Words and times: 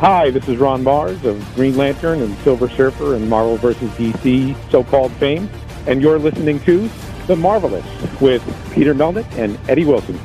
Hi, 0.00 0.30
this 0.30 0.48
is 0.48 0.56
Ron 0.56 0.82
Marz 0.82 1.24
of 1.24 1.54
Green 1.54 1.76
Lantern 1.76 2.22
and 2.22 2.34
Silver 2.38 2.70
Surfer 2.70 3.14
and 3.14 3.28
Marvel 3.28 3.56
vs. 3.58 3.90
DC 3.90 4.56
so-called 4.70 5.12
fame, 5.12 5.48
and 5.86 6.00
you're 6.00 6.18
listening 6.18 6.58
to 6.60 6.88
The 7.26 7.34
Marvelists 7.34 8.20
with 8.20 8.42
Peter 8.72 8.94
Melnick 8.94 9.30
and 9.36 9.58
Eddie 9.68 9.84
Wilson. 9.84 10.18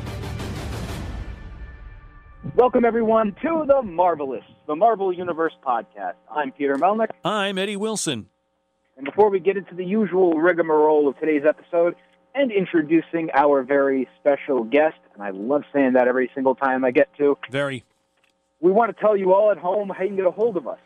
Welcome, 2.54 2.86
everyone, 2.86 3.36
to 3.42 3.64
The 3.66 3.82
Marvelists, 3.82 4.44
the 4.66 4.76
Marvel 4.76 5.12
Universe 5.12 5.52
podcast. 5.66 6.14
I'm 6.34 6.52
Peter 6.52 6.76
Melnick, 6.76 7.10
I'm 7.22 7.58
Eddie 7.58 7.76
Wilson. 7.76 8.28
and 8.96 9.04
before 9.04 9.28
we 9.28 9.40
get 9.40 9.58
into 9.58 9.74
the 9.74 9.84
usual 9.84 10.32
rigmarole 10.34 11.06
of 11.06 11.18
today's 11.20 11.42
episode 11.46 11.94
and 12.34 12.50
introducing 12.50 13.28
our 13.34 13.62
very 13.62 14.08
special 14.18 14.64
guest, 14.64 14.96
and 15.12 15.22
I 15.22 15.30
love 15.30 15.64
saying 15.70 15.92
that 15.94 16.08
every 16.08 16.30
single 16.34 16.54
time 16.54 16.82
I 16.82 16.92
get 16.92 17.14
to, 17.18 17.36
Very. 17.50 17.84
We 18.66 18.72
want 18.72 18.94
to 18.94 19.00
tell 19.00 19.16
you 19.16 19.32
all 19.32 19.52
at 19.52 19.58
home 19.58 19.90
how 19.90 20.02
you 20.02 20.08
can 20.08 20.16
get 20.16 20.26
a 20.26 20.30
hold 20.32 20.56
of 20.56 20.66
us 20.66 20.80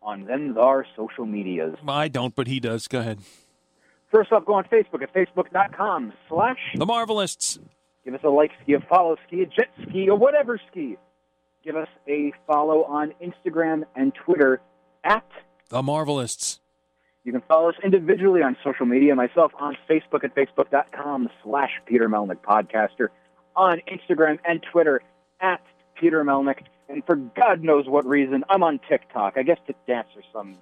on 0.00 0.56
our 0.58 0.86
social 0.96 1.26
medias. 1.26 1.76
I 1.86 2.08
don't, 2.08 2.34
but 2.34 2.46
he 2.46 2.58
does. 2.58 2.88
Go 2.88 3.00
ahead. 3.00 3.18
First 4.10 4.32
off, 4.32 4.46
go 4.46 4.54
on 4.54 4.64
Facebook 4.64 5.02
at 5.02 5.12
facebook.com 5.12 6.14
slash 6.30 6.56
The 6.74 6.86
Marvelists. 6.86 7.58
Give 8.02 8.14
us 8.14 8.20
a 8.24 8.30
like 8.30 8.52
ski, 8.62 8.72
a 8.72 8.80
follow 8.80 9.16
ski, 9.26 9.42
a 9.42 9.46
jet 9.46 9.68
ski, 9.86 10.08
or 10.08 10.16
whatever 10.16 10.58
ski. 10.70 10.96
Give 11.62 11.76
us 11.76 11.88
a 12.08 12.32
follow 12.46 12.84
on 12.84 13.12
Instagram 13.22 13.82
and 13.94 14.14
Twitter 14.14 14.62
at. 15.04 15.26
The 15.68 15.82
Marvelists. 15.82 16.60
You 17.24 17.32
can 17.32 17.42
follow 17.42 17.68
us 17.68 17.74
individually 17.84 18.40
on 18.40 18.56
social 18.64 18.86
media. 18.86 19.14
Myself 19.14 19.52
on 19.60 19.76
Facebook 19.90 20.24
at 20.24 20.34
facebook.com 20.34 21.28
slash 21.44 21.72
Peter 21.84 22.08
Melnick 22.08 22.38
Podcaster. 22.38 23.08
On 23.54 23.82
Instagram 23.86 24.38
and 24.48 24.64
Twitter 24.72 25.02
at 25.42 25.60
Peter 26.00 26.24
Melnick. 26.24 26.60
And 26.88 27.04
for 27.04 27.16
God 27.16 27.62
knows 27.62 27.86
what 27.86 28.06
reason, 28.06 28.44
I'm 28.48 28.62
on 28.62 28.80
TikTok. 28.88 29.34
I 29.36 29.42
guess 29.42 29.58
to 29.66 29.74
dance 29.86 30.08
or 30.16 30.22
some 30.32 30.56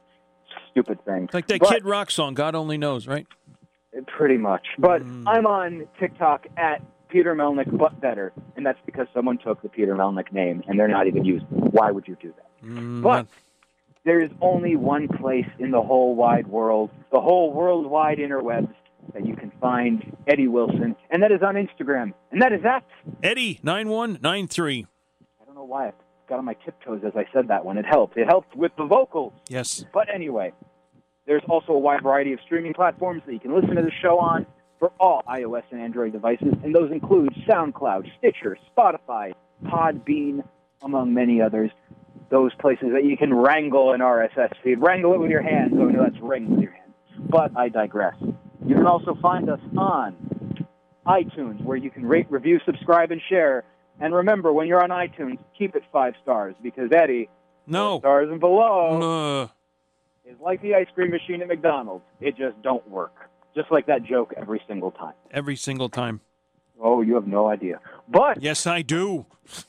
stupid 0.70 1.04
thing. 1.04 1.28
Like 1.32 1.46
that 1.46 1.60
But- 1.60 1.68
Kid 1.70 1.84
Rock 1.84 2.10
song, 2.10 2.34
God 2.34 2.54
only 2.54 2.78
knows, 2.78 3.06
right? 3.06 3.26
Pretty 4.08 4.36
much. 4.36 4.66
But 4.78 5.02
I'm 5.26 5.46
on 5.46 5.86
TikTok 5.98 6.46
at 6.58 6.82
Peter 7.08 7.34
Melnick, 7.34 7.74
but 7.78 7.98
better. 8.00 8.32
And 8.56 8.66
that's 8.66 8.78
because 8.84 9.06
someone 9.14 9.38
took 9.38 9.62
the 9.62 9.68
Peter 9.70 9.94
Melnick 9.94 10.32
name 10.32 10.62
and 10.68 10.78
they're 10.78 10.88
not 10.88 11.06
even 11.06 11.24
using 11.24 11.48
it. 11.50 11.72
Why 11.72 11.90
would 11.90 12.06
you 12.06 12.16
do 12.20 12.34
that? 12.36 12.66
Mm, 12.68 13.02
But 13.02 13.26
there 14.04 14.20
is 14.20 14.30
only 14.42 14.76
one 14.76 15.08
place 15.08 15.46
in 15.58 15.70
the 15.70 15.80
whole 15.80 16.14
wide 16.14 16.46
world, 16.46 16.90
the 17.10 17.20
whole 17.20 17.52
worldwide 17.52 18.18
interwebs, 18.18 18.72
that 19.14 19.24
you 19.24 19.34
can 19.34 19.50
find 19.60 20.14
Eddie 20.26 20.48
Wilson, 20.48 20.94
and 21.10 21.22
that 21.22 21.30
is 21.32 21.40
on 21.40 21.54
Instagram. 21.54 22.12
And 22.32 22.42
that 22.42 22.52
is 22.52 22.64
at, 22.64 22.84
Eddie, 23.22 23.60
9193. 23.62 24.86
I 25.40 25.44
don't 25.46 25.54
know 25.54 25.64
why 25.64 25.88
I 25.88 25.92
got 26.28 26.38
on 26.38 26.44
my 26.44 26.54
tiptoes 26.64 27.02
as 27.06 27.12
I 27.16 27.26
said 27.32 27.48
that 27.48 27.64
one. 27.64 27.78
It 27.78 27.86
helped. 27.86 28.16
It 28.16 28.26
helped 28.26 28.54
with 28.56 28.72
the 28.76 28.84
vocals. 28.84 29.32
Yes. 29.48 29.84
But 29.92 30.12
anyway, 30.12 30.52
there's 31.26 31.42
also 31.48 31.72
a 31.72 31.78
wide 31.78 32.02
variety 32.02 32.32
of 32.32 32.40
streaming 32.44 32.74
platforms 32.74 33.22
that 33.26 33.32
you 33.32 33.40
can 33.40 33.54
listen 33.54 33.76
to 33.76 33.82
the 33.82 33.92
show 34.02 34.18
on 34.18 34.46
for 34.78 34.92
all 35.00 35.22
iOS 35.28 35.62
and 35.70 35.80
Android 35.80 36.12
devices, 36.12 36.52
and 36.62 36.74
those 36.74 36.92
include 36.92 37.30
SoundCloud, 37.48 38.10
Stitcher, 38.18 38.58
Spotify, 38.76 39.32
Podbean, 39.64 40.46
among 40.82 41.14
many 41.14 41.40
others. 41.40 41.70
Those 42.28 42.52
places 42.56 42.88
that 42.92 43.04
you 43.04 43.16
can 43.16 43.32
wrangle 43.32 43.92
an 43.92 44.00
RSS 44.00 44.52
feed. 44.62 44.78
Wrangle 44.80 45.14
it 45.14 45.20
with 45.20 45.30
your 45.30 45.42
hands. 45.42 45.72
Oh, 45.74 45.86
no, 45.86 46.02
that's 46.02 46.20
ring 46.20 46.50
with 46.50 46.60
your 46.60 46.72
hands. 46.72 46.92
But 47.30 47.56
I 47.56 47.68
digress. 47.68 48.16
You 48.66 48.74
can 48.74 48.86
also 48.86 49.16
find 49.22 49.48
us 49.48 49.60
on 49.78 50.16
iTunes, 51.06 51.62
where 51.62 51.76
you 51.76 51.88
can 51.88 52.04
rate, 52.04 52.26
review, 52.28 52.58
subscribe, 52.66 53.12
and 53.12 53.20
share. 53.28 53.64
And 54.00 54.14
remember, 54.14 54.52
when 54.52 54.66
you're 54.66 54.82
on 54.82 54.90
iTunes, 54.90 55.38
keep 55.56 55.74
it 55.74 55.82
five 55.92 56.14
stars 56.22 56.54
because 56.62 56.90
Eddie, 56.92 57.28
No. 57.66 57.98
stars 58.00 58.28
and 58.30 58.40
below 58.40 59.48
is 60.24 60.36
like 60.40 60.60
the 60.62 60.74
ice 60.74 60.86
cream 60.94 61.10
machine 61.10 61.40
at 61.42 61.48
McDonald's. 61.48 62.04
It 62.20 62.36
just 62.36 62.60
don't 62.62 62.86
work. 62.88 63.14
Just 63.54 63.70
like 63.70 63.86
that 63.86 64.02
joke 64.04 64.34
every 64.36 64.60
single 64.68 64.90
time. 64.90 65.14
every 65.30 65.56
single 65.56 65.88
time. 65.88 66.20
Oh, 66.78 67.00
you 67.00 67.14
have 67.14 67.26
no 67.26 67.48
idea. 67.48 67.80
But 68.06 68.42
Yes, 68.42 68.66
I 68.66 68.82
do. 68.82 69.24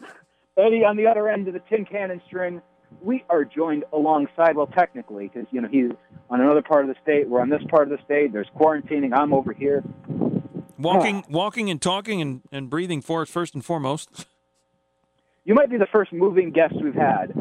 Eddie, 0.57 0.83
on 0.83 0.97
the 0.97 1.07
other 1.07 1.29
end 1.29 1.47
of 1.47 1.53
the 1.53 1.61
tin 1.69 1.85
cannon 1.85 2.19
string, 2.27 2.61
we 3.01 3.23
are 3.29 3.45
joined 3.45 3.85
alongside. 3.93 4.55
Well, 4.57 4.67
technically, 4.67 5.29
because 5.31 5.47
you 5.51 5.61
know 5.61 5.67
he's 5.69 5.91
on 6.29 6.41
another 6.41 6.61
part 6.63 6.81
of 6.83 6.87
the 6.89 6.95
state. 7.01 7.29
We're 7.29 7.39
on 7.41 7.49
this 7.49 7.61
part 7.69 7.83
of 7.89 7.97
the 7.97 8.03
state. 8.03 8.33
There's 8.33 8.47
quarantining. 8.59 9.11
I'm 9.17 9.33
over 9.33 9.53
here. 9.53 9.83
Walking, 10.77 11.23
walking, 11.29 11.69
and 11.69 11.81
talking 11.81 12.21
and, 12.21 12.41
and 12.51 12.69
breathing 12.69 13.01
for 13.01 13.23
us 13.23 13.29
first 13.29 13.53
and 13.55 13.65
foremost. 13.65 14.25
You 15.43 15.55
might 15.55 15.69
be 15.69 15.77
the 15.77 15.87
first 15.91 16.13
moving 16.13 16.51
guest 16.51 16.75
we've 16.83 16.93
had. 16.93 17.31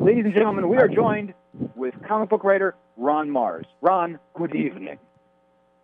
Ladies 0.00 0.24
and 0.24 0.34
gentlemen, 0.34 0.68
we 0.68 0.76
are 0.78 0.88
joined 0.88 1.34
with 1.76 1.94
comic 2.06 2.30
book 2.30 2.42
writer 2.42 2.74
Ron 2.96 3.28
Marz. 3.30 3.64
Ron, 3.80 4.18
good 4.36 4.54
evening. 4.54 4.98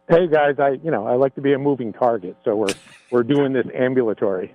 Hey 0.09 0.27
guys, 0.27 0.57
I 0.59 0.71
you 0.83 0.91
know 0.91 1.07
I 1.07 1.15
like 1.15 1.37
to 1.37 1.41
be 1.41 1.53
a 1.53 1.59
moving 1.59 1.93
target, 1.93 2.37
so 2.45 2.57
we're 2.57 2.75
we're 3.13 3.23
doing 3.23 3.53
this 3.53 3.67
ambulatory. 3.75 4.55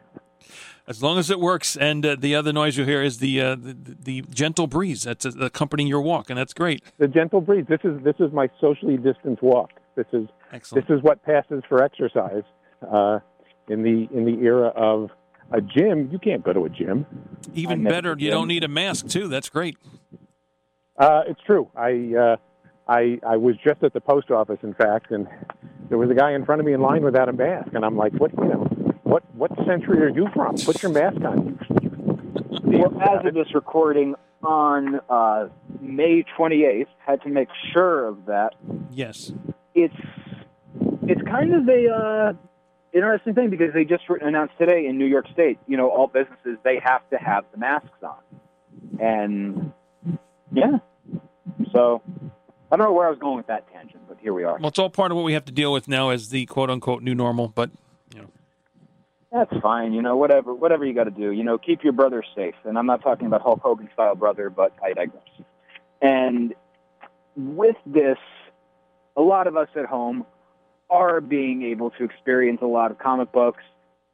As 0.87 1.01
long 1.01 1.17
as 1.17 1.29
it 1.29 1.39
works, 1.39 1.77
and 1.77 2.05
uh, 2.05 2.15
the 2.19 2.35
other 2.35 2.51
noise 2.51 2.77
you 2.77 2.85
hear 2.85 3.01
is 3.01 3.19
the, 3.19 3.41
uh, 3.41 3.55
the 3.55 3.95
the 3.97 4.21
gentle 4.29 4.67
breeze 4.67 5.03
that's 5.03 5.25
uh, 5.25 5.31
accompanying 5.39 5.87
your 5.87 6.01
walk, 6.01 6.29
and 6.29 6.37
that's 6.37 6.53
great. 6.53 6.83
The 6.97 7.07
gentle 7.07 7.39
breeze. 7.41 7.65
This 7.69 7.79
is 7.83 8.03
this 8.03 8.15
is 8.19 8.33
my 8.33 8.49
socially 8.59 8.97
distanced 8.97 9.41
walk. 9.41 9.71
This 9.95 10.05
is 10.11 10.27
Excellent. 10.51 10.87
this 10.87 10.97
is 10.97 11.03
what 11.03 11.23
passes 11.23 11.63
for 11.67 11.83
exercise 11.83 12.43
uh, 12.81 13.19
in 13.67 13.83
the 13.83 14.07
in 14.15 14.25
the 14.25 14.43
era 14.43 14.67
of 14.75 15.09
a 15.51 15.61
gym. 15.61 16.09
You 16.11 16.19
can't 16.19 16.43
go 16.43 16.53
to 16.53 16.65
a 16.65 16.69
gym. 16.69 17.05
Even 17.53 17.85
I 17.87 17.89
better, 17.89 18.15
you 18.17 18.29
don't 18.29 18.47
need 18.47 18.63
a 18.63 18.67
mask 18.67 19.07
too. 19.07 19.27
That's 19.27 19.49
great. 19.49 19.77
Uh, 20.97 21.23
it's 21.27 21.41
true. 21.45 21.69
I 21.75 22.13
uh, 22.17 22.35
I 22.87 23.19
I 23.25 23.37
was 23.37 23.55
just 23.63 23.83
at 23.83 23.93
the 23.93 24.01
post 24.01 24.31
office, 24.31 24.59
in 24.63 24.73
fact, 24.73 25.11
and 25.11 25.27
there 25.89 25.97
was 25.97 26.09
a 26.09 26.13
guy 26.15 26.33
in 26.33 26.45
front 26.45 26.61
of 26.61 26.65
me 26.65 26.73
in 26.73 26.81
line 26.81 27.03
without 27.03 27.29
a 27.29 27.33
mask, 27.33 27.69
and 27.73 27.85
I'm 27.85 27.97
like, 27.97 28.13
what 28.13 28.31
you 28.37 28.45
know, 28.45 28.67
what 29.03 29.23
what 29.35 29.51
century 29.65 30.01
are 30.01 30.09
you 30.09 30.27
from? 30.33 30.55
Put 30.57 30.81
your 30.83 30.91
mask 30.91 31.17
on. 31.17 31.59
Well, 32.63 33.01
as 33.01 33.25
of 33.25 33.33
this 33.33 33.53
recording 33.53 34.15
on 34.43 34.99
uh, 35.09 35.47
May 35.79 36.23
28th, 36.37 36.87
had 37.05 37.21
to 37.21 37.29
make 37.29 37.49
sure 37.73 38.07
of 38.07 38.25
that. 38.25 38.53
Yes. 38.91 39.31
It's 39.75 39.93
it's 41.07 41.21
kind 41.23 41.53
of 41.53 41.67
a 41.67 41.89
uh, 41.89 42.33
interesting 42.93 43.35
thing 43.35 43.49
because 43.49 43.73
they 43.73 43.83
just 43.83 44.03
announced 44.21 44.53
today 44.57 44.87
in 44.87 44.97
New 44.97 45.05
York 45.05 45.27
State, 45.33 45.59
you 45.67 45.77
know, 45.77 45.89
all 45.89 46.07
businesses 46.07 46.57
they 46.63 46.79
have 46.83 47.07
to 47.09 47.17
have 47.17 47.45
the 47.51 47.57
masks 47.57 47.89
on, 48.01 48.99
and 48.99 49.73
yeah, 50.51 50.77
so 51.73 52.01
I 52.71 52.77
don't 52.77 52.87
know 52.87 52.93
where 52.93 53.07
I 53.07 53.09
was 53.09 53.19
going 53.19 53.37
with 53.37 53.47
that 53.47 53.71
tangent, 53.71 54.03
but 54.07 54.17
here 54.19 54.33
we 54.33 54.43
are. 54.43 54.57
Well, 54.57 54.69
it's 54.69 54.79
all 54.79 54.89
part 54.89 55.11
of 55.11 55.17
what 55.17 55.23
we 55.23 55.33
have 55.33 55.45
to 55.45 55.51
deal 55.51 55.71
with 55.71 55.87
now 55.87 56.09
as 56.09 56.29
the 56.29 56.45
quote 56.45 56.69
unquote 56.69 57.03
new 57.03 57.13
normal. 57.13 57.49
But 57.49 57.69
you 58.13 58.21
know. 58.21 58.27
That's 59.31 59.61
fine, 59.61 59.91
you 59.91 60.01
know, 60.01 60.15
whatever, 60.15 60.53
whatever 60.53 60.85
you 60.85 60.93
got 60.93 61.05
to 61.05 61.11
do, 61.11 61.31
you 61.31 61.43
know, 61.43 61.57
keep 61.57 61.83
your 61.83 61.91
brother 61.91 62.23
safe. 62.35 62.55
And 62.63 62.77
I'm 62.77 62.85
not 62.85 63.01
talking 63.01 63.27
about 63.27 63.41
Hulk 63.41 63.59
Hogan 63.61 63.89
style 63.93 64.15
brother, 64.15 64.49
but 64.49 64.73
I 64.81 64.93
digress. 64.93 65.23
And 66.01 66.53
with 67.35 67.75
this, 67.85 68.17
a 69.15 69.21
lot 69.21 69.47
of 69.47 69.55
us 69.55 69.69
at 69.75 69.85
home 69.85 70.25
are 70.89 71.21
being 71.21 71.63
able 71.63 71.89
to 71.91 72.03
experience 72.03 72.59
a 72.61 72.67
lot 72.67 72.91
of 72.91 72.99
comic 72.99 73.31
books. 73.31 73.63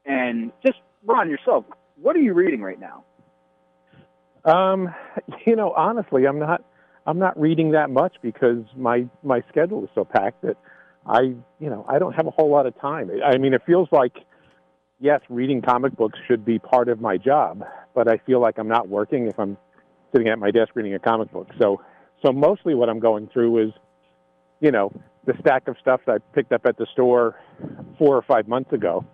And 0.06 0.52
just 0.66 0.78
Ron 1.06 1.30
yourself, 1.30 1.66
what 2.02 2.16
are 2.16 2.20
you 2.20 2.34
reading 2.34 2.62
right 2.62 2.80
now? 2.80 3.04
Um, 4.46 4.94
you 5.46 5.56
know, 5.56 5.74
honestly, 5.76 6.26
I'm 6.26 6.40
not 6.40 6.64
I'm 7.06 7.20
not 7.20 7.40
reading 7.40 7.72
that 7.72 7.90
much 7.90 8.16
because 8.22 8.64
my 8.76 9.08
my 9.24 9.44
schedule 9.50 9.84
is 9.84 9.90
so 9.96 10.06
packed 10.06 10.44
that 10.44 10.58
I 11.06 11.22
you 11.60 11.70
know 11.70 11.86
I 11.88 12.00
don't 12.00 12.14
have 12.14 12.28
a 12.28 12.32
whole 12.32 12.50
lot 12.50 12.66
of 12.66 12.80
time. 12.80 13.12
I 13.24 13.38
mean, 13.38 13.54
it 13.54 13.62
feels 13.66 13.90
like 13.92 14.14
yes, 15.00 15.22
reading 15.30 15.62
comic 15.62 15.96
books 15.96 16.20
should 16.28 16.46
be 16.46 16.60
part 16.60 16.88
of 16.88 17.02
my 17.02 17.18
job, 17.18 17.64
but 17.96 18.08
I 18.08 18.18
feel 18.26 18.40
like 18.40 18.58
I'm 18.58 18.68
not 18.68 18.88
working 18.88 19.28
if 19.28 19.40
I'm 19.40 19.58
sitting 20.12 20.28
at 20.28 20.40
my 20.40 20.52
desk 20.52 20.70
reading 20.76 20.94
a 20.94 21.00
comic 21.00 21.32
book. 21.32 21.50
So 21.60 21.82
so 22.24 22.32
mostly 22.32 22.76
what 22.76 22.90
I'm 22.90 23.00
going 23.00 23.28
through 23.28 23.68
is 23.68 23.74
you 24.62 24.72
know 24.72 24.92
the 25.26 25.34
stack 25.42 25.68
of 25.68 25.76
stuff 25.82 26.02
that 26.06 26.14
I 26.14 26.18
picked 26.34 26.54
up 26.54 26.66
at 26.66 26.78
the 26.78 26.88
store 26.94 27.36
four 27.98 28.16
or 28.16 28.22
five 28.22 28.48
months 28.48 28.72
ago, 28.72 29.06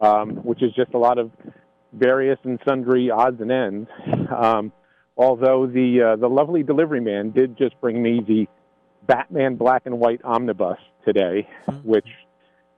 um, 0.00 0.36
which 0.36 0.62
is 0.62 0.72
just 0.74 0.94
a 0.94 0.98
lot 0.98 1.18
of 1.18 1.30
various 1.92 2.38
and 2.44 2.58
sundry 2.66 3.10
odds 3.10 3.40
and 3.40 3.50
ends. 3.50 3.90
Um, 4.30 4.72
Although 5.16 5.66
the 5.66 6.12
uh, 6.12 6.16
the 6.16 6.28
lovely 6.28 6.62
delivery 6.62 7.00
man 7.00 7.30
did 7.30 7.58
just 7.58 7.78
bring 7.80 8.02
me 8.02 8.20
the 8.26 8.48
Batman 9.06 9.56
black 9.56 9.82
and 9.84 10.00
white 10.00 10.20
omnibus 10.24 10.78
today, 11.04 11.48
mm-hmm. 11.66 11.86
which 11.86 12.06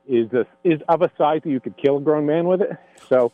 is 0.08 0.32
a, 0.32 0.44
is 0.64 0.80
of 0.88 1.02
a 1.02 1.10
size 1.16 1.40
that 1.44 1.50
you 1.50 1.60
could 1.60 1.76
kill 1.76 1.98
a 1.98 2.00
grown 2.00 2.26
man 2.26 2.46
with 2.46 2.60
it. 2.60 2.70
So, 3.08 3.32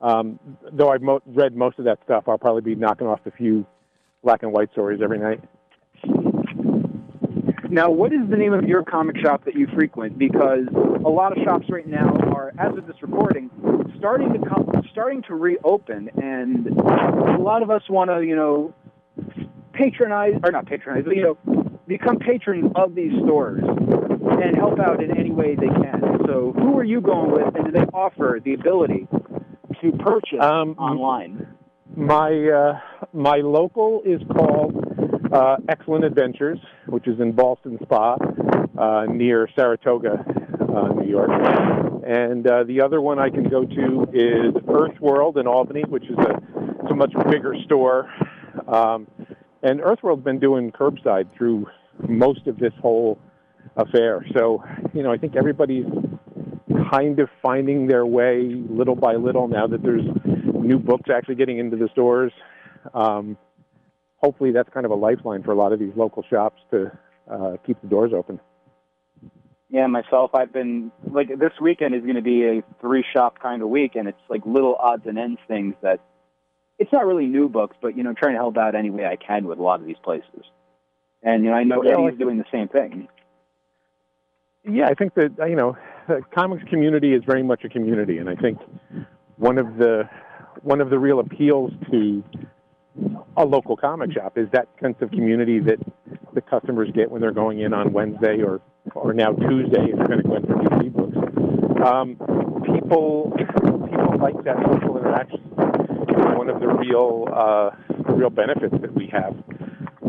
um, 0.00 0.38
though 0.72 0.90
I've 0.90 1.02
mo- 1.02 1.22
read 1.26 1.56
most 1.56 1.78
of 1.80 1.86
that 1.86 1.98
stuff, 2.04 2.24
I'll 2.28 2.38
probably 2.38 2.62
be 2.62 2.74
knocking 2.76 3.08
off 3.08 3.20
a 3.26 3.32
few 3.32 3.66
black 4.22 4.42
and 4.44 4.52
white 4.52 4.70
stories 4.70 5.00
every 5.02 5.18
night. 5.18 5.42
Now, 7.70 7.90
what 7.90 8.14
is 8.14 8.20
the 8.30 8.36
name 8.36 8.54
of 8.54 8.64
your 8.64 8.82
comic 8.82 9.18
shop 9.18 9.44
that 9.44 9.54
you 9.54 9.66
frequent? 9.74 10.18
Because 10.18 10.66
a 10.72 11.08
lot 11.08 11.36
of 11.36 11.44
shops 11.44 11.66
right 11.68 11.86
now 11.86 12.16
are, 12.34 12.52
as 12.58 12.76
of 12.78 12.86
this 12.86 12.96
recording, 13.02 13.50
starting 13.98 14.32
to 14.32 14.38
come, 14.38 14.70
starting 14.90 15.22
to 15.24 15.34
reopen, 15.34 16.08
and 16.16 16.66
a 16.66 17.38
lot 17.38 17.62
of 17.62 17.70
us 17.70 17.82
want 17.90 18.10
to, 18.10 18.22
you 18.22 18.34
know, 18.34 18.74
patronize 19.74 20.40
or 20.42 20.50
not 20.50 20.64
patronize, 20.66 21.04
but 21.04 21.14
you 21.14 21.22
know, 21.22 21.78
become 21.86 22.18
patrons 22.18 22.72
of 22.74 22.94
these 22.94 23.12
stores 23.24 23.62
and 23.62 24.56
help 24.56 24.78
out 24.80 25.02
in 25.02 25.16
any 25.16 25.30
way 25.30 25.54
they 25.54 25.66
can. 25.66 26.20
So, 26.26 26.54
who 26.56 26.78
are 26.78 26.84
you 26.84 27.02
going 27.02 27.32
with, 27.32 27.54
and 27.54 27.66
do 27.66 27.70
they 27.70 27.84
offer 27.92 28.40
the 28.42 28.54
ability 28.54 29.06
to 29.82 29.92
purchase 29.92 30.40
um, 30.40 30.70
online? 30.78 31.46
My 31.94 32.30
uh, 32.30 32.80
my 33.12 33.36
local 33.36 34.02
is 34.06 34.22
called 34.34 35.30
uh, 35.32 35.56
Excellent 35.68 36.04
Adventures, 36.04 36.58
which 36.88 37.06
is 37.06 37.20
in 37.20 37.32
Ballston 37.32 37.78
Spa 37.82 38.16
uh, 38.78 39.04
near 39.10 39.48
Saratoga, 39.54 40.24
uh, 40.60 40.88
New 40.94 41.08
York. 41.08 41.30
And 42.06 42.46
uh, 42.46 42.64
the 42.64 42.80
other 42.80 43.00
one 43.00 43.18
I 43.18 43.28
can 43.28 43.44
go 43.44 43.64
to 43.64 44.06
is 44.12 44.54
Earth 44.68 44.98
World 45.00 45.36
in 45.36 45.46
Albany, 45.46 45.82
which 45.88 46.04
is 46.04 46.16
a, 46.18 46.40
it's 46.82 46.90
a 46.90 46.94
much 46.94 47.12
bigger 47.30 47.54
store. 47.64 48.10
Um, 48.66 49.06
and 49.62 49.80
Earth 49.80 49.98
World's 50.02 50.24
been 50.24 50.38
doing 50.38 50.72
curbside 50.72 51.26
through 51.36 51.66
most 52.08 52.46
of 52.46 52.58
this 52.58 52.72
whole 52.80 53.18
affair. 53.76 54.24
So, 54.34 54.64
you 54.94 55.02
know, 55.02 55.12
I 55.12 55.18
think 55.18 55.36
everybody's 55.36 55.86
kind 56.90 57.18
of 57.18 57.28
finding 57.42 57.86
their 57.86 58.06
way 58.06 58.64
little 58.70 58.94
by 58.94 59.16
little 59.16 59.48
now 59.48 59.66
that 59.66 59.82
there's 59.82 60.04
new 60.54 60.78
books 60.78 61.10
actually 61.14 61.34
getting 61.34 61.58
into 61.58 61.76
the 61.76 61.88
stores. 61.92 62.32
Um, 62.94 63.36
hopefully 64.18 64.52
that's 64.52 64.68
kind 64.70 64.84
of 64.84 64.92
a 64.92 64.96
lifeline 64.96 65.42
for 65.42 65.52
a 65.52 65.56
lot 65.56 65.72
of 65.72 65.78
these 65.78 65.92
local 65.96 66.24
shops 66.28 66.60
to 66.70 66.90
uh, 67.30 67.56
keep 67.66 67.80
the 67.80 67.88
doors 67.88 68.12
open. 68.14 68.40
Yeah, 69.70 69.86
myself, 69.86 70.30
I've 70.34 70.52
been 70.52 70.90
like 71.10 71.28
this 71.28 71.52
weekend 71.60 71.94
is 71.94 72.02
going 72.02 72.14
to 72.14 72.22
be 72.22 72.44
a 72.44 72.62
three 72.80 73.04
shop 73.12 73.38
kind 73.40 73.62
of 73.62 73.68
week, 73.68 73.96
and 73.96 74.08
it's 74.08 74.20
like 74.30 74.40
little 74.46 74.74
odds 74.76 75.02
and 75.06 75.18
ends 75.18 75.40
things 75.46 75.74
that 75.82 76.00
it's 76.78 76.92
not 76.92 77.06
really 77.06 77.26
new 77.26 77.48
books, 77.48 77.76
but 77.82 77.96
you 77.96 78.02
know, 78.02 78.14
trying 78.14 78.32
to 78.32 78.38
help 78.38 78.56
out 78.56 78.74
any 78.74 78.88
way 78.88 79.04
I 79.04 79.16
can 79.16 79.46
with 79.46 79.58
a 79.58 79.62
lot 79.62 79.80
of 79.80 79.86
these 79.86 79.98
places. 80.02 80.44
And 81.22 81.44
you 81.44 81.50
know, 81.50 81.56
I 81.56 81.64
know 81.64 81.82
yeah, 81.82 81.98
Eddie's 81.98 82.18
doing 82.18 82.38
the 82.38 82.46
same 82.50 82.68
thing. 82.68 83.08
Yeah, 84.64 84.86
I 84.86 84.94
think 84.94 85.14
that 85.14 85.34
you 85.48 85.56
know, 85.56 85.76
the 86.08 86.22
comics 86.34 86.64
community 86.70 87.12
is 87.12 87.22
very 87.26 87.42
much 87.42 87.64
a 87.64 87.68
community, 87.68 88.18
and 88.18 88.30
I 88.30 88.36
think 88.36 88.58
one 89.36 89.58
of 89.58 89.76
the 89.76 90.08
one 90.62 90.80
of 90.80 90.88
the 90.88 90.98
real 90.98 91.20
appeals 91.20 91.72
to 91.90 92.24
a 93.36 93.44
local 93.44 93.76
comic 93.76 94.12
shop 94.12 94.36
is 94.36 94.48
that 94.52 94.68
sense 94.82 94.96
of 95.00 95.10
community 95.10 95.60
that 95.60 95.78
the 96.34 96.40
customers 96.40 96.88
get 96.94 97.10
when 97.10 97.20
they're 97.20 97.32
going 97.32 97.60
in 97.60 97.72
on 97.72 97.92
Wednesday 97.92 98.42
or 98.42 98.60
or 98.94 99.12
now 99.12 99.32
Tuesday 99.32 99.90
if 99.90 99.96
they're 99.96 100.06
going 100.06 100.22
to 100.22 100.28
go 100.28 100.36
in 100.36 100.46
for 100.46 100.82
new 100.82 100.90
books. 100.90 101.16
Um, 101.84 102.16
people 102.74 103.32
people 103.36 104.18
like 104.18 104.42
that 104.44 104.56
social 104.72 104.98
interaction. 104.98 105.40
It's 106.08 106.38
one 106.38 106.48
of 106.48 106.60
the 106.60 106.68
real 106.68 107.26
uh, 107.32 107.70
real 108.12 108.30
benefits 108.30 108.74
that 108.80 108.94
we 108.94 109.08
have 109.12 109.36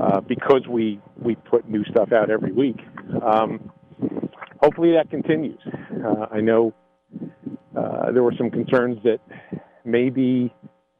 uh, 0.01 0.21
because 0.21 0.67
we 0.67 0.99
we 1.21 1.35
put 1.35 1.69
new 1.69 1.83
stuff 1.85 2.11
out 2.11 2.29
every 2.29 2.51
week. 2.51 2.77
Um, 3.23 3.71
hopefully 4.61 4.93
that 4.93 5.09
continues. 5.09 5.59
Uh, 6.03 6.27
I 6.31 6.41
know 6.41 6.73
uh, 7.77 8.11
there 8.11 8.23
were 8.23 8.33
some 8.37 8.49
concerns 8.49 8.97
that 9.03 9.19
maybe 9.85 10.53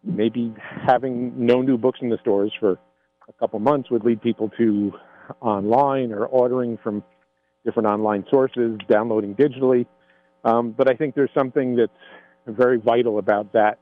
maybe 0.04 0.54
having 0.86 1.34
no 1.36 1.62
new 1.62 1.78
books 1.78 2.00
in 2.02 2.10
the 2.10 2.18
stores 2.22 2.52
for 2.60 2.74
a 3.28 3.34
couple 3.40 3.60
months 3.60 3.90
would 3.92 4.04
lead 4.04 4.22
people 4.22 4.50
to 4.58 4.94
online 5.42 6.12
or 6.12 6.26
ordering 6.26 6.78
from 6.82 7.04
different 7.66 7.88
online 7.88 8.26
sources, 8.30 8.80
downloading 8.90 9.36
digitally. 9.36 9.86
Um, 10.44 10.72
but 10.72 10.90
I 10.90 10.96
think 10.96 11.16
there's 11.16 11.30
something 11.38 11.76
that's 11.76 11.92
very 12.48 12.78
vital 12.80 13.20
about 13.20 13.54
that 13.54 13.78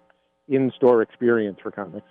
in-store 0.48 1.02
experience 1.02 1.60
for 1.62 1.72
comics. 1.72 2.08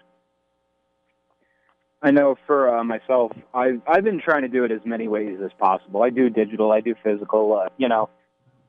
I 2.03 2.11
know 2.11 2.37
for 2.47 2.79
uh, 2.79 2.85
myself, 2.85 3.33
I've 3.55 3.81
I've 3.89 4.05
been 4.05 4.21
trying 4.21 4.43
to 4.43 4.49
do 4.49 4.65
it 4.65 4.71
as 4.71 4.81
many 4.85 5.09
ways 5.09 5.39
as 5.45 5.51
possible. 5.59 6.03
I 6.03 6.11
do 6.11 6.29
digital, 6.31 6.71
I 6.71 6.81
do 6.81 6.95
physical. 7.03 7.55
Uh, 7.55 7.69
you 7.79 7.89
know, 7.89 8.11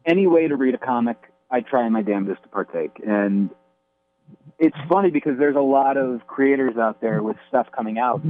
any 0.06 0.26
way 0.26 0.48
to 0.48 0.56
read 0.56 0.74
a 0.74 0.78
comic, 0.78 1.18
I 1.52 1.60
try 1.62 1.88
my 1.90 2.02
damnedest 2.02 2.42
to 2.44 2.50
partake. 2.50 3.02
And 3.06 3.50
it's 4.60 4.78
funny 4.90 5.12
because 5.12 5.38
there's 5.38 5.56
a 5.56 5.62
lot 5.62 5.98
of 5.98 6.26
creators 6.28 6.78
out 6.78 7.00
there 7.00 7.22
with 7.22 7.38
stuff 7.48 7.68
coming 7.76 8.00
out. 8.00 8.22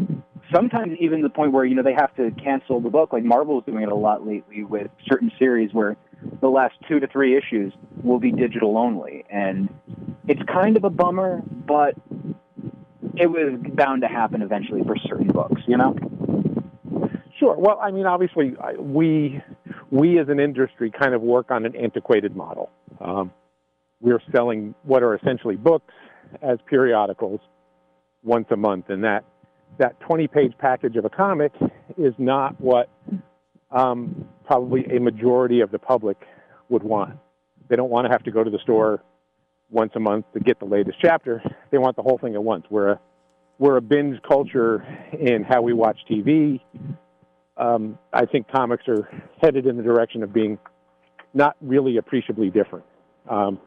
Sometimes 0.54 0.98
even 1.00 1.22
the 1.22 1.30
point 1.30 1.54
where 1.54 1.66
you 1.66 1.76
know 1.76 1.84
they 1.84 1.94
have 1.94 2.16
to 2.16 2.32
cancel 2.32 2.80
the 2.82 2.90
book. 2.90 3.14
Like 3.14 3.24
Marvel's 3.24 3.64
doing 3.66 3.84
it 3.84 3.92
a 3.92 3.96
lot 3.96 4.26
lately 4.26 4.64
with 4.64 4.90
certain 5.06 5.32
series 5.40 5.74
where 5.74 5.96
the 6.42 6.48
last 6.48 6.76
two 6.88 7.00
to 7.00 7.08
three 7.08 7.38
issues 7.38 7.74
will 8.04 8.20
be 8.20 8.32
digital 8.32 8.78
only, 8.78 9.26
and 9.30 9.70
it's 10.28 10.42
kind 10.52 10.76
of 10.78 10.84
a 10.84 10.90
bummer, 10.90 11.42
but 11.46 11.96
it 13.16 13.28
was 13.28 13.60
bound 13.74 14.02
to 14.02 14.08
happen 14.08 14.42
eventually 14.42 14.84
for 14.84 14.96
certain 14.98 15.28
books. 15.28 15.62
You 15.68 15.78
know. 15.78 15.96
Sure. 17.40 17.56
Well, 17.56 17.80
I 17.80 17.92
mean, 17.92 18.06
obviously, 18.06 18.56
we 18.80 19.42
we 19.92 20.20
as 20.20 20.28
an 20.28 20.40
industry 20.40 20.92
kind 20.92 21.14
of 21.14 21.22
work 21.22 21.52
on 21.52 21.66
an 21.66 21.76
antiquated 21.76 22.36
model. 22.36 22.70
Um, 23.00 23.32
we're 24.00 24.22
selling 24.32 24.76
what 24.84 25.04
are 25.04 25.16
essentially 25.16 25.56
books 25.56 25.94
as 26.42 26.58
periodicals 26.70 27.40
once 28.24 28.48
a 28.52 28.58
month, 28.58 28.90
and 28.90 29.04
that 29.04 29.24
that 29.80 30.00
20-page 30.02 30.54
package 30.58 30.96
of 30.96 31.06
a 31.06 31.10
comic 31.10 31.52
is 31.98 32.14
not 32.18 32.60
what 32.60 32.90
um, 33.70 34.28
probably 34.46 34.86
a 34.86 35.00
majority 35.00 35.60
of 35.60 35.72
the 35.72 35.78
public 35.78 36.18
would 36.70 36.84
want. 36.84 37.18
They 37.70 37.76
don't 37.76 37.90
want 37.90 38.06
to 38.06 38.12
have 38.12 38.24
to 38.24 38.32
go 38.32 38.44
to 38.44 38.50
the 38.50 38.60
store 38.60 39.04
once 39.70 39.92
a 39.96 40.00
month 40.00 40.26
to 40.34 40.40
get 40.40 40.60
the 40.60 40.66
latest 40.66 40.98
chapter. 41.02 41.44
They 41.72 41.78
want 41.78 41.96
the 41.96 42.02
whole 42.02 42.18
thing 42.18 42.36
at 42.36 42.44
once. 42.44 42.66
We're 42.70 42.92
a 42.92 43.00
we're 43.60 43.78
a 43.78 43.82
binge 43.82 44.22
culture 44.28 44.86
in 45.20 45.44
how 45.44 45.64
we 45.64 45.74
watch 45.74 45.98
TV. 46.10 46.62
Um, 47.58 47.98
I 48.14 48.26
think 48.26 48.48
comics 48.52 48.84
are 48.88 49.10
headed 49.42 49.66
in 49.66 49.78
the 49.78 49.84
direction 49.84 50.22
of 50.22 50.32
being 50.32 50.60
not 51.34 51.56
really 51.60 51.98
appreciably 51.98 52.52
different. 52.52 52.86
Um, 53.28 53.60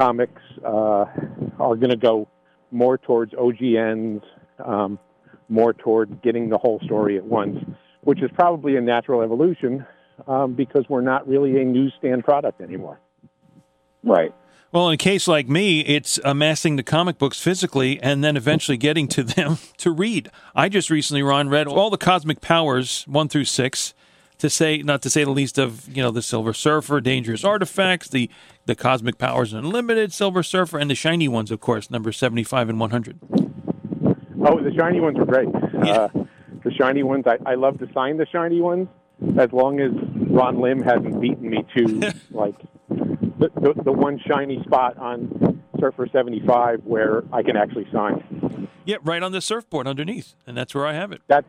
comics 0.00 0.40
uh, 0.64 1.04
are 1.58 1.76
going 1.76 1.90
to 1.90 1.96
go 1.96 2.26
more 2.70 2.96
towards 2.96 3.32
OGNs, 3.32 4.22
um, 4.64 4.98
more 5.48 5.72
toward 5.74 6.22
getting 6.22 6.48
the 6.48 6.58
whole 6.58 6.80
story 6.84 7.18
at 7.18 7.24
once, 7.24 7.58
which 8.02 8.22
is 8.22 8.30
probably 8.34 8.76
a 8.76 8.80
natural 8.80 9.22
evolution 9.22 9.84
um, 10.26 10.54
because 10.54 10.84
we're 10.88 11.00
not 11.02 11.28
really 11.28 11.60
a 11.60 11.64
newsstand 11.64 12.24
product 12.24 12.60
anymore. 12.60 12.98
Right. 14.02 14.32
Well, 14.72 14.88
in 14.88 14.94
a 14.94 14.98
case 14.98 15.26
like 15.26 15.48
me, 15.48 15.80
it's 15.80 16.18
amassing 16.24 16.76
the 16.76 16.84
comic 16.84 17.18
books 17.18 17.40
physically 17.40 18.00
and 18.00 18.22
then 18.22 18.36
eventually 18.36 18.76
getting 18.76 19.08
to 19.08 19.24
them 19.24 19.58
to 19.78 19.90
read. 19.90 20.30
I 20.54 20.68
just 20.68 20.88
recently, 20.90 21.22
Ron, 21.22 21.48
read 21.48 21.66
all 21.66 21.90
the 21.90 21.98
Cosmic 21.98 22.40
Powers 22.40 23.04
one 23.08 23.28
through 23.28 23.46
six 23.46 23.94
to 24.40 24.50
say 24.50 24.78
not 24.78 25.02
to 25.02 25.10
say 25.10 25.24
the 25.24 25.30
least 25.30 25.58
of 25.58 25.88
you 25.88 26.02
know 26.02 26.10
the 26.10 26.22
Silver 26.22 26.52
Surfer, 26.52 27.00
Dangerous 27.00 27.44
Artifacts, 27.44 28.08
the 28.08 28.28
the 28.66 28.74
Cosmic 28.74 29.18
Powers 29.18 29.52
Unlimited, 29.52 30.12
Silver 30.12 30.42
Surfer, 30.42 30.78
and 30.78 30.90
the 30.90 30.94
shiny 30.94 31.28
ones, 31.28 31.50
of 31.50 31.60
course, 31.60 31.90
number 31.90 32.12
seventy 32.12 32.44
five 32.44 32.68
and 32.68 32.80
one 32.80 32.90
hundred. 32.90 33.18
Oh, 34.42 34.60
the 34.62 34.72
shiny 34.76 35.00
ones 35.00 35.18
are 35.18 35.26
great. 35.26 35.48
Yeah. 35.84 35.92
Uh, 35.92 36.08
the 36.64 36.72
shiny 36.72 37.02
ones, 37.02 37.24
I, 37.26 37.38
I 37.46 37.54
love 37.54 37.78
to 37.78 37.88
sign 37.92 38.16
the 38.16 38.26
shiny 38.26 38.60
ones 38.60 38.88
as 39.38 39.52
long 39.52 39.80
as 39.80 39.92
Ron 40.30 40.60
Lim 40.60 40.82
hasn't 40.82 41.20
beaten 41.20 41.48
me 41.48 41.64
to 41.76 42.12
like 42.30 42.56
the, 42.88 43.50
the, 43.54 43.74
the 43.84 43.92
one 43.92 44.20
shiny 44.26 44.62
spot 44.64 44.96
on 44.98 45.62
Surfer 45.78 46.08
75 46.12 46.84
where 46.84 47.22
I 47.32 47.42
can 47.42 47.56
actually 47.56 47.86
sign. 47.92 48.68
Yeah, 48.84 48.96
right 49.02 49.22
on 49.22 49.32
the 49.32 49.40
surfboard 49.40 49.86
underneath, 49.86 50.34
and 50.46 50.56
that's 50.56 50.74
where 50.74 50.86
I 50.86 50.94
have 50.94 51.12
it. 51.12 51.22
That's 51.28 51.46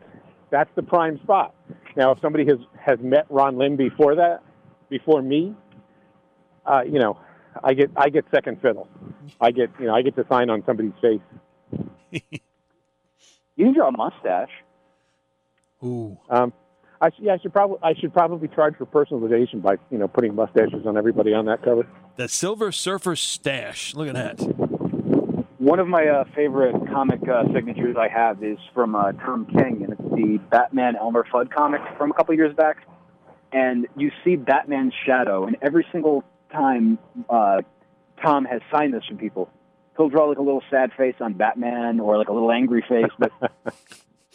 that's 0.50 0.70
the 0.76 0.82
prime 0.82 1.18
spot. 1.22 1.54
Now, 1.96 2.12
if 2.12 2.20
somebody 2.20 2.46
has 2.46 2.58
has 2.78 2.98
met 3.00 3.26
Ron 3.28 3.58
Lim 3.58 3.76
before 3.76 4.16
that, 4.16 4.42
before 4.88 5.22
me, 5.22 5.54
uh, 6.66 6.82
you 6.84 6.98
know, 6.98 7.18
I 7.62 7.74
get 7.74 7.90
I 7.96 8.08
get 8.08 8.24
second 8.34 8.60
fiddle. 8.60 8.88
I 9.40 9.50
get 9.50 9.70
you 9.78 9.86
know 9.86 9.94
I 9.94 10.02
get 10.02 10.16
to 10.16 10.26
sign 10.30 10.50
on 10.50 10.62
somebody's 10.64 10.92
face. 11.00 11.20
you 12.10 12.40
can 13.56 13.74
draw 13.74 13.88
a 13.88 13.92
mustache. 13.92 14.50
Ooh. 15.84 16.16
Um, 16.30 16.52
I 17.00 17.10
yeah 17.18 17.34
I 17.34 17.38
should 17.38 17.52
probably 17.52 17.78
I 17.82 17.94
should 17.94 18.12
probably 18.12 18.48
charge 18.48 18.76
for 18.76 18.86
personalization 18.86 19.60
by 19.60 19.76
you 19.90 19.98
know 19.98 20.08
putting 20.08 20.34
mustaches 20.34 20.86
on 20.86 20.96
everybody 20.96 21.34
on 21.34 21.46
that 21.46 21.62
cover. 21.62 21.86
The 22.16 22.28
Silver 22.28 22.72
Surfer 22.72 23.16
stash. 23.16 23.94
Look 23.94 24.08
at 24.08 24.14
that. 24.14 24.61
One 25.62 25.78
of 25.78 25.86
my 25.86 26.08
uh, 26.08 26.24
favorite 26.34 26.74
comic 26.92 27.20
uh, 27.28 27.44
signatures 27.54 27.94
I 27.96 28.08
have 28.08 28.42
is 28.42 28.58
from 28.74 28.96
uh, 28.96 29.12
Tom 29.12 29.46
King, 29.46 29.84
and 29.84 29.92
it's 29.92 30.02
the 30.10 30.40
Batman 30.50 30.96
Elmer 30.96 31.24
Fudd 31.32 31.52
comic 31.52 31.80
from 31.96 32.10
a 32.10 32.14
couple 32.14 32.34
years 32.34 32.52
back. 32.52 32.78
And 33.52 33.86
you 33.96 34.10
see 34.24 34.34
Batman's 34.34 34.92
shadow, 35.06 35.46
and 35.46 35.56
every 35.62 35.86
single 35.92 36.24
time 36.50 36.98
uh, 37.30 37.62
Tom 38.20 38.44
has 38.44 38.60
signed 38.72 38.92
this 38.92 39.04
from 39.04 39.18
people, 39.18 39.50
he'll 39.96 40.08
draw 40.08 40.24
like 40.24 40.38
a 40.38 40.42
little 40.42 40.64
sad 40.68 40.90
face 40.98 41.14
on 41.20 41.34
Batman 41.34 42.00
or 42.00 42.18
like 42.18 42.28
a 42.28 42.32
little 42.32 42.50
angry 42.50 42.84
face. 42.88 43.12
But 43.16 43.30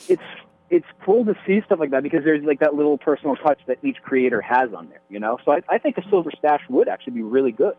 it's 0.08 0.24
it's 0.70 0.88
cool 1.06 1.26
to 1.26 1.34
see 1.46 1.60
stuff 1.66 1.80
like 1.82 1.92
that 1.92 2.04
because 2.04 2.24
there's 2.24 2.46
like 2.46 2.62
that 2.62 2.74
little 2.74 2.98
personal 2.98 3.36
touch 3.36 3.60
that 3.68 3.80
each 3.84 3.98
creator 4.02 4.40
has 4.40 4.74
on 4.74 4.88
there, 4.88 5.02
you 5.10 5.20
know. 5.20 5.40
So 5.44 5.52
I, 5.52 5.60
I 5.68 5.78
think 5.78 5.98
a 5.98 6.10
silver 6.10 6.32
stash 6.40 6.62
would 6.70 6.88
actually 6.88 7.16
be 7.16 7.24
really 7.24 7.52
good. 7.52 7.76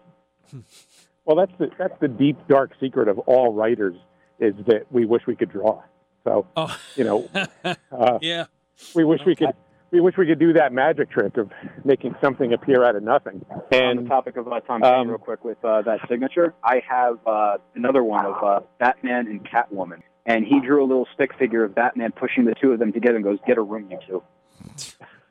Well, 1.28 1.36
that's 1.36 1.52
the 1.58 1.68
that's 1.76 1.92
the 2.00 2.08
deep 2.08 2.38
dark 2.48 2.70
secret 2.80 3.06
of 3.06 3.18
all 3.20 3.52
writers 3.52 3.94
is 4.40 4.54
that 4.66 4.90
we 4.90 5.04
wish 5.04 5.26
we 5.26 5.36
could 5.36 5.50
draw. 5.52 5.82
So 6.24 6.46
Oh. 6.56 6.74
you 6.96 7.04
know, 7.04 7.28
uh, 7.92 8.18
Yeah. 8.22 8.46
we 8.94 9.04
wish 9.04 9.20
we 9.26 9.36
could 9.36 9.50
we 9.90 10.00
wish 10.00 10.16
we 10.16 10.26
could 10.26 10.38
do 10.38 10.54
that 10.54 10.72
magic 10.72 11.10
trick 11.10 11.36
of 11.36 11.50
making 11.84 12.14
something 12.22 12.54
appear 12.54 12.82
out 12.82 12.96
of 12.96 13.02
nothing. 13.02 13.44
And 13.70 13.98
on 13.98 14.04
the 14.04 14.08
topic 14.08 14.38
of 14.38 14.48
uh, 14.50 14.60
Tom 14.60 14.80
King, 14.80 14.90
um, 14.90 15.08
real 15.08 15.18
quick 15.18 15.44
with 15.44 15.62
uh, 15.62 15.82
that 15.82 16.00
signature, 16.08 16.54
I 16.64 16.82
have 16.88 17.18
uh, 17.26 17.58
another 17.74 18.02
one 18.02 18.24
of 18.24 18.42
uh, 18.42 18.60
Batman 18.78 19.26
and 19.26 19.46
Catwoman, 19.46 20.00
and 20.24 20.46
he 20.46 20.60
drew 20.60 20.82
a 20.82 20.86
little 20.86 21.06
stick 21.14 21.32
figure 21.38 21.62
of 21.62 21.74
Batman 21.74 22.12
pushing 22.12 22.46
the 22.46 22.54
two 22.54 22.72
of 22.72 22.78
them 22.78 22.90
together 22.90 23.16
and 23.16 23.24
goes, 23.24 23.38
"Get 23.46 23.58
a 23.58 23.62
room, 23.62 23.90
you 23.90 23.98
two. 24.06 24.22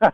I, 0.00 0.10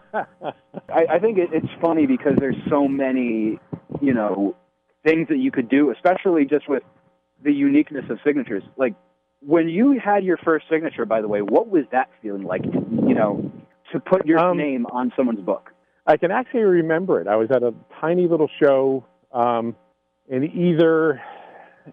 I 0.88 1.18
think 1.18 1.36
it, 1.36 1.50
it's 1.52 1.68
funny 1.82 2.06
because 2.06 2.36
there's 2.38 2.56
so 2.70 2.88
many, 2.88 3.58
you 4.00 4.14
know, 4.14 4.56
things 5.04 5.28
that 5.28 5.38
you 5.38 5.50
could 5.50 5.68
do, 5.68 5.92
especially 5.92 6.44
just 6.44 6.68
with 6.68 6.82
the 7.42 7.52
uniqueness 7.52 8.04
of 8.10 8.18
signatures. 8.24 8.62
Like 8.76 8.94
when 9.40 9.68
you 9.68 10.00
had 10.02 10.24
your 10.24 10.38
first 10.38 10.64
signature, 10.70 11.04
by 11.04 11.20
the 11.20 11.28
way, 11.28 11.42
what 11.42 11.68
was 11.68 11.84
that 11.92 12.08
feeling 12.22 12.44
like? 12.44 12.64
You 12.64 13.14
know, 13.14 13.52
to 13.92 14.00
put 14.00 14.26
your 14.26 14.38
Um, 14.38 14.56
name 14.56 14.86
on 14.86 15.12
someone's 15.16 15.44
book. 15.44 15.70
I 16.06 16.16
can 16.16 16.30
actually 16.30 16.62
remember 16.62 17.20
it. 17.20 17.28
I 17.28 17.36
was 17.36 17.50
at 17.50 17.62
a 17.62 17.74
tiny 18.00 18.26
little 18.28 18.50
show 18.62 19.04
um, 19.32 19.76
in 20.28 20.44
either 20.44 21.20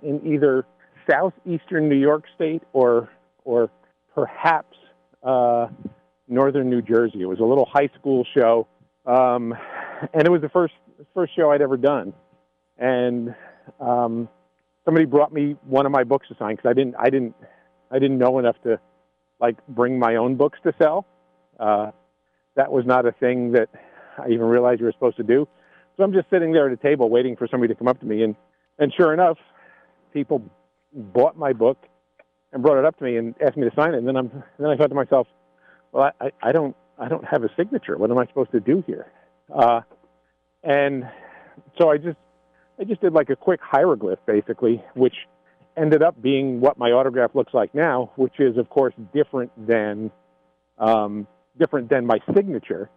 in 0.01 0.25
either 0.25 0.65
southeastern 1.09 1.89
New 1.89 1.95
York 1.97 2.23
State 2.35 2.63
or 2.73 3.09
or 3.43 3.69
perhaps 4.15 4.77
uh, 5.23 5.67
northern 6.27 6.69
New 6.69 6.81
Jersey. 6.81 7.21
It 7.21 7.25
was 7.25 7.39
a 7.39 7.43
little 7.43 7.65
high 7.65 7.89
school 7.99 8.25
show, 8.37 8.67
um, 9.05 9.53
and 10.13 10.25
it 10.25 10.31
was 10.31 10.41
the 10.41 10.49
first 10.49 10.73
first 11.13 11.35
show 11.35 11.51
I'd 11.51 11.61
ever 11.61 11.77
done. 11.77 12.13
And 12.77 13.35
um, 13.79 14.29
somebody 14.85 15.05
brought 15.05 15.31
me 15.31 15.55
one 15.63 15.85
of 15.85 15.91
my 15.91 16.03
books 16.03 16.27
to 16.29 16.35
sign 16.37 16.55
because 16.55 16.69
I 16.69 16.73
didn't 16.73 16.95
I 16.97 17.09
didn't 17.09 17.35
I 17.91 17.99
didn't 17.99 18.17
know 18.17 18.39
enough 18.39 18.55
to 18.63 18.79
like 19.39 19.57
bring 19.67 19.99
my 19.99 20.15
own 20.15 20.35
books 20.35 20.59
to 20.63 20.73
sell. 20.81 21.05
Uh, 21.59 21.91
that 22.55 22.71
was 22.71 22.85
not 22.85 23.05
a 23.05 23.11
thing 23.11 23.51
that 23.53 23.69
I 24.17 24.27
even 24.29 24.45
realized 24.45 24.79
you 24.79 24.85
were 24.85 24.91
supposed 24.91 25.17
to 25.17 25.23
do. 25.23 25.47
So 25.97 26.03
I'm 26.03 26.13
just 26.13 26.29
sitting 26.29 26.53
there 26.53 26.67
at 26.67 26.73
a 26.73 26.77
table 26.77 27.09
waiting 27.09 27.35
for 27.35 27.47
somebody 27.47 27.73
to 27.73 27.77
come 27.77 27.87
up 27.87 27.99
to 27.99 28.05
me, 28.05 28.23
and 28.23 28.35
and 28.79 28.93
sure 28.95 29.13
enough, 29.13 29.37
people 30.13 30.41
bought 30.93 31.37
my 31.37 31.53
book 31.53 31.77
and 32.51 32.61
brought 32.61 32.77
it 32.77 32.85
up 32.85 32.97
to 32.97 33.03
me 33.03 33.17
and 33.17 33.35
asked 33.41 33.57
me 33.57 33.69
to 33.69 33.75
sign 33.75 33.93
it. 33.93 33.97
And 33.97 34.07
then 34.07 34.15
I'm 34.15 34.31
and 34.31 34.43
then 34.59 34.69
I 34.69 34.75
thought 34.75 34.89
to 34.89 34.95
myself, 34.95 35.27
well, 35.91 36.11
I, 36.19 36.31
I 36.41 36.51
don't 36.51 36.75
I 36.97 37.07
don't 37.07 37.25
have 37.25 37.43
a 37.43 37.49
signature. 37.55 37.97
What 37.97 38.11
am 38.11 38.17
I 38.17 38.25
supposed 38.27 38.51
to 38.51 38.59
do 38.59 38.83
here? 38.85 39.11
Uh, 39.53 39.81
and 40.63 41.09
so 41.77 41.89
I 41.89 41.97
just 41.97 42.17
I 42.81 42.83
just 42.83 43.01
did 43.01 43.13
like 43.13 43.29
a 43.29 43.35
quick 43.35 43.59
hieroglyph 43.61 44.17
basically, 44.25 44.83
which 44.95 45.13
ended 45.77 46.01
up 46.01 46.19
being 46.19 46.59
what 46.59 46.79
my 46.79 46.89
autograph 46.91 47.35
looks 47.35 47.53
like 47.53 47.75
now, 47.75 48.11
which 48.15 48.39
is 48.39 48.57
of 48.57 48.69
course 48.69 48.95
different 49.13 49.51
than 49.67 50.09
um, 50.79 51.27
different 51.59 51.91
than 51.91 52.07
my 52.07 52.17
signature, 52.33 52.89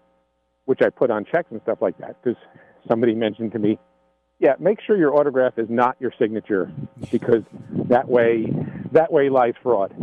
which 0.64 0.81
I 0.81 0.88
put 0.88 1.11
on 1.11 1.26
checks 1.26 1.49
and 1.50 1.61
stuff 1.62 1.79
like 1.83 1.99
that. 1.99 2.17
Because 2.23 2.41
somebody 2.88 3.14
mentioned 3.14 3.53
to 3.53 3.59
me, 3.59 3.79
yeah, 4.38 4.55
make 4.59 4.79
sure 4.81 4.97
your 4.97 5.14
autograph 5.14 5.59
is 5.59 5.69
not 5.69 5.97
your 6.00 6.12
signature 6.19 6.73
because 7.12 7.43
that 7.91 8.09
way 8.09 8.47
that 8.93 9.12
way 9.12 9.29
lies 9.29 9.53
fraud. 9.62 9.95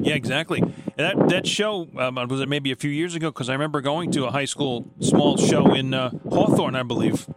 Yeah, 0.00 0.14
exactly. 0.14 0.64
That 0.96 1.28
that 1.28 1.46
show 1.46 1.86
um, 1.96 2.16
was 2.28 2.40
it 2.40 2.48
maybe 2.48 2.72
a 2.72 2.76
few 2.76 2.90
years 2.90 3.14
ago? 3.14 3.30
Because 3.30 3.48
I 3.48 3.52
remember 3.52 3.80
going 3.80 4.10
to 4.12 4.26
a 4.26 4.32
high 4.32 4.46
school 4.46 4.86
small 4.98 5.36
show 5.36 5.72
in 5.74 5.94
uh, 5.94 6.10
Hawthorne, 6.28 6.74
I 6.74 6.82
believe. 6.82 7.28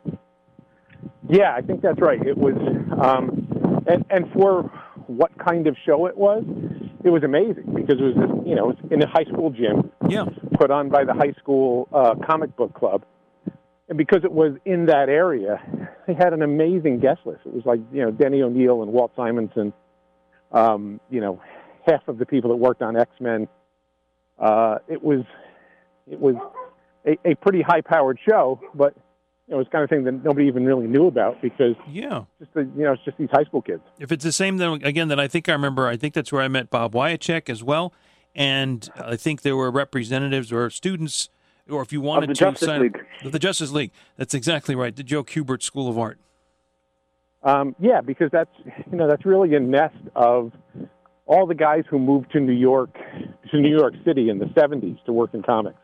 Yeah, 1.31 1.53
I 1.55 1.61
think 1.61 1.81
that's 1.81 1.99
right. 2.01 2.21
It 2.21 2.37
was, 2.37 2.55
um, 3.01 3.47
and 3.87 4.05
and 4.09 4.29
for 4.33 4.63
what 5.07 5.31
kind 5.37 5.65
of 5.65 5.77
show 5.85 6.05
it 6.07 6.17
was, 6.17 6.43
it 7.05 7.09
was 7.09 7.23
amazing 7.23 7.73
because 7.73 7.99
it 7.99 8.03
was 8.03 8.15
this, 8.15 8.45
you 8.45 8.53
know 8.53 8.69
it 8.69 8.75
was 8.75 8.91
in 8.91 9.01
a 9.01 9.07
high 9.07 9.23
school 9.23 9.49
gym 9.49 9.89
Yeah, 10.09 10.25
put 10.59 10.71
on 10.71 10.89
by 10.89 11.05
the 11.05 11.13
high 11.13 11.31
school 11.39 11.87
uh, 11.93 12.15
comic 12.27 12.53
book 12.57 12.73
club, 12.73 13.05
and 13.87 13.97
because 13.97 14.25
it 14.25 14.31
was 14.33 14.57
in 14.65 14.87
that 14.87 15.07
area, 15.07 15.61
they 16.05 16.13
had 16.13 16.33
an 16.33 16.41
amazing 16.41 16.99
guest 16.99 17.21
list. 17.23 17.39
It 17.45 17.53
was 17.53 17.65
like 17.65 17.79
you 17.93 18.01
know 18.01 18.11
Denny 18.11 18.41
O'Neil 18.41 18.83
and 18.83 18.91
Walt 18.91 19.13
Simonson, 19.15 19.71
um, 20.51 20.99
you 21.09 21.21
know, 21.21 21.41
half 21.87 22.05
of 22.09 22.17
the 22.17 22.25
people 22.25 22.49
that 22.49 22.57
worked 22.57 22.81
on 22.81 22.97
X 22.97 23.09
Men. 23.21 23.47
Uh, 24.37 24.79
it 24.89 25.01
was 25.01 25.23
it 26.11 26.19
was 26.19 26.35
a, 27.05 27.17
a 27.23 27.35
pretty 27.35 27.61
high 27.61 27.79
powered 27.79 28.19
show, 28.27 28.59
but 28.75 28.95
it 29.51 29.55
was 29.55 29.67
kind 29.69 29.83
of 29.83 29.89
thing 29.89 30.05
that 30.05 30.23
nobody 30.23 30.47
even 30.47 30.65
really 30.65 30.87
knew 30.87 31.07
about 31.07 31.41
because 31.41 31.75
yeah. 31.89 32.23
just 32.39 32.53
the, 32.53 32.61
you 32.61 32.83
know 32.83 32.93
it's 32.93 33.03
just 33.03 33.17
these 33.17 33.29
high 33.31 33.43
school 33.43 33.61
kids. 33.61 33.81
If 33.99 34.11
it's 34.11 34.23
the 34.23 34.31
same, 34.31 34.57
then 34.57 34.81
again, 34.83 35.09
then 35.09 35.19
I 35.19 35.27
think 35.27 35.49
I 35.49 35.51
remember. 35.51 35.87
I 35.87 35.97
think 35.97 36.13
that's 36.13 36.31
where 36.31 36.41
I 36.41 36.47
met 36.47 36.69
Bob 36.69 36.93
Wiacek 36.93 37.49
as 37.49 37.61
well, 37.61 37.93
and 38.33 38.89
I 38.95 39.17
think 39.17 39.41
there 39.41 39.57
were 39.57 39.69
representatives 39.69 40.53
or 40.53 40.69
students, 40.69 41.29
or 41.69 41.81
if 41.81 41.91
you 41.91 41.99
wanted 41.99 42.29
the 42.29 42.33
to 42.33 42.39
Justice 42.39 42.65
sign 42.65 42.81
League. 42.81 42.99
the 43.25 43.39
Justice 43.39 43.71
League. 43.71 43.91
That's 44.15 44.33
exactly 44.33 44.73
right. 44.73 44.95
The 44.95 45.03
Joe 45.03 45.25
Kubert 45.25 45.61
School 45.61 45.89
of 45.89 45.99
Art. 45.99 46.17
Um, 47.43 47.75
yeah, 47.77 47.99
because 47.99 48.29
that's 48.31 48.55
you 48.89 48.97
know 48.97 49.09
that's 49.09 49.25
really 49.25 49.53
a 49.55 49.59
nest 49.59 49.97
of 50.15 50.53
all 51.25 51.45
the 51.45 51.55
guys 51.55 51.83
who 51.89 51.99
moved 51.99 52.31
to 52.31 52.39
New 52.39 52.53
York 52.53 52.93
to 53.51 53.59
New 53.59 53.75
York 53.77 53.95
City 54.05 54.29
in 54.29 54.39
the 54.39 54.45
'70s 54.45 55.03
to 55.03 55.11
work 55.11 55.33
in 55.33 55.43
comics. 55.43 55.77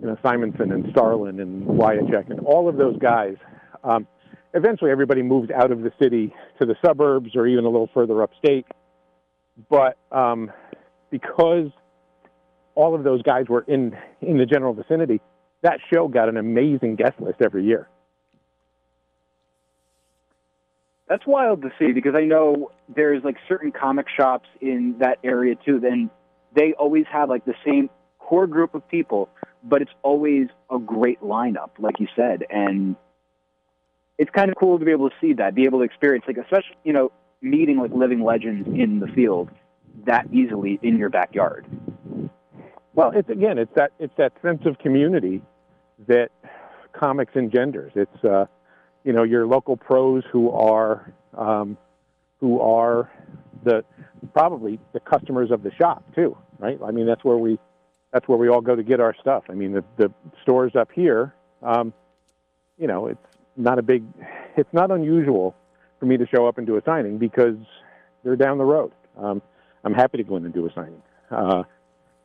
You 0.00 0.08
know, 0.08 0.18
Simonson 0.22 0.72
and 0.72 0.86
Starlin 0.90 1.40
and 1.40 1.66
Wiacek 1.66 2.30
and 2.30 2.40
all 2.40 2.68
of 2.68 2.76
those 2.76 2.98
guys. 2.98 3.36
Um, 3.82 4.06
eventually, 4.52 4.90
everybody 4.90 5.22
moved 5.22 5.52
out 5.52 5.70
of 5.70 5.82
the 5.82 5.92
city 6.00 6.34
to 6.60 6.66
the 6.66 6.74
suburbs 6.84 7.30
or 7.34 7.46
even 7.46 7.64
a 7.64 7.68
little 7.68 7.90
further 7.94 8.22
upstate. 8.22 8.66
But 9.70 9.96
um, 10.10 10.50
because 11.10 11.70
all 12.74 12.94
of 12.94 13.04
those 13.04 13.22
guys 13.22 13.46
were 13.48 13.64
in 13.68 13.96
in 14.20 14.38
the 14.38 14.46
general 14.46 14.74
vicinity, 14.74 15.20
that 15.62 15.78
show 15.92 16.08
got 16.08 16.28
an 16.28 16.36
amazing 16.36 16.96
guest 16.96 17.20
list 17.20 17.40
every 17.40 17.64
year. 17.64 17.88
That's 21.08 21.26
wild 21.26 21.62
to 21.62 21.70
see 21.78 21.92
because 21.92 22.14
I 22.16 22.24
know 22.24 22.70
there's 22.94 23.22
like 23.22 23.36
certain 23.48 23.72
comic 23.72 24.06
shops 24.08 24.48
in 24.60 24.96
that 25.00 25.18
area 25.22 25.54
too. 25.54 25.78
Then 25.78 26.10
they 26.54 26.72
always 26.72 27.04
have 27.12 27.28
like 27.28 27.44
the 27.44 27.54
same 27.64 27.90
core 28.18 28.46
group 28.46 28.74
of 28.74 28.88
people, 28.88 29.28
but 29.64 29.82
it's 29.82 29.90
always 30.02 30.48
a 30.70 30.78
great 30.78 31.20
lineup, 31.22 31.70
like 31.78 31.98
you 31.98 32.06
said, 32.14 32.44
and 32.50 32.96
it's 34.18 34.30
kind 34.30 34.50
of 34.50 34.56
cool 34.56 34.78
to 34.78 34.84
be 34.84 34.92
able 34.92 35.08
to 35.08 35.16
see 35.20 35.32
that, 35.34 35.54
be 35.54 35.64
able 35.64 35.80
to 35.80 35.84
experience 35.84 36.24
like 36.26 36.36
especially 36.36 36.76
you 36.84 36.92
know 36.92 37.10
meeting 37.40 37.78
like 37.78 37.90
living 37.92 38.22
legends 38.22 38.68
in 38.68 39.00
the 39.00 39.08
field 39.08 39.50
that 40.06 40.26
easily 40.32 40.78
in 40.82 40.98
your 40.98 41.08
backyard. 41.08 41.66
Well, 42.94 43.10
it's 43.10 43.28
again, 43.28 43.58
it's 43.58 43.74
that 43.74 43.92
it's 43.98 44.14
that 44.18 44.32
sense 44.42 44.62
of 44.66 44.78
community 44.78 45.42
that 46.06 46.30
comics 46.92 47.34
engenders. 47.34 47.92
It's 47.94 48.24
uh, 48.24 48.46
you 49.02 49.12
know 49.12 49.22
your 49.22 49.46
local 49.46 49.76
pros 49.76 50.22
who 50.30 50.50
are 50.50 51.12
um, 51.36 51.76
who 52.38 52.60
are 52.60 53.10
the 53.64 53.84
probably 54.32 54.78
the 54.92 55.00
customers 55.00 55.50
of 55.50 55.62
the 55.62 55.72
shop 55.72 56.04
too, 56.14 56.36
right? 56.58 56.78
I 56.84 56.90
mean, 56.90 57.06
that's 57.06 57.24
where 57.24 57.38
we 57.38 57.58
that's 58.14 58.28
where 58.28 58.38
we 58.38 58.48
all 58.48 58.60
go 58.60 58.76
to 58.76 58.82
get 58.84 59.00
our 59.00 59.14
stuff. 59.20 59.42
I 59.50 59.54
mean, 59.54 59.72
the 59.72 59.84
the 59.98 60.10
stores 60.42 60.76
up 60.76 60.90
here, 60.92 61.34
um, 61.62 61.92
you 62.78 62.86
know, 62.86 63.08
it's 63.08 63.18
not 63.56 63.78
a 63.80 63.82
big, 63.82 64.04
it's 64.56 64.72
not 64.72 64.92
unusual 64.92 65.56
for 65.98 66.06
me 66.06 66.16
to 66.16 66.26
show 66.28 66.46
up 66.46 66.56
and 66.56 66.66
do 66.66 66.76
a 66.76 66.82
signing 66.86 67.18
because 67.18 67.56
they're 68.22 68.36
down 68.36 68.58
the 68.58 68.64
road. 68.64 68.92
Um, 69.18 69.42
I'm 69.82 69.92
happy 69.92 70.18
to 70.18 70.24
go 70.24 70.36
in 70.36 70.44
and 70.44 70.54
do 70.54 70.66
a 70.66 70.72
signing. 70.72 71.02
Uh, 71.30 71.64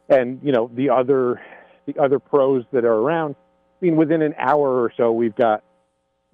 and 0.10 0.40
you 0.44 0.52
know 0.52 0.70
the 0.76 0.92
other 0.92 1.42
the 1.88 2.00
other 2.00 2.20
pros 2.20 2.64
that 2.72 2.86
are 2.86 2.94
around. 2.94 3.36
I 3.82 3.86
mean, 3.86 3.96
within 3.96 4.22
an 4.22 4.36
hour 4.38 4.84
or 4.84 4.94
so, 4.96 5.12
we've 5.12 5.36
got 5.36 5.64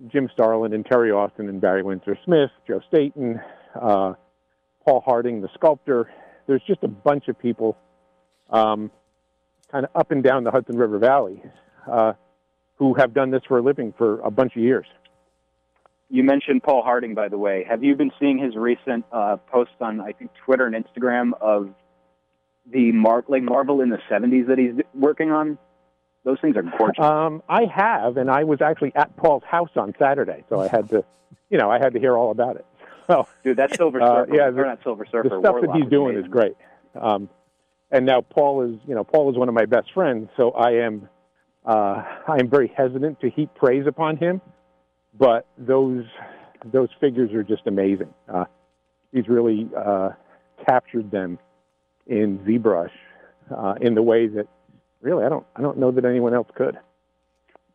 Jim 0.08 0.30
Starlin 0.34 0.74
and 0.74 0.86
Terry 0.86 1.12
Austin 1.12 1.48
and 1.48 1.62
Barry 1.62 1.82
Windsor 1.82 2.18
Smith, 2.26 2.50
Joe 2.68 2.82
Staton, 2.90 3.40
uh, 3.80 4.14
Paul 4.86 5.02
Harding, 5.06 5.42
the 5.42 5.50
sculptor. 5.54 6.10
There's 6.46 6.62
just 6.68 6.84
a 6.84 6.88
bunch 6.88 7.30
of 7.30 7.40
people, 7.40 7.78
um, 8.50 8.92
up 9.96 10.12
and 10.12 10.24
down 10.24 10.44
the 10.44 10.52
Hudson 10.52 10.78
River 10.78 10.98
Valley, 11.00 11.42
uh, 11.92 12.14
who 12.78 12.94
have 12.96 13.14
done 13.14 13.32
this 13.32 13.42
for 13.48 13.58
a 13.58 13.62
living 13.62 13.94
for 13.98 14.20
a 14.22 14.32
bunch 14.32 14.56
of 14.56 14.62
years. 14.62 14.86
you 16.10 16.24
mentioned 16.24 16.62
Paul 16.64 16.84
Harding, 16.84 17.14
by 17.16 17.30
the 17.30 17.38
way. 17.38 17.66
Have 17.68 17.84
you 17.84 17.96
been 17.96 18.12
seeing 18.20 18.38
his 18.38 18.56
recent 18.56 19.06
uh, 19.12 19.38
posts 19.38 19.76
on, 19.82 20.00
I 20.02 20.12
think, 20.12 20.32
Twitter 20.46 20.66
and 20.68 20.76
Instagram 20.76 21.32
of 21.42 21.70
the 22.72 22.92
Mar- 22.92 23.26
like 23.28 23.44
Marvel 23.44 23.82
in 23.82 23.90
the 23.90 24.00
'70s 24.10 24.48
that 24.48 24.58
he's 24.58 24.74
working 24.94 25.32
on? 25.32 25.58
Those 26.24 26.40
things 26.42 26.56
are 26.58 26.64
gorgeous. 26.64 27.04
Um, 27.04 27.44
I 27.48 27.66
have, 27.66 28.18
and 28.18 28.32
I 28.32 28.44
was 28.46 28.60
actually 28.62 28.92
at 28.96 29.16
Paul's 29.16 29.44
house 29.44 29.70
on 29.76 29.94
Saturday, 30.00 30.44
so 30.50 30.60
I 30.60 30.68
had 30.68 30.90
to, 30.90 31.04
you 31.52 31.60
know, 31.60 31.70
I 31.70 31.78
had 31.78 31.94
to 31.94 32.00
hear 32.00 32.18
all 32.18 32.32
about 32.32 32.56
it. 32.56 32.66
So, 33.08 33.28
Dude, 33.44 33.58
that 33.58 33.76
Silver 33.76 34.02
uh, 34.02 34.26
Surfer, 34.26 34.36
yeah, 34.36 34.48
or 34.48 34.52
the- 34.52 34.64
not 34.64 34.80
Silver 34.82 35.06
Surfer, 35.06 35.30
the 35.30 35.40
stuff 35.40 35.52
Warlock 35.54 35.74
that 35.76 35.80
he's 35.80 35.90
doing 35.92 36.18
is 36.18 36.26
great. 36.28 36.56
Um, 37.00 37.30
and 37.92 38.06
now 38.06 38.22
Paul 38.22 38.64
is, 38.64 38.80
you 38.88 38.96
know, 38.96 39.04
Paul 39.04 39.32
is 39.32 39.38
one 39.38 39.50
of 39.50 39.56
my 39.56 39.66
best 39.66 39.92
friends, 39.94 40.30
so 40.38 40.52
I 40.52 40.86
am, 40.86 41.10
uh, 41.66 42.04
I 42.28 42.38
am 42.40 42.50
very 42.50 42.72
hesitant 42.76 43.22
to 43.22 43.30
heap 43.30 43.50
praise 43.56 43.86
upon 43.88 44.18
him. 44.18 44.42
But 45.18 45.48
those 45.58 46.04
those 46.74 46.90
figures 47.00 47.32
are 47.34 47.44
just 47.44 47.68
amazing. 47.68 48.14
Uh, 48.28 48.46
he's 49.14 49.28
really 49.30 49.70
uh, 49.78 50.10
captured 50.68 51.12
them 51.12 51.40
in 52.08 52.40
ZBrush 52.40 52.90
uh, 53.56 53.76
in 53.80 53.96
the 53.96 54.02
way 54.02 54.28
that 54.28 54.48
really 55.02 55.24
I 55.24 55.30
don't 55.30 55.46
I 55.56 55.62
don't 55.62 55.78
know 55.78 55.92
that 55.92 56.06
anyone 56.06 56.34
else 56.34 56.50
could. 56.56 56.78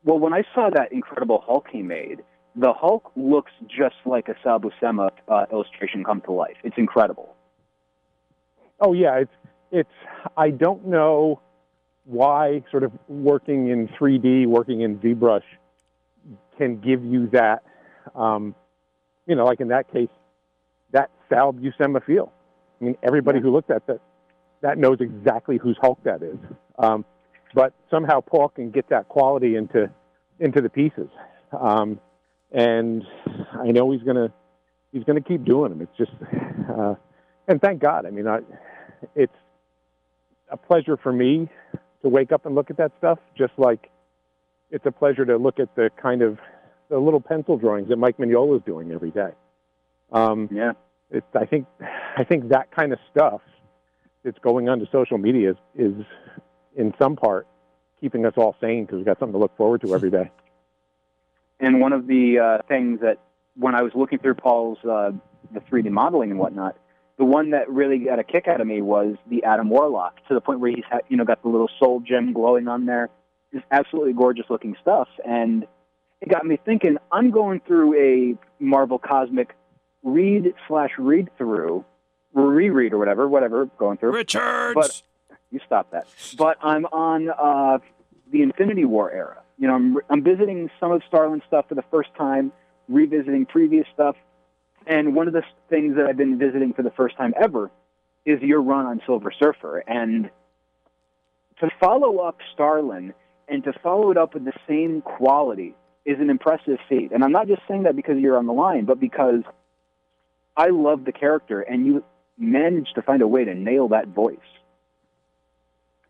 Well, 0.05 0.19
when 0.19 0.33
I 0.33 0.43
saw 0.55 0.71
that 0.71 0.93
Incredible 0.93 1.43
Hulk 1.47 1.67
he 1.71 1.83
made, 1.83 2.23
the 2.57 2.73
Hulk 2.73 3.11
looks 3.17 3.53
just 3.67 3.97
like 4.07 4.29
a 4.29 4.35
Sal 4.43 4.61
Buscema 4.61 5.11
uh, 5.29 5.47
illustration 5.53 6.05
come 6.05 6.21
to 6.23 6.33
life. 6.33 6.57
It's 6.65 6.77
incredible. 6.79 7.35
Oh 8.81 8.93
yeah, 8.93 9.17
it's 9.17 9.33
it's. 9.71 9.91
I 10.37 10.51
don't 10.51 10.87
know 10.87 11.41
why 12.05 12.63
sort 12.71 12.83
of 12.83 12.93
working 13.09 13.69
in 13.69 13.89
3D, 13.89 14.47
working 14.47 14.81
in 14.81 14.99
ZBrush, 14.99 15.43
can 16.59 16.81
give 16.81 17.05
you 17.05 17.29
that. 17.29 17.63
Um, 18.15 18.55
you 19.27 19.35
know, 19.37 19.45
like 19.45 19.61
in 19.61 19.69
that 19.69 19.93
case, 19.93 20.09
that 20.93 21.11
Sal 21.29 21.53
Buscema 21.53 22.05
feel. 22.05 22.33
I 22.81 22.85
mean, 22.85 22.97
everybody 23.03 23.39
Yeah. 23.39 23.43
who 23.45 23.51
looked 23.53 23.71
at 23.71 23.87
that 23.87 24.01
that 24.63 24.77
knows 24.77 24.99
exactly 25.01 25.57
whose 25.57 25.79
Hulk 25.81 25.99
that 26.05 26.23
is. 26.23 26.37
Um, 26.79 27.05
but 27.55 27.73
somehow 27.91 28.21
Paul 28.21 28.49
can 28.51 28.71
get 28.71 28.89
that 28.91 29.09
quality 29.09 29.57
into 29.57 29.91
into 30.39 30.61
the 30.61 30.69
pieces, 30.71 31.09
um, 31.59 32.01
and 32.53 33.05
I 33.53 33.71
know 33.71 33.91
he's 33.91 34.03
gonna 34.03 34.33
he's 34.93 35.05
gonna 35.05 35.21
keep 35.21 35.45
doing 35.45 35.71
them. 35.71 35.83
It's 35.83 35.97
just, 35.97 36.13
uh, 36.71 36.95
and 37.49 37.61
thank 37.61 37.81
God. 37.81 38.07
I 38.07 38.11
mean, 38.11 38.27
I, 38.27 38.41
it's 39.15 39.33
a 40.51 40.57
pleasure 40.57 40.97
for 40.97 41.13
me 41.13 41.49
to 42.03 42.09
wake 42.09 42.33
up 42.33 42.47
and 42.47 42.55
look 42.55 42.71
at 42.71 42.77
that 42.79 42.93
stuff, 42.99 43.19
just 43.37 43.53
like 43.59 43.91
it's 44.71 44.87
a 44.87 44.91
pleasure 44.93 45.25
to 45.25 45.37
look 45.37 45.59
at 45.59 45.75
the 45.77 45.91
kind 46.01 46.23
of 46.23 46.39
the 46.89 46.99
little 46.99 47.21
pencil 47.21 47.57
drawings 47.57 47.89
that 47.89 47.97
Mike 47.97 48.17
Mignola 48.19 48.57
is 48.57 48.63
doing 48.65 48.91
every 48.93 49.11
day. 49.11 49.31
Um, 50.13 50.49
Yeah. 50.51 50.73
it's, 51.11 51.27
I 51.35 51.45
think 51.47 51.67
I 52.17 52.25
think 52.25 52.49
that 52.49 52.71
kind 52.73 52.93
of 52.93 52.99
stuff 53.11 53.41
that's 54.25 54.39
going 54.41 54.69
on 54.69 54.79
to 54.81 54.87
social 54.91 55.19
media 55.19 55.53
is, 55.53 55.57
is 55.77 56.07
in 56.77 56.93
some 57.01 57.17
part 57.17 57.47
keeping 58.01 58.27
us 58.27 58.33
all 58.37 58.57
sane 58.61 58.85
because 58.85 58.97
we've 58.97 59.07
got 59.07 59.19
something 59.19 59.35
to 59.35 59.39
look 59.39 59.57
forward 59.57 59.81
to 59.83 59.95
every 59.95 60.11
day. 60.11 60.31
And 61.61 61.81
one 61.81 61.93
of 61.93 62.07
the 62.07 62.39
uh, 62.39 62.63
things 62.69 63.01
that 63.01 63.19
when 63.57 63.75
I 63.75 63.83
was 63.83 63.93
looking 63.95 64.19
through 64.19 64.35
Paul's 64.35 64.79
uh, 64.85 65.13
the 65.53 65.61
3D 65.61 65.91
modeling 65.91 66.31
and 66.31 66.39
whatnot, 66.41 66.77
the 67.21 67.27
one 67.27 67.51
that 67.51 67.69
really 67.69 67.99
got 67.99 68.19
a 68.19 68.25
kick 68.25 68.49
out 68.49 68.63
of 68.63 68.67
me 68.67 68.81
was 68.81 69.15
the 69.29 69.45
Adam 69.45 69.69
Warlock 69.69 70.27
to 70.29 70.35
the 70.35 70.41
point 70.41 70.59
where 70.59 70.71
he's 70.71 70.85
ha- 70.91 71.01
you 71.11 71.19
know 71.19 71.25
got 71.25 71.43
the 71.43 71.51
little 71.51 71.69
soul 71.79 72.01
gem 72.01 72.33
glowing 72.33 72.67
on 72.67 72.87
there. 72.87 73.11
Just 73.53 73.67
absolutely 73.71 74.15
gorgeous 74.15 74.47
looking 74.49 74.75
stuff, 74.81 75.07
and 75.25 75.67
it 76.23 76.31
got 76.31 76.47
me 76.47 76.59
thinking. 76.65 76.97
I'm 77.13 77.31
going 77.31 77.61
through 77.67 77.95
a 77.95 78.39
Marvel 78.59 78.99
Cosmic 78.99 79.55
read 80.03 80.55
slash 80.67 80.93
read 80.99 81.29
through, 81.37 81.85
reread 82.33 82.95
or 82.95 82.99
whatever, 82.99 83.29
whatever 83.29 83.67
going 83.79 83.99
through. 83.99 84.13
Richards. 84.13 84.75
But- 84.75 85.03
you 85.53 85.61
stop 85.67 85.91
that. 85.91 86.07
But 86.39 86.59
I'm 86.63 86.87
on 86.87 87.29
uh, 87.29 87.79
the 88.31 88.43
Infinity 88.43 88.85
War 88.85 89.11
era. 89.11 89.43
You 89.59 89.67
know, 89.67 89.75
I'm, 89.75 89.99
I'm 90.09 90.23
visiting 90.23 90.71
some 90.79 90.93
of 90.93 91.03
Starlin 91.09 91.43
stuff 91.47 91.67
for 91.69 91.75
the 91.75 91.83
first 91.91 92.11
time, 92.17 92.53
revisiting 92.89 93.47
previous 93.47 93.85
stuff, 93.93 94.15
and 94.87 95.15
one 95.15 95.27
of 95.27 95.33
the 95.33 95.43
things 95.69 95.97
that 95.97 96.07
I've 96.07 96.17
been 96.17 96.39
visiting 96.39 96.73
for 96.73 96.83
the 96.83 96.91
first 96.91 97.17
time 97.17 97.35
ever 97.41 97.71
is 98.25 98.41
your 98.43 98.63
run 98.63 98.87
on 98.87 99.01
Silver 99.07 99.33
Surfer, 99.39 99.79
and 99.79 100.31
to 101.61 101.71
follow 101.81 102.19
up 102.19 102.39
Starlin 102.55 103.15
and 103.49 103.65
to 103.65 103.73
follow 103.83 104.11
it 104.11 104.17
up 104.17 104.35
with 104.35 104.45
the 104.45 104.53
same 104.69 105.03
quality 105.03 105.75
is 106.05 106.19
an 106.21 106.31
impressive 106.31 106.79
feat. 106.89 107.11
And 107.13 107.23
I'm 107.23 107.33
not 107.33 107.47
just 107.47 107.63
saying 107.69 107.83
that 107.83 107.97
because 107.97 108.19
you're 108.19 108.39
on 108.39 108.47
the 108.47 108.53
line, 108.53 108.85
but 108.85 109.01
because 109.01 109.43
I 110.57 110.69
love 110.69 111.05
the 111.05 111.13
character, 111.13 111.61
and 111.61 111.87
you 111.87 112.05
managed 112.39 112.95
to 112.95 113.03
find 113.03 113.23
a 113.23 113.29
way 113.29 113.45
to 113.45 113.55
nail 113.55 113.89
that 113.89 114.09
voice. 114.09 114.39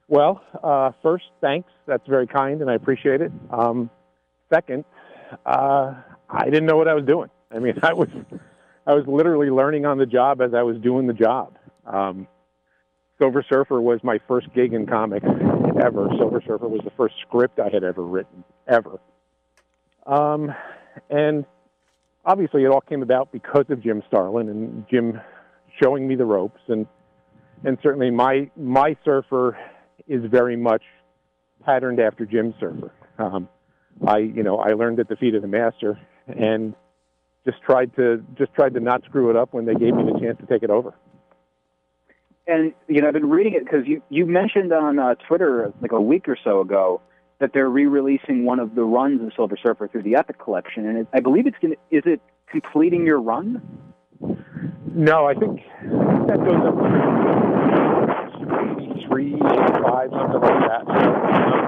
Well, 0.08 0.42
uh, 0.62 0.92
first, 1.02 1.26
thanks. 1.40 1.70
That's 1.86 2.06
very 2.08 2.26
kind, 2.26 2.60
and 2.60 2.70
I 2.70 2.74
appreciate 2.74 3.20
it. 3.20 3.32
Um, 3.50 3.90
second, 4.52 4.84
uh, 5.46 5.94
I 6.28 6.44
didn't 6.46 6.66
know 6.66 6.76
what 6.76 6.88
I 6.88 6.94
was 6.94 7.04
doing. 7.04 7.30
I 7.52 7.58
mean, 7.58 7.78
I 7.82 7.92
was, 7.92 8.08
I 8.86 8.94
was 8.94 9.04
literally 9.06 9.50
learning 9.50 9.86
on 9.86 9.98
the 9.98 10.06
job 10.06 10.40
as 10.40 10.54
I 10.54 10.62
was 10.62 10.76
doing 10.78 11.06
the 11.06 11.12
job. 11.12 11.56
Um, 11.86 12.26
Silver 13.18 13.44
Surfer 13.48 13.80
was 13.80 14.00
my 14.02 14.18
first 14.26 14.52
gig 14.54 14.72
in 14.72 14.86
comics 14.86 15.26
ever. 15.26 16.08
Silver 16.18 16.42
Surfer 16.46 16.68
was 16.68 16.80
the 16.84 16.90
first 16.96 17.14
script 17.26 17.60
I 17.60 17.68
had 17.68 17.84
ever 17.84 18.02
written, 18.02 18.44
ever. 18.66 18.98
Um, 20.06 20.54
and 21.10 21.44
obviously, 22.24 22.64
it 22.64 22.68
all 22.68 22.80
came 22.80 23.02
about 23.02 23.30
because 23.30 23.66
of 23.68 23.82
Jim 23.82 24.02
Starlin 24.08 24.48
and 24.48 24.86
Jim 24.90 25.20
showing 25.82 26.08
me 26.08 26.14
the 26.14 26.24
ropes, 26.24 26.60
and 26.68 26.86
and 27.64 27.78
certainly 27.82 28.10
my 28.10 28.50
my 28.56 28.96
surfer 29.04 29.58
is 30.08 30.24
very 30.30 30.56
much 30.56 30.82
patterned 31.64 32.00
after 32.00 32.24
Jim's 32.24 32.54
surfer. 32.58 32.90
Um, 33.18 33.48
I, 34.06 34.18
you 34.18 34.42
know, 34.42 34.56
I 34.56 34.70
learned 34.70 34.98
at 34.98 35.08
the 35.08 35.16
feet 35.16 35.34
of 35.34 35.42
the 35.42 35.48
master, 35.48 35.98
and 36.26 36.74
just 37.50 37.62
tried 37.62 37.94
to 37.96 38.24
just 38.36 38.52
tried 38.54 38.74
to 38.74 38.80
not 38.80 39.04
screw 39.04 39.30
it 39.30 39.36
up 39.36 39.52
when 39.52 39.64
they 39.64 39.74
gave 39.74 39.94
me 39.94 40.04
the 40.04 40.18
chance 40.20 40.38
to 40.38 40.46
take 40.46 40.62
it 40.62 40.70
over. 40.70 40.94
And 42.46 42.72
you 42.88 43.00
know, 43.00 43.08
I've 43.08 43.14
been 43.14 43.30
reading 43.30 43.54
it 43.54 43.64
because 43.64 43.86
you 43.86 44.02
you 44.08 44.26
mentioned 44.26 44.72
on 44.72 44.98
uh, 44.98 45.14
Twitter 45.26 45.72
like 45.80 45.92
a 45.92 46.00
week 46.00 46.28
or 46.28 46.36
so 46.42 46.60
ago 46.60 47.00
that 47.38 47.52
they're 47.54 47.68
re-releasing 47.68 48.44
one 48.44 48.58
of 48.60 48.74
the 48.74 48.82
runs 48.82 49.22
of 49.22 49.32
Silver 49.34 49.56
Surfer 49.62 49.88
through 49.88 50.02
the 50.02 50.16
Epic 50.16 50.38
Collection, 50.38 50.86
and 50.86 50.98
it, 50.98 51.08
I 51.12 51.20
believe 51.20 51.46
it's 51.46 51.56
going. 51.60 51.74
to 51.74 51.96
Is 51.96 52.02
it 52.06 52.20
completing 52.50 53.06
your 53.06 53.20
run? 53.20 53.62
No, 54.92 55.26
I 55.26 55.34
think 55.34 55.60
that 56.26 56.38
goes 56.44 56.62
up 56.66 56.76
to 58.38 58.50
83, 58.92 59.34
85, 59.34 60.10
something 60.10 60.40
like 60.40 60.68
that. 60.68 61.59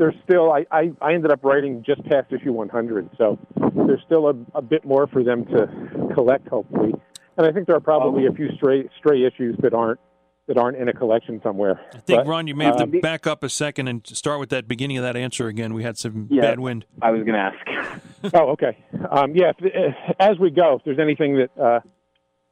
There's 0.00 0.14
still, 0.24 0.50
I, 0.50 0.64
I, 0.70 0.92
I 1.02 1.12
ended 1.12 1.30
up 1.30 1.44
writing 1.44 1.84
just 1.86 2.02
past 2.06 2.32
issue 2.32 2.52
100, 2.52 3.10
so 3.18 3.38
there's 3.86 4.00
still 4.06 4.28
a, 4.28 4.34
a 4.54 4.62
bit 4.62 4.82
more 4.82 5.06
for 5.06 5.22
them 5.22 5.44
to 5.44 5.66
collect, 6.14 6.48
hopefully. 6.48 6.94
And 7.36 7.46
I 7.46 7.52
think 7.52 7.66
there 7.66 7.76
are 7.76 7.80
probably 7.80 8.24
a 8.26 8.32
few 8.32 8.48
stray 8.56 8.88
stray 8.98 9.26
issues 9.26 9.56
that 9.60 9.74
aren't 9.74 10.00
that 10.48 10.56
aren't 10.56 10.78
in 10.78 10.88
a 10.88 10.94
collection 10.94 11.38
somewhere. 11.42 11.78
I 11.94 11.98
think, 11.98 12.20
But, 12.20 12.26
Ron, 12.26 12.46
you 12.46 12.54
may 12.54 12.64
have 12.64 12.78
to 12.78 12.84
um, 12.84 13.00
back 13.02 13.26
up 13.26 13.44
a 13.44 13.50
second 13.50 13.88
and 13.88 14.06
start 14.06 14.40
with 14.40 14.48
that 14.48 14.66
beginning 14.66 14.96
of 14.96 15.02
that 15.02 15.16
answer 15.16 15.48
again. 15.48 15.74
We 15.74 15.82
had 15.82 15.98
some 15.98 16.28
Yeah. 16.30 16.40
bad 16.40 16.60
wind. 16.60 16.86
I 17.02 17.10
was 17.10 17.22
going 17.22 17.34
to 17.34 17.38
ask. 17.38 17.94
oh, 18.34 18.52
okay. 18.52 18.78
Um, 19.10 19.34
yeah. 19.34 19.50
If, 19.50 19.56
if, 19.60 19.94
as 20.18 20.38
we 20.38 20.50
go, 20.50 20.76
if 20.76 20.84
there's 20.84 20.98
anything 20.98 21.36
that 21.36 21.62
uh, 21.62 21.80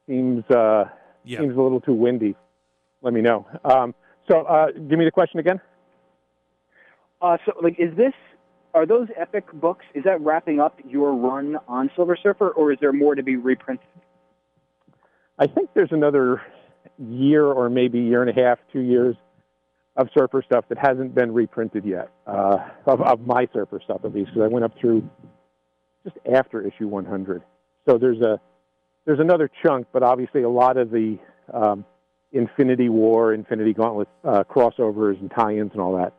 seems 0.07 0.43
uh, 0.51 0.85
Yeah. 1.25 1.39
seems 1.39 1.57
a 1.57 1.61
little 1.61 1.81
too 1.81 1.93
windy, 1.95 2.35
let 3.01 3.11
me 3.11 3.21
know. 3.21 3.47
Um, 3.65 3.95
so, 4.29 4.41
uh, 4.43 4.67
give 4.71 4.99
me 4.99 5.05
the 5.05 5.11
question 5.11 5.39
again. 5.39 5.59
Uh, 7.21 7.37
so, 7.45 7.53
like, 7.61 7.75
is 7.79 7.95
this? 7.95 8.13
Are 8.73 8.85
those 8.85 9.07
Epic 9.17 9.45
books? 9.53 9.83
Is 9.95 10.03
that 10.03 10.21
wrapping 10.21 10.59
up 10.59 10.79
your 10.87 11.13
run 11.13 11.57
on 11.67 11.89
Silver 11.95 12.15
Surfer, 12.21 12.49
or 12.49 12.71
is 12.71 12.77
there 12.79 12.93
more 12.93 13.15
to 13.15 13.23
be 13.23 13.35
reprinted? 13.35 13.87
I 15.39 15.47
think 15.47 15.71
there's 15.73 15.91
another 15.91 16.41
year 16.97 17.45
or 17.45 17.69
maybe 17.69 17.99
year 17.99 18.21
and 18.21 18.29
a 18.29 18.41
half, 18.41 18.59
two 18.71 18.81
years 18.81 19.15
of 19.95 20.07
surfer 20.17 20.43
stuff 20.45 20.65
that 20.69 20.77
hasn't 20.77 21.15
been 21.15 21.33
reprinted 21.33 21.83
yet. 21.83 22.11
Uh, 22.27 22.57
of, 22.85 23.01
of 23.01 23.25
my 23.25 23.47
surfer 23.53 23.81
stuff, 23.83 24.01
at 24.03 24.13
least, 24.13 24.29
because 24.33 24.43
I 24.43 24.47
went 24.47 24.63
up 24.63 24.73
through 24.79 25.09
just 26.03 26.17
after 26.31 26.61
issue 26.61 26.87
100. 26.87 27.41
So 27.87 27.97
there's 27.97 28.21
a 28.21 28.39
there's 29.05 29.19
another 29.19 29.49
chunk, 29.65 29.87
but 29.91 30.03
obviously 30.03 30.43
a 30.43 30.49
lot 30.49 30.77
of 30.77 30.91
the 30.91 31.17
um, 31.51 31.83
Infinity 32.31 32.89
War, 32.89 33.33
Infinity 33.33 33.73
Gauntlet 33.73 34.07
uh, 34.23 34.43
crossovers 34.43 35.19
and 35.19 35.31
tie-ins 35.31 35.71
and 35.71 35.81
all 35.81 35.97
that 35.97 36.13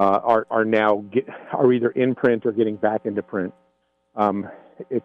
uh, 0.00 0.18
are 0.24 0.46
are 0.50 0.64
now 0.64 1.04
get, 1.12 1.28
are 1.52 1.70
either 1.70 1.90
in 1.90 2.14
print 2.14 2.46
or 2.46 2.52
getting 2.52 2.76
back 2.76 3.04
into 3.04 3.22
print. 3.22 3.52
Um, 4.16 4.48
it's 4.88 5.04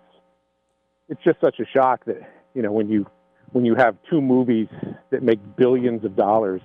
it's 1.10 1.22
just 1.22 1.42
such 1.42 1.60
a 1.60 1.66
shock 1.66 2.06
that 2.06 2.22
you 2.54 2.62
know 2.62 2.72
when 2.72 2.90
you 2.90 3.06
when 3.52 3.66
you 3.66 3.76
have 3.76 3.98
two 4.10 4.22
movies 4.22 4.68
that 5.10 5.22
make 5.22 5.40
billions 5.58 6.06
of 6.06 6.16
dollars 6.16 6.62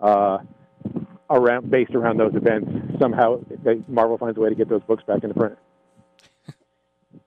uh, 0.00 0.38
around 1.28 1.70
based 1.70 1.94
around 1.94 2.16
those 2.16 2.34
events, 2.34 2.70
somehow 2.98 3.38
they, 3.62 3.82
Marvel 3.86 4.16
finds 4.16 4.38
a 4.38 4.40
way 4.40 4.48
to 4.48 4.54
get 4.54 4.70
those 4.70 4.82
books 4.84 5.04
back 5.06 5.22
into 5.22 5.34
print. 5.34 5.58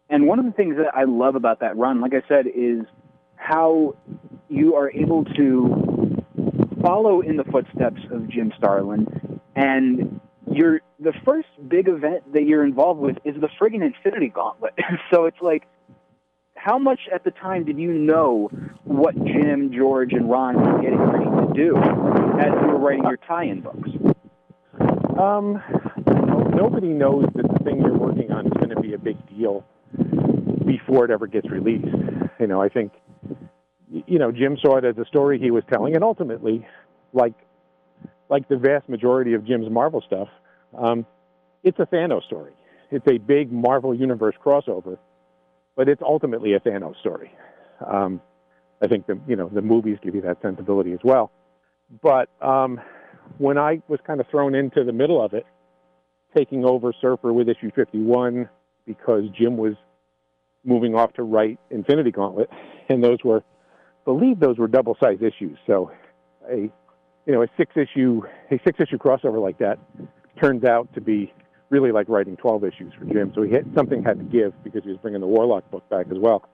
And 0.09 0.25
one 0.25 0.39
of 0.39 0.45
the 0.45 0.51
things 0.51 0.75
that 0.77 0.93
I 0.95 1.03
love 1.03 1.35
about 1.35 1.59
that 1.59 1.77
run, 1.77 2.01
like 2.01 2.13
I 2.15 2.27
said, 2.27 2.47
is 2.47 2.81
how 3.35 3.95
you 4.49 4.73
are 4.75 4.91
able 4.91 5.23
to 5.23 6.25
follow 6.81 7.21
in 7.21 7.37
the 7.37 7.43
footsteps 7.43 8.01
of 8.09 8.27
Jim 8.27 8.51
Starlin. 8.57 9.39
And 9.55 10.19
you're, 10.53 10.81
the 10.99 11.13
first 11.25 11.47
big 11.67 11.87
event 11.87 12.33
that 12.33 12.43
you're 12.43 12.65
involved 12.65 12.99
with 12.99 13.17
is 13.25 13.35
the 13.39 13.49
friggin' 13.59 13.83
Infinity 13.83 14.29
Gauntlet. 14.29 14.73
so 15.13 15.25
it's 15.25 15.41
like, 15.41 15.63
how 16.55 16.77
much 16.77 16.99
at 17.13 17.23
the 17.23 17.31
time 17.31 17.65
did 17.65 17.79
you 17.79 17.91
know 17.91 18.49
what 18.83 19.15
Jim, 19.15 19.71
George, 19.75 20.13
and 20.13 20.29
Ron 20.29 20.55
were 20.55 20.81
getting 20.81 20.99
ready 20.99 21.25
to 21.25 21.53
do 21.55 21.75
as 21.75 22.51
you 22.61 22.67
were 22.67 22.77
writing 22.77 23.03
your 23.03 23.17
tie-in 23.17 23.61
books? 23.61 23.89
Um, 25.19 25.61
nobody 26.55 26.89
knows 26.89 27.25
that 27.35 27.47
the 27.47 27.63
thing 27.63 27.81
you're 27.81 27.97
working 27.97 28.31
on 28.31 28.45
is 28.45 28.53
going 28.53 28.69
to 28.69 28.79
be 28.79 28.93
a 28.93 28.97
big 28.97 29.17
deal 29.35 29.65
before 30.65 31.05
it 31.05 31.11
ever 31.11 31.27
gets 31.27 31.49
released. 31.49 31.87
You 32.39 32.47
know, 32.47 32.61
I 32.61 32.69
think, 32.69 32.93
you 33.89 34.19
know, 34.19 34.31
Jim 34.31 34.57
saw 34.61 34.77
it 34.77 34.85
as 34.85 34.97
a 34.97 35.05
story 35.05 35.39
he 35.39 35.51
was 35.51 35.63
telling, 35.71 35.95
and 35.95 36.03
ultimately, 36.03 36.65
like, 37.13 37.33
like 38.29 38.47
the 38.49 38.57
vast 38.57 38.87
majority 38.87 39.33
of 39.33 39.45
Jim's 39.45 39.69
Marvel 39.69 40.01
stuff, 40.05 40.29
um, 40.77 41.05
it's 41.63 41.79
a 41.79 41.85
Thanos 41.85 42.23
story. 42.23 42.53
It's 42.89 43.07
a 43.07 43.17
big 43.17 43.51
Marvel 43.51 43.93
Universe 43.93 44.35
crossover, 44.43 44.97
but 45.75 45.87
it's 45.87 46.01
ultimately 46.01 46.53
a 46.53 46.59
Thanos 46.59 46.99
story. 46.99 47.31
Um, 47.85 48.21
I 48.81 48.87
think 48.87 49.07
the 49.07 49.19
you 49.27 49.35
know 49.35 49.49
the 49.49 49.61
movies 49.61 49.97
give 50.01 50.15
you 50.15 50.21
that 50.21 50.41
sensibility 50.41 50.93
as 50.93 50.99
well. 51.03 51.31
But 52.01 52.29
um, 52.41 52.81
when 53.37 53.57
I 53.57 53.81
was 53.87 53.99
kind 54.05 54.19
of 54.19 54.27
thrown 54.27 54.55
into 54.55 54.83
the 54.83 54.93
middle 54.93 55.23
of 55.23 55.33
it, 55.33 55.45
taking 56.35 56.65
over 56.65 56.93
Surfer 57.01 57.33
with 57.33 57.49
issue 57.49 57.71
51 57.75 58.49
because 58.85 59.23
Jim 59.37 59.57
was 59.57 59.73
moving 60.63 60.95
off 60.95 61.13
to 61.13 61.23
write 61.23 61.59
Infinity 61.69 62.11
Gauntlet, 62.11 62.49
and 62.89 63.03
those 63.03 63.17
were, 63.23 63.39
I 63.39 64.05
believe 64.05 64.39
those 64.39 64.57
were 64.57 64.67
double 64.67 64.97
sized 65.01 65.21
issues. 65.21 65.57
So 65.67 65.91
a 66.49 66.71
you 67.25 67.33
know 67.33 67.43
a 67.43 67.47
six 67.57 67.75
issue 67.75 68.21
a 68.49 68.59
six 68.65 68.79
issue 68.79 68.97
crossover 68.97 69.41
like 69.41 69.59
that 69.59 69.77
turns 70.41 70.63
out 70.63 70.93
to 70.93 71.01
be 71.01 71.33
really 71.69 71.91
like 71.91 72.09
writing 72.09 72.35
12 72.35 72.65
issues 72.65 72.93
for 72.97 73.05
Jim. 73.05 73.31
So 73.33 73.43
he 73.43 73.53
had, 73.53 73.65
something 73.75 74.03
had 74.03 74.17
to 74.17 74.25
give 74.25 74.53
because 74.63 74.83
he 74.83 74.89
was 74.89 74.97
bringing 75.01 75.21
the 75.21 75.27
Warlock 75.27 75.69
book 75.71 75.87
back 75.89 76.07
as 76.11 76.17
well. 76.17 76.47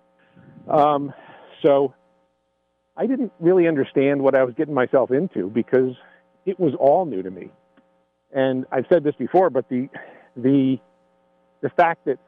Um, 0.67 1.13
so 1.65 1.93
I 2.95 3.07
didn't 3.07 3.31
really 3.39 3.67
understand 3.67 4.21
what 4.21 4.35
I 4.35 4.43
was 4.43 4.53
getting 4.55 4.73
myself 4.73 5.11
into 5.11 5.49
because 5.49 5.95
it 6.45 6.59
was 6.59 6.73
all 6.79 7.05
new 7.05 7.23
to 7.23 7.31
me. 7.31 7.51
And 8.31 8.65
I've 8.71 8.85
said 8.91 9.03
this 9.03 9.15
before, 9.15 9.49
but 9.49 9.69
the 9.69 9.87
the 10.35 10.77
the 11.61 11.69
fact 11.69 12.05
that 12.05 12.19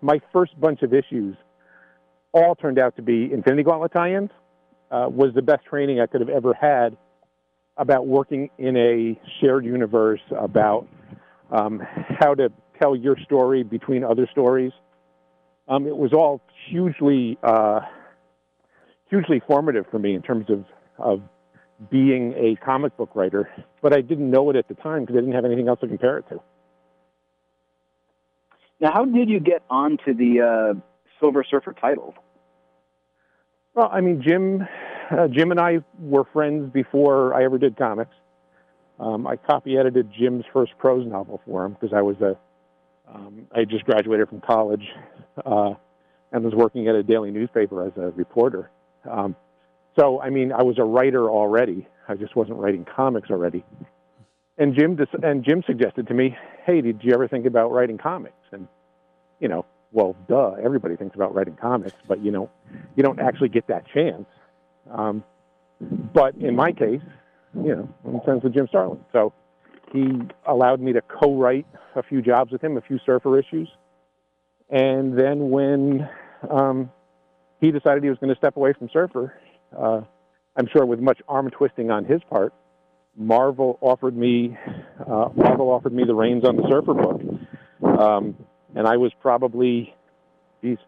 my 0.00 0.20
first 0.32 0.58
bunch 0.60 0.82
of 0.82 0.92
issues 0.92 1.36
all 2.32 2.54
turned 2.54 2.78
out 2.78 2.94
to 2.96 3.02
be 3.02 3.32
Infinity 3.32 3.62
Gauntlet 3.62 3.92
tie-ins 3.92 4.30
uh, 4.90 5.08
was 5.10 5.32
the 5.34 5.42
best 5.42 5.64
training 5.64 6.00
I 6.00 6.06
could 6.06 6.20
have 6.20 6.28
ever 6.28 6.52
had 6.52 6.96
about 7.76 8.06
working 8.06 8.50
in 8.58 8.76
a 8.76 9.18
shared 9.40 9.64
universe, 9.64 10.20
about 10.38 10.86
um, 11.50 11.80
how 12.20 12.34
to 12.34 12.50
tell 12.80 12.94
your 12.94 13.16
story 13.24 13.62
between 13.62 14.04
other 14.04 14.28
stories. 14.30 14.72
Um, 15.68 15.86
it 15.86 15.96
was 15.96 16.12
all 16.12 16.40
hugely, 16.68 17.38
uh, 17.42 17.80
hugely 19.10 19.42
formative 19.46 19.86
for 19.90 19.98
me 19.98 20.14
in 20.14 20.22
terms 20.22 20.46
of, 20.48 20.64
of 20.98 21.22
being 21.90 22.32
a 22.34 22.56
comic 22.64 22.96
book 22.96 23.10
writer, 23.14 23.50
but 23.82 23.92
I 23.92 24.00
didn't 24.00 24.30
know 24.30 24.48
it 24.50 24.56
at 24.56 24.68
the 24.68 24.74
time 24.74 25.02
because 25.02 25.16
I 25.16 25.20
didn't 25.20 25.34
have 25.34 25.44
anything 25.44 25.68
else 25.68 25.80
to 25.80 25.88
compare 25.88 26.18
it 26.18 26.28
to. 26.30 26.40
Now, 28.80 28.92
how 28.92 29.04
did 29.04 29.28
you 29.28 29.40
get 29.40 29.62
onto 29.70 30.14
the 30.14 30.74
uh, 30.76 30.80
Silver 31.20 31.44
Surfer 31.48 31.72
title? 31.72 32.14
Well, 33.74 33.88
I 33.92 34.00
mean, 34.00 34.22
Jim, 34.26 34.66
uh, 35.10 35.28
Jim 35.28 35.50
and 35.50 35.60
I 35.60 35.78
were 35.98 36.24
friends 36.32 36.72
before 36.72 37.34
I 37.34 37.44
ever 37.44 37.58
did 37.58 37.76
comics. 37.76 38.14
Um, 38.98 39.26
I 39.26 39.36
copy 39.36 39.76
edited 39.76 40.10
Jim's 40.12 40.44
first 40.52 40.72
prose 40.78 41.06
novel 41.06 41.40
for 41.46 41.64
him 41.64 41.72
because 41.74 41.92
I 41.92 42.02
was 42.02 42.16
a, 42.20 42.36
um, 43.12 43.46
I 43.54 43.64
just 43.64 43.84
graduated 43.84 44.28
from 44.28 44.40
college 44.40 44.84
uh, 45.44 45.74
and 46.32 46.44
was 46.44 46.54
working 46.54 46.88
at 46.88 46.94
a 46.94 47.02
daily 47.02 47.30
newspaper 47.30 47.86
as 47.86 47.92
a 47.96 48.10
reporter. 48.10 48.70
Um, 49.08 49.36
so, 49.98 50.20
I 50.20 50.30
mean, 50.30 50.52
I 50.52 50.62
was 50.62 50.78
a 50.78 50.84
writer 50.84 51.30
already. 51.30 51.86
I 52.08 52.14
just 52.14 52.36
wasn't 52.36 52.58
writing 52.58 52.84
comics 52.84 53.30
already. 53.30 53.64
And 54.58 54.74
Jim 54.74 54.96
dis- 54.96 55.08
and 55.22 55.44
Jim 55.44 55.62
suggested 55.66 56.08
to 56.08 56.14
me, 56.14 56.36
"Hey, 56.64 56.80
did 56.80 57.00
you 57.02 57.12
ever 57.12 57.28
think 57.28 57.44
about 57.44 57.72
writing 57.72 57.98
comics?" 57.98 58.34
And 58.52 58.66
you 59.38 59.48
know, 59.48 59.66
well, 59.92 60.16
duh, 60.28 60.52
everybody 60.62 60.96
thinks 60.96 61.14
about 61.14 61.34
writing 61.34 61.56
comics, 61.60 61.96
but 62.08 62.20
you 62.20 62.30
know, 62.30 62.48
you 62.96 63.02
don't 63.02 63.20
actually 63.20 63.50
get 63.50 63.66
that 63.66 63.86
chance. 63.86 64.26
Um, 64.90 65.24
but 65.80 66.34
in 66.36 66.56
my 66.56 66.72
case, 66.72 67.02
you 67.64 67.76
know, 67.76 67.94
I'm 68.06 68.20
friends 68.20 68.42
with 68.42 68.54
Jim 68.54 68.66
Starlin, 68.68 69.04
so 69.12 69.32
he 69.92 70.06
allowed 70.46 70.80
me 70.80 70.92
to 70.92 71.00
co-write 71.02 71.66
a 71.94 72.02
few 72.02 72.22
jobs 72.22 72.52
with 72.52 72.62
him, 72.62 72.76
a 72.76 72.80
few 72.80 72.98
Surfer 73.06 73.38
issues, 73.38 73.68
and 74.70 75.18
then 75.18 75.50
when 75.50 76.08
um, 76.50 76.90
he 77.60 77.70
decided 77.70 78.02
he 78.02 78.10
was 78.10 78.18
going 78.18 78.32
to 78.32 78.38
step 78.38 78.56
away 78.56 78.72
from 78.72 78.88
Surfer, 78.92 79.34
uh, 79.76 80.00
I'm 80.56 80.68
sure 80.72 80.84
with 80.84 81.00
much 81.00 81.20
arm 81.28 81.50
twisting 81.50 81.90
on 81.90 82.04
his 82.04 82.20
part, 82.28 82.52
Marvel 83.16 83.78
offered 83.80 84.16
me 84.16 84.56
uh, 85.00 85.28
Marvel 85.34 85.70
offered 85.70 85.92
me 85.92 86.04
the 86.04 86.14
reins 86.14 86.44
on 86.44 86.56
the 86.56 86.68
Surfer 86.68 86.94
book, 86.94 87.20
um, 87.98 88.36
and 88.74 88.86
I 88.86 88.96
was 88.96 89.12
probably, 89.20 89.94
geez, 90.62 90.78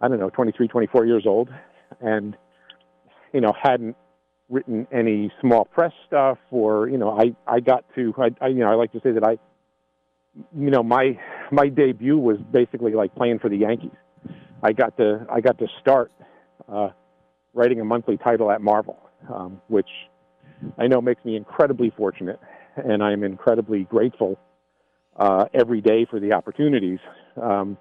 I 0.00 0.08
don't 0.08 0.20
know, 0.20 0.30
23, 0.30 0.68
24 0.68 1.06
years 1.06 1.24
old, 1.26 1.48
and 2.00 2.36
you 3.32 3.40
know 3.40 3.52
hadn't 3.60 3.96
written 4.48 4.86
any 4.92 5.30
small 5.40 5.64
press 5.64 5.92
stuff 6.06 6.38
or 6.50 6.88
you 6.88 6.96
know 6.96 7.18
I 7.18 7.34
I 7.46 7.60
got 7.60 7.84
to 7.94 8.14
I, 8.18 8.30
I 8.40 8.48
you 8.48 8.60
know 8.60 8.70
I 8.70 8.74
like 8.74 8.92
to 8.92 9.00
say 9.00 9.12
that 9.12 9.24
I 9.24 9.38
you 10.56 10.70
know 10.70 10.82
my 10.82 11.18
my 11.50 11.68
debut 11.68 12.18
was 12.18 12.38
basically 12.52 12.92
like 12.92 13.14
playing 13.14 13.38
for 13.38 13.48
the 13.48 13.58
Yankees. 13.58 13.90
I 14.62 14.72
got 14.72 14.96
to 14.96 15.26
I 15.30 15.40
got 15.40 15.58
to 15.58 15.66
start 15.80 16.12
uh, 16.68 16.90
writing 17.54 17.80
a 17.80 17.84
monthly 17.84 18.16
title 18.16 18.50
at 18.50 18.60
Marvel, 18.60 18.98
um, 19.32 19.60
which 19.68 19.88
I 20.78 20.86
know 20.86 21.00
makes 21.00 21.24
me 21.24 21.36
incredibly 21.36 21.90
fortunate, 21.90 22.40
and 22.76 23.02
I 23.02 23.12
am 23.12 23.22
incredibly 23.24 23.84
grateful 23.84 24.38
uh, 25.16 25.46
every 25.54 25.80
day 25.80 26.06
for 26.08 26.20
the 26.20 26.32
opportunities. 26.32 26.98
Um, 27.40 27.76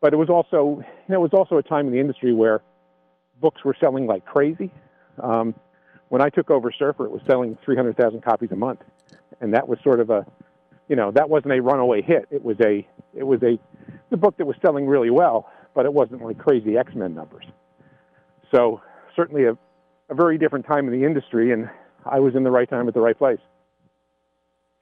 but 0.00 0.12
it 0.12 0.16
was 0.16 0.28
also, 0.28 0.80
you 0.80 1.14
know, 1.14 1.16
it 1.16 1.30
was 1.32 1.32
also 1.32 1.56
a 1.56 1.62
time 1.62 1.86
in 1.86 1.92
the 1.92 2.00
industry 2.00 2.32
where 2.32 2.60
books 3.40 3.64
were 3.64 3.76
selling 3.80 4.06
like 4.06 4.24
crazy. 4.24 4.70
Um, 5.22 5.54
when 6.08 6.22
I 6.22 6.30
took 6.30 6.50
over 6.50 6.70
Surfer, 6.72 7.04
it 7.04 7.10
was 7.10 7.22
selling 7.26 7.58
300,000 7.64 8.22
copies 8.22 8.50
a 8.52 8.56
month, 8.56 8.80
and 9.40 9.52
that 9.54 9.68
was 9.68 9.78
sort 9.82 10.00
of 10.00 10.10
a, 10.10 10.24
you 10.88 10.96
know, 10.96 11.10
that 11.12 11.28
wasn't 11.28 11.52
a 11.52 11.60
runaway 11.60 12.02
hit. 12.02 12.26
It 12.30 12.44
was 12.44 12.56
a, 12.60 12.86
it 13.14 13.24
was 13.24 13.42
a, 13.42 13.58
the 14.10 14.16
book 14.16 14.36
that 14.38 14.46
was 14.46 14.56
selling 14.62 14.86
really 14.86 15.10
well, 15.10 15.50
but 15.74 15.84
it 15.84 15.92
wasn't 15.92 16.22
like 16.22 16.38
crazy 16.38 16.76
X 16.76 16.94
Men 16.94 17.14
numbers. 17.14 17.44
So 18.52 18.80
certainly 19.16 19.44
a, 19.44 19.58
a 20.08 20.14
very 20.14 20.38
different 20.38 20.66
time 20.66 20.86
in 20.86 20.98
the 20.98 21.04
industry, 21.04 21.52
and 21.52 21.68
I 22.04 22.20
was 22.20 22.34
in 22.36 22.44
the 22.44 22.50
right 22.50 22.68
time 22.68 22.86
at 22.88 22.94
the 22.94 23.00
right 23.00 23.18
place. 23.18 23.40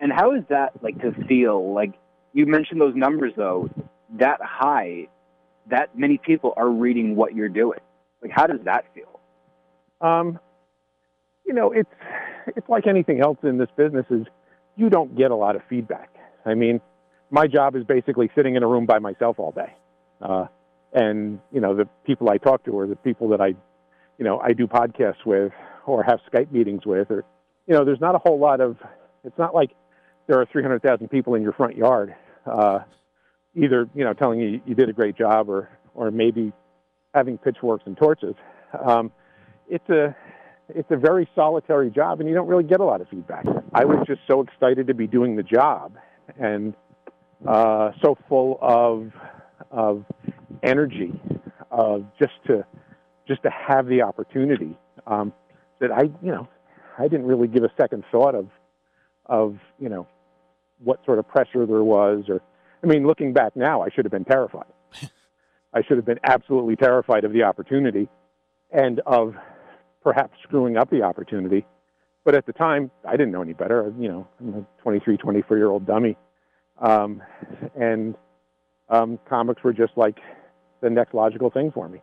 And 0.01 0.13
how 0.13 0.35
is 0.35 0.43
that 0.51 0.83
like 0.83 1.01
to 1.01 1.13
feel? 1.27 1.73
Like 1.73 1.95
you 2.33 2.47
mentioned 2.47 2.81
those 2.81 2.95
numbers 2.95 3.33
though, 3.37 3.71
that 4.19 4.41
high, 4.43 5.09
that 5.71 5.97
many 5.97 6.19
people 6.19 6.53
are 6.57 6.69
reading 6.69 7.17
what 7.17 7.35
you're 7.35 7.49
doing. 7.49 7.79
Like 8.21 8.33
how 8.33 8.47
does 8.47 8.61
that 8.65 8.85
feel? 8.95 9.21
Um, 10.01 10.39
you 11.47 11.55
know, 11.55 11.73
it's 11.73 11.91
it's 12.47 12.69
like 12.69 12.87
anything 12.87 13.21
else 13.21 13.39
in 13.43 13.59
this 13.59 13.69
business 13.77 14.07
is 14.11 14.27
you 14.77 14.91
don't 14.91 15.17
get 15.17 15.31
a 15.31 15.37
lot 15.37 15.57
of 15.57 15.63
feedback. 15.69 16.11
I 16.45 16.55
mean, 16.55 16.81
my 17.31 17.47
job 17.47 17.77
is 17.77 17.85
basically 17.85 18.31
sitting 18.35 18.57
in 18.57 18.63
a 18.63 18.67
room 18.67 18.87
by 18.87 18.99
myself 18.99 19.39
all 19.39 19.53
day. 19.53 19.75
Uh, 20.21 20.47
and, 20.93 21.41
you 21.53 21.61
know, 21.61 21.75
the 21.75 21.89
people 22.07 22.31
I 22.31 22.39
talk 22.39 22.65
to 22.65 22.79
are 22.79 22.87
the 22.87 22.97
people 22.97 23.29
that 23.31 23.41
I, 23.41 23.49
you 24.19 24.25
know, 24.25 24.39
I 24.39 24.53
do 24.53 24.67
podcasts 24.67 25.25
with 25.27 25.53
or 25.87 26.03
have 26.05 26.21
Skype 26.33 26.53
meetings 26.53 26.87
with 26.87 27.11
or, 27.11 27.25
you 27.67 27.75
know, 27.75 27.85
there's 27.85 28.01
not 28.01 28.15
a 28.15 28.19
whole 28.19 28.39
lot 28.39 28.61
of, 28.61 28.77
it's 29.25 29.39
not 29.39 29.55
like 29.55 29.71
there 30.27 30.41
are 30.41 30.47
300,000 30.47 31.09
people 31.09 31.35
in 31.35 31.43
your 31.43 31.53
front 31.53 31.77
yard, 31.77 32.15
uh, 32.47 32.81
either, 33.57 33.89
you 33.95 34.05
know, 34.05 34.13
telling 34.13 34.41
you 34.41 34.61
you 34.65 34.75
did 34.75 34.89
a 34.89 34.93
great 34.93 35.17
job 35.17 35.49
or, 35.49 35.69
or 35.95 36.11
maybe 36.11 36.53
having 37.15 37.39
pitchforks 37.39 37.85
and 37.87 37.97
torches. 37.97 38.35
Um, 38.87 39.11
it's 39.69 39.89
a, 39.89 40.15
it's 40.69 40.91
a 40.91 40.97
very 40.97 41.29
solitary 41.35 41.91
job 41.91 42.21
and 42.21 42.29
you 42.29 42.35
don't 42.35 42.49
really 42.49 42.65
get 42.65 42.81
a 42.81 42.85
lot 42.85 43.01
of 43.01 43.09
feedback. 43.09 43.45
I 43.73 43.85
was 43.85 44.05
just 44.07 44.21
so 44.29 44.41
excited 44.41 44.87
to 44.87 44.95
be 44.95 45.07
doing 45.07 45.37
the 45.37 45.43
job 45.43 45.97
and 46.39 46.75
uh, 47.47 47.91
so 48.03 48.17
full 48.29 48.59
of 48.61 49.11
of 49.71 50.05
energy 50.63 51.13
uh, 51.71 51.99
just 52.19 52.33
to 52.47 52.65
just 53.27 53.43
to 53.43 53.51
have 53.51 53.87
the 53.87 54.03
opportunity 54.03 54.79
um, 55.07 55.33
that 55.81 55.91
I 55.93 56.05
you 56.23 56.33
know 56.33 56.49
I 56.99 57.09
didn't 57.09 57.27
really 57.27 57.49
give 57.49 57.65
a 57.65 57.73
second 57.79 58.05
thought 58.11 58.35
of 58.35 58.49
of 59.27 59.59
you 59.79 59.89
know 59.89 60.07
what 60.83 61.05
sort 61.05 61.19
of 61.19 61.29
pressure 61.29 61.67
there 61.67 61.85
was 61.85 62.25
or 62.29 62.41
I 62.83 62.87
mean 62.87 63.07
looking 63.07 63.33
back 63.33 63.55
now 63.57 63.83
I 63.83 63.89
should 63.91 64.05
have 64.05 64.13
been 64.13 64.25
terrified. 64.25 64.73
I 65.75 65.83
should 65.83 65.97
have 65.97 66.07
been 66.07 66.21
absolutely 66.25 66.77
terrified 66.77 67.25
of 67.25 67.33
the 67.33 67.43
opportunity 67.43 68.09
and 68.71 69.01
of 69.07 69.35
perhaps 70.05 70.39
screwing 70.43 70.77
up 70.77 70.91
the 70.91 71.03
opportunity. 71.03 71.67
But 72.25 72.35
at 72.35 72.47
the 72.47 72.53
time, 72.53 72.91
I 73.07 73.13
didn't 73.13 73.33
know 73.33 73.43
any 73.43 73.55
better. 73.55 73.93
You 73.99 74.09
know, 74.09 74.29
I'm 74.39 74.55
a 74.55 74.83
23, 74.83 75.17
24 75.17 75.57
year 75.57 75.69
old 75.69 75.87
dummy. 75.87 76.17
Um, 76.81 77.23
and 77.75 78.15
um, 78.89 79.19
comics 79.29 79.63
were 79.63 79.73
just 79.73 79.93
like 79.97 80.19
the 80.81 80.91
next 80.91 81.15
logical 81.15 81.51
thing 81.51 81.73
for 81.73 81.89
me. 81.89 82.01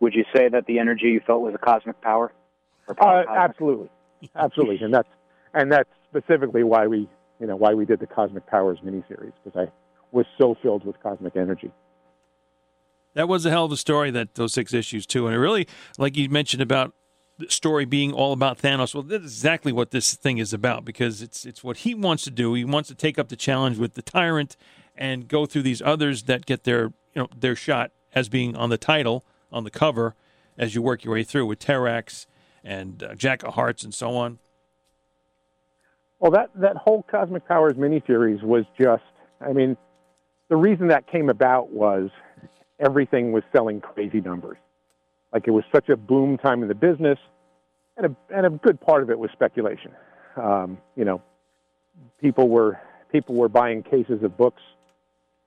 Would 0.00 0.14
you 0.14 0.24
say 0.34 0.48
that 0.48 0.66
the 0.66 0.78
energy 0.78 1.06
you 1.06 1.20
felt 1.26 1.42
was 1.42 1.54
a 1.54 1.58
cosmic 1.58 2.00
power? 2.00 2.32
Uh, 2.88 3.22
absolutely, 3.28 3.88
absolutely, 4.34 4.78
and 4.84 4.92
that's 4.92 5.08
and 5.54 5.70
that's 5.70 5.88
specifically 6.10 6.64
why 6.64 6.88
we, 6.88 7.08
you 7.38 7.46
know, 7.46 7.54
why 7.54 7.72
we 7.72 7.84
did 7.84 8.00
the 8.00 8.06
Cosmic 8.08 8.44
Powers 8.48 8.78
miniseries 8.84 9.32
because 9.44 9.68
I 9.68 9.70
was 10.10 10.26
so 10.38 10.56
filled 10.60 10.84
with 10.84 11.00
cosmic 11.00 11.36
energy. 11.36 11.70
That 13.14 13.28
was 13.28 13.44
a 13.44 13.50
hell 13.50 13.64
of 13.64 13.72
a 13.72 13.76
story. 13.76 14.10
That 14.10 14.34
those 14.34 14.52
six 14.52 14.72
issues 14.72 15.06
too, 15.06 15.26
and 15.26 15.34
it 15.34 15.38
really, 15.38 15.66
like 15.98 16.16
you 16.16 16.28
mentioned 16.28 16.62
about 16.62 16.94
the 17.38 17.50
story 17.50 17.84
being 17.84 18.12
all 18.12 18.32
about 18.32 18.58
Thanos. 18.58 18.94
Well, 18.94 19.02
that's 19.02 19.24
exactly 19.24 19.72
what 19.72 19.90
this 19.90 20.14
thing 20.14 20.38
is 20.38 20.52
about 20.52 20.84
because 20.84 21.22
it's 21.22 21.44
it's 21.44 21.62
what 21.62 21.78
he 21.78 21.94
wants 21.94 22.24
to 22.24 22.30
do. 22.30 22.54
He 22.54 22.64
wants 22.64 22.88
to 22.88 22.94
take 22.94 23.18
up 23.18 23.28
the 23.28 23.36
challenge 23.36 23.78
with 23.78 23.94
the 23.94 24.02
tyrant 24.02 24.56
and 24.96 25.28
go 25.28 25.46
through 25.46 25.62
these 25.62 25.82
others 25.82 26.24
that 26.24 26.46
get 26.46 26.64
their 26.64 26.92
you 27.14 27.22
know 27.22 27.28
their 27.36 27.56
shot 27.56 27.92
as 28.14 28.28
being 28.28 28.56
on 28.56 28.70
the 28.70 28.78
title 28.78 29.24
on 29.50 29.64
the 29.64 29.70
cover 29.70 30.14
as 30.58 30.74
you 30.74 30.82
work 30.82 31.04
your 31.04 31.14
way 31.14 31.24
through 31.24 31.46
with 31.46 31.58
Terrax 31.58 32.26
and 32.62 33.02
uh, 33.02 33.14
Jack 33.14 33.42
of 33.42 33.54
Hearts 33.54 33.82
and 33.84 33.94
so 33.94 34.16
on. 34.16 34.38
Well, 36.18 36.30
that 36.32 36.50
that 36.54 36.76
whole 36.76 37.02
Cosmic 37.10 37.46
Powers 37.46 37.74
miniseries 37.74 38.42
was 38.42 38.64
just. 38.80 39.02
I 39.40 39.52
mean, 39.52 39.76
the 40.48 40.56
reason 40.56 40.86
that 40.88 41.10
came 41.10 41.28
about 41.28 41.72
was 41.72 42.10
everything 42.82 43.32
was 43.32 43.42
selling 43.52 43.80
crazy 43.80 44.20
numbers. 44.20 44.58
Like 45.32 45.46
it 45.46 45.52
was 45.52 45.64
such 45.74 45.88
a 45.88 45.96
boom 45.96 46.36
time 46.36 46.62
in 46.62 46.68
the 46.68 46.74
business, 46.74 47.18
and 47.96 48.06
a 48.06 48.16
and 48.34 48.46
a 48.46 48.50
good 48.50 48.80
part 48.80 49.02
of 49.02 49.10
it 49.10 49.18
was 49.18 49.30
speculation. 49.32 49.92
Um, 50.36 50.78
you 50.96 51.04
know, 51.04 51.22
people 52.20 52.48
were 52.48 52.78
people 53.10 53.34
were 53.36 53.48
buying 53.48 53.82
cases 53.82 54.22
of 54.22 54.36
books 54.36 54.62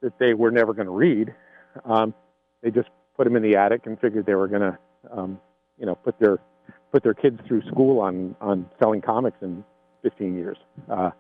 that 0.02 0.18
they 0.20 0.34
were 0.34 0.52
never 0.52 0.74
going 0.74 0.88
to 0.88 0.94
read. 0.94 1.34
Um, 1.84 2.14
they 2.62 2.72
just 2.72 2.90
put 3.16 3.26
them 3.26 3.36
in 3.36 3.44
the 3.44 3.56
attic 3.56 3.86
and 3.86 4.00
figured 4.00 4.26
they 4.26 4.36
were 4.36 4.48
going 4.48 4.62
to, 4.62 4.78
um, 5.12 5.40
you 5.78 5.86
know, 5.86 5.96
put 5.96 6.20
their 6.20 6.40
put 6.92 7.04
their 7.04 7.14
kids 7.14 7.40
through 7.48 7.62
school 7.64 8.00
on 8.00 8.36
on 8.42 8.70
selling 8.80 9.02
comics 9.02 9.38
in 9.42 9.64
15 10.02 10.36
years. 10.36 10.58
Uh, 10.90 11.12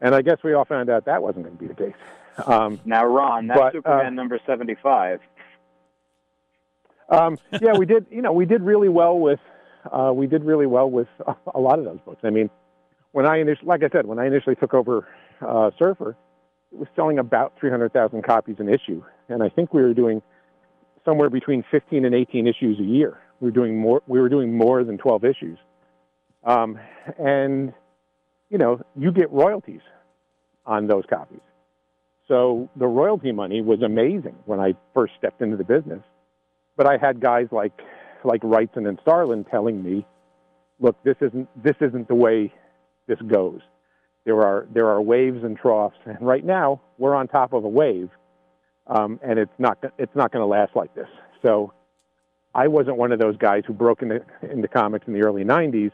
and 0.00 0.14
I 0.14 0.22
guess 0.22 0.38
we 0.42 0.52
all 0.52 0.64
found 0.64 0.90
out 0.90 1.04
that 1.04 1.22
wasn't 1.22 1.44
going 1.44 1.56
to 1.56 1.62
be 1.62 1.68
the 1.68 1.74
case. 1.74 1.94
Um, 2.46 2.80
now, 2.84 3.04
Ron, 3.04 3.46
that's 3.46 3.60
but, 3.60 3.72
Superman 3.74 4.06
uh, 4.06 4.10
number 4.10 4.40
75. 4.46 5.20
Um, 7.08 7.38
yeah, 7.60 7.72
we 7.76 7.86
did. 7.86 8.06
You 8.10 8.22
know, 8.22 8.32
we 8.32 8.46
did 8.46 8.62
really 8.62 8.88
well 8.88 9.18
with 9.18 9.40
uh, 9.90 10.12
we 10.14 10.26
did 10.26 10.44
really 10.44 10.66
well 10.66 10.90
with 10.90 11.08
a 11.54 11.60
lot 11.60 11.78
of 11.78 11.84
those 11.84 11.98
books. 12.04 12.20
I 12.24 12.30
mean, 12.30 12.50
when 13.12 13.26
I 13.26 13.38
initially, 13.38 13.66
like 13.66 13.82
I 13.82 13.88
said, 13.90 14.06
when 14.06 14.18
I 14.18 14.26
initially 14.26 14.56
took 14.56 14.74
over 14.74 15.06
uh, 15.46 15.70
Surfer, 15.78 16.16
it 16.72 16.78
was 16.78 16.88
selling 16.96 17.18
about 17.18 17.52
300,000 17.60 18.22
copies 18.22 18.56
an 18.58 18.68
issue, 18.68 19.02
and 19.28 19.42
I 19.42 19.48
think 19.48 19.74
we 19.74 19.82
were 19.82 19.94
doing 19.94 20.22
somewhere 21.04 21.28
between 21.28 21.64
15 21.70 22.04
and 22.04 22.14
18 22.14 22.46
issues 22.46 22.78
a 22.78 22.84
year. 22.84 23.18
We 23.40 23.48
were 23.48 23.52
doing 23.52 23.78
more. 23.78 24.02
We 24.06 24.20
were 24.20 24.28
doing 24.28 24.56
more 24.56 24.84
than 24.84 24.98
12 24.98 25.24
issues, 25.24 25.58
um, 26.44 26.78
and 27.18 27.72
you 28.48 28.58
know, 28.58 28.80
you 28.96 29.10
get 29.12 29.30
royalties 29.32 29.80
on 30.66 30.86
those 30.86 31.04
copies. 31.08 31.40
So 32.28 32.70
the 32.76 32.86
royalty 32.86 33.32
money 33.32 33.62
was 33.62 33.82
amazing 33.82 34.36
when 34.44 34.60
I 34.60 34.74
first 34.94 35.14
stepped 35.18 35.42
into 35.42 35.56
the 35.56 35.64
business. 35.64 36.02
But 36.76 36.86
I 36.86 36.96
had 36.96 37.20
guys 37.20 37.48
like 37.50 37.72
like 38.24 38.40
Wrightson 38.42 38.88
and 38.88 38.98
Starlin 39.02 39.44
telling 39.44 39.82
me, 39.82 40.06
"Look, 40.80 41.02
this 41.04 41.16
isn't 41.20 41.48
this 41.62 41.76
isn't 41.80 42.08
the 42.08 42.14
way 42.14 42.52
this 43.06 43.20
goes. 43.22 43.60
There 44.24 44.40
are 44.42 44.66
there 44.72 44.88
are 44.88 45.00
waves 45.02 45.42
and 45.44 45.56
troughs, 45.56 45.96
and 46.04 46.20
right 46.20 46.44
now 46.44 46.80
we're 46.98 47.14
on 47.14 47.28
top 47.28 47.52
of 47.52 47.64
a 47.64 47.68
wave, 47.68 48.10
um, 48.86 49.20
and 49.22 49.38
it's 49.38 49.52
not 49.58 49.78
it's 49.98 50.14
not 50.14 50.32
going 50.32 50.42
to 50.42 50.46
last 50.46 50.74
like 50.74 50.94
this." 50.94 51.08
So 51.42 51.72
I 52.54 52.68
wasn't 52.68 52.96
one 52.96 53.12
of 53.12 53.18
those 53.18 53.36
guys 53.36 53.64
who 53.66 53.72
broke 53.72 54.02
into 54.02 54.20
into 54.42 54.68
comics 54.68 55.06
in 55.06 55.12
the 55.12 55.22
early 55.22 55.44
'90s, 55.44 55.92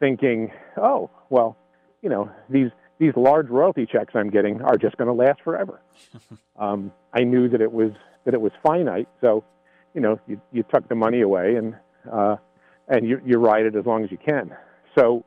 thinking, 0.00 0.52
"Oh, 0.76 1.10
well, 1.30 1.56
you 2.02 2.08
know, 2.08 2.30
these 2.48 2.70
these 2.98 3.12
large 3.16 3.48
royalty 3.48 3.86
checks 3.86 4.14
I'm 4.14 4.30
getting 4.30 4.60
are 4.62 4.76
just 4.76 4.96
going 4.96 5.06
to 5.06 5.14
last 5.14 5.40
forever. 5.42 5.80
um, 6.58 6.92
I 7.12 7.24
knew 7.24 7.48
that 7.48 7.60
it 7.60 7.72
was 7.72 7.92
that 8.24 8.34
it 8.34 8.40
was 8.40 8.52
finite, 8.62 9.08
so 9.20 9.44
you 9.98 10.02
know, 10.02 10.20
you, 10.28 10.40
you 10.52 10.62
tuck 10.62 10.88
the 10.88 10.94
money 10.94 11.22
away 11.22 11.56
and 11.56 11.74
uh, 12.10 12.36
and 12.86 13.06
you, 13.06 13.20
you 13.26 13.36
ride 13.36 13.66
it 13.66 13.74
as 13.74 13.84
long 13.84 14.04
as 14.04 14.12
you 14.12 14.16
can. 14.16 14.54
So, 14.96 15.24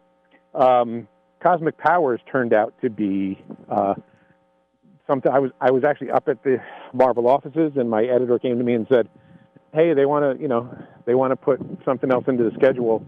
um, 0.56 1.10
Cosmic 1.44 1.78
Powers 1.78 2.22
turned 2.32 2.54
out 2.54 2.74
to 2.82 2.90
be 2.90 3.44
uh, 3.70 3.96
something. 5.08 5.30
I 5.30 5.40
was 5.40 5.52
I 5.60 5.72
was 5.72 5.84
actually 5.84 6.12
up 6.12 6.30
at 6.30 6.42
the 6.44 6.60
Marvel 6.94 7.28
offices, 7.28 7.74
and 7.76 7.90
my 7.90 8.06
editor 8.06 8.40
came 8.40 8.60
to 8.60 8.64
me 8.64 8.74
and 8.74 8.88
said, 8.90 9.10
"Hey, 9.74 9.94
they 9.94 10.06
want 10.06 10.38
to, 10.38 10.42
you 10.42 10.48
know, 10.48 10.74
they 11.06 11.16
want 11.16 11.32
to 11.32 11.36
put 11.36 11.60
something 11.84 12.10
else 12.10 12.24
into 12.30 12.46
the 12.46 12.52
schedule 12.52 13.06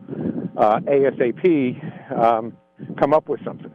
uh, 0.58 0.82
ASAP." 0.82 2.12
Um, 2.14 2.58
come 3.00 3.14
up 3.14 3.30
with 3.30 3.40
something. 3.46 3.74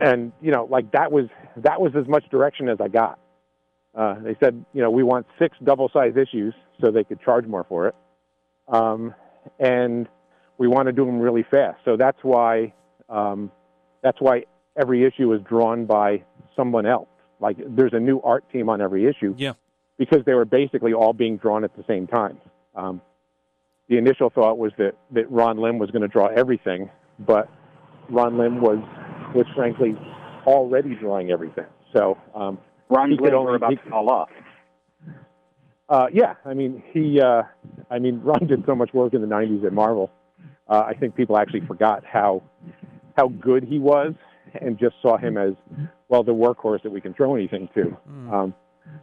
And 0.00 0.32
you 0.40 0.50
know, 0.50 0.66
like 0.70 0.92
that 0.92 1.12
was 1.12 1.26
that 1.58 1.78
was 1.78 1.92
as 1.94 2.08
much 2.08 2.24
direction 2.30 2.70
as 2.70 2.78
I 2.80 2.88
got. 2.88 3.18
Uh, 3.96 4.16
they 4.20 4.36
said, 4.38 4.64
you 4.74 4.82
know, 4.82 4.90
we 4.90 5.02
want 5.02 5.26
six 5.38 5.56
double-sized 5.64 6.16
issues 6.16 6.54
so 6.80 6.90
they 6.90 7.02
could 7.02 7.20
charge 7.22 7.46
more 7.46 7.64
for 7.64 7.88
it, 7.88 7.94
um, 8.68 9.14
and 9.58 10.06
we 10.58 10.68
want 10.68 10.86
to 10.86 10.92
do 10.92 11.04
them 11.06 11.18
really 11.18 11.44
fast. 11.50 11.78
So 11.84 11.96
that's 11.96 12.18
why 12.22 12.74
um, 13.08 13.50
that's 14.02 14.20
why 14.20 14.44
every 14.76 15.04
issue 15.04 15.32
is 15.32 15.40
drawn 15.42 15.86
by 15.86 16.22
someone 16.54 16.86
else. 16.86 17.08
Like 17.40 17.56
there's 17.58 17.92
a 17.92 18.00
new 18.00 18.20
art 18.20 18.44
team 18.52 18.68
on 18.68 18.80
every 18.80 19.06
issue. 19.06 19.34
Yeah. 19.36 19.54
Because 19.98 20.22
they 20.26 20.34
were 20.34 20.44
basically 20.44 20.92
all 20.92 21.14
being 21.14 21.38
drawn 21.38 21.64
at 21.64 21.74
the 21.74 21.84
same 21.88 22.06
time. 22.06 22.38
Um, 22.74 23.00
the 23.88 23.96
initial 23.96 24.28
thought 24.28 24.58
was 24.58 24.72
that, 24.76 24.94
that 25.12 25.30
Ron 25.30 25.56
Lim 25.58 25.78
was 25.78 25.90
going 25.90 26.02
to 26.02 26.08
draw 26.08 26.26
everything, 26.26 26.90
but 27.18 27.48
Ron 28.10 28.36
Lim 28.36 28.60
was 28.60 28.78
was 29.34 29.46
frankly 29.54 29.96
already 30.46 30.94
drawing 30.94 31.30
everything. 31.30 31.66
So 31.94 32.18
um, 32.34 32.58
Ron 32.88 33.10
Lim 33.16 33.34
only, 33.34 33.46
were 33.46 33.56
about 33.56 33.70
he, 33.70 33.76
to 33.76 33.90
fall 33.90 34.10
off. 34.10 34.30
Uh, 35.88 36.06
yeah, 36.12 36.34
I 36.44 36.54
mean 36.54 36.82
he. 36.92 37.20
Uh, 37.20 37.42
I 37.90 37.98
mean 37.98 38.20
Ron 38.24 38.46
did 38.46 38.64
so 38.66 38.74
much 38.74 38.92
work 38.92 39.14
in 39.14 39.20
the 39.20 39.26
'90s 39.26 39.64
at 39.64 39.72
Marvel. 39.72 40.10
Uh, 40.68 40.82
I 40.86 40.94
think 40.94 41.14
people 41.14 41.38
actually 41.38 41.64
forgot 41.66 42.04
how 42.04 42.42
how 43.16 43.28
good 43.28 43.64
he 43.64 43.78
was, 43.78 44.14
and 44.60 44.78
just 44.78 44.96
saw 45.00 45.16
him 45.16 45.36
as 45.36 45.52
well 46.08 46.22
the 46.22 46.34
workhorse 46.34 46.82
that 46.82 46.90
we 46.90 47.00
can 47.00 47.14
throw 47.14 47.34
anything 47.34 47.68
to. 47.74 47.96
Mm. 48.08 48.32
Um, 48.32 48.54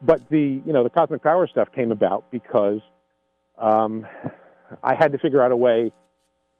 but 0.02 0.22
the 0.30 0.62
you 0.66 0.74
know 0.74 0.84
the 0.84 0.90
cosmic 0.90 1.24
power 1.24 1.48
stuff 1.48 1.70
came 1.74 1.92
about 1.92 2.30
because 2.32 2.80
um, 3.58 4.06
I 4.84 4.96
had 4.96 5.12
to 5.12 5.18
figure 5.18 5.44
out 5.44 5.52
a 5.52 5.58
way 5.58 5.92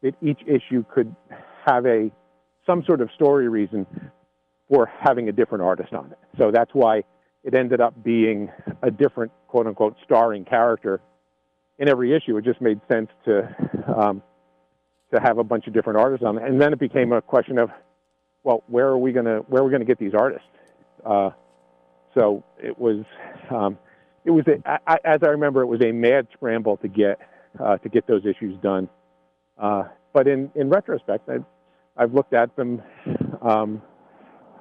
that 0.02 0.16
each 0.22 0.40
issue 0.46 0.84
could 0.94 1.16
have 1.66 1.86
a 1.86 2.12
some 2.66 2.84
sort 2.86 3.02
of 3.02 3.10
story 3.16 3.50
reason 3.50 3.86
for 4.70 4.90
having 5.02 5.28
a 5.30 5.32
different 5.32 5.64
artist 5.64 5.94
on 5.94 6.12
it. 6.12 6.18
So 6.38 6.52
that's 6.52 6.72
why 6.74 7.04
it 7.44 7.54
ended 7.54 7.82
up 7.82 7.94
being 8.04 8.50
a 8.82 8.92
different 8.92 9.32
quote 9.48 9.68
unquote 9.68 9.96
starring 10.04 10.46
character 10.46 11.02
in 11.80 11.90
every 11.90 12.16
issue. 12.16 12.38
It 12.38 12.46
just 12.46 12.62
made 12.62 12.80
sense 12.92 13.10
to 13.26 13.56
um, 13.96 14.22
to 15.14 15.20
have 15.22 15.38
a 15.38 15.44
bunch 15.44 15.68
of 15.68 15.74
different 15.74 16.00
artists 16.00 16.26
on 16.26 16.38
and 16.38 16.60
then 16.60 16.74
it 16.74 16.80
became 16.80 17.12
a 17.12 17.22
question 17.22 17.58
of, 17.60 17.70
well, 18.44 18.64
where 18.68 18.88
are 18.88 18.98
we 18.98 19.12
gonna 19.12 19.40
where 19.48 19.62
are 19.62 19.66
we 19.66 19.72
gonna 19.72 19.86
get 19.86 20.00
these 20.00 20.14
artists? 20.14 20.48
Uh, 21.06 21.32
so 22.14 22.44
it 22.62 22.78
was 22.78 23.04
um, 23.50 23.78
it 24.26 24.32
was 24.32 24.46
a, 24.48 24.82
I, 24.88 24.98
as 25.04 25.20
I 25.24 25.28
remember, 25.28 25.62
it 25.62 25.68
was 25.68 25.82
a 25.82 25.92
mad 25.92 26.28
scramble 26.34 26.78
to 26.78 26.88
get 26.88 27.20
uh, 27.60 27.78
to 27.78 27.90
get 27.90 28.08
those 28.08 28.26
issues 28.26 28.58
done. 28.62 28.90
Uh, 29.58 29.84
but 30.14 30.28
in, 30.28 30.52
in 30.56 30.70
retrospect, 30.70 31.30
I've, 31.30 31.46
I've 31.98 32.14
looked 32.14 32.34
at 32.34 32.56
them. 32.56 32.82
Um, 33.42 33.82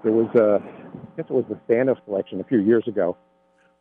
there 0.03 0.13
was 0.13 0.29
a, 0.35 0.63
I 0.63 1.17
guess 1.17 1.27
it 1.29 1.33
was 1.33 1.45
the 1.49 1.59
Thanos 1.73 2.03
collection 2.05 2.41
a 2.41 2.45
few 2.45 2.61
years 2.61 2.87
ago, 2.87 3.17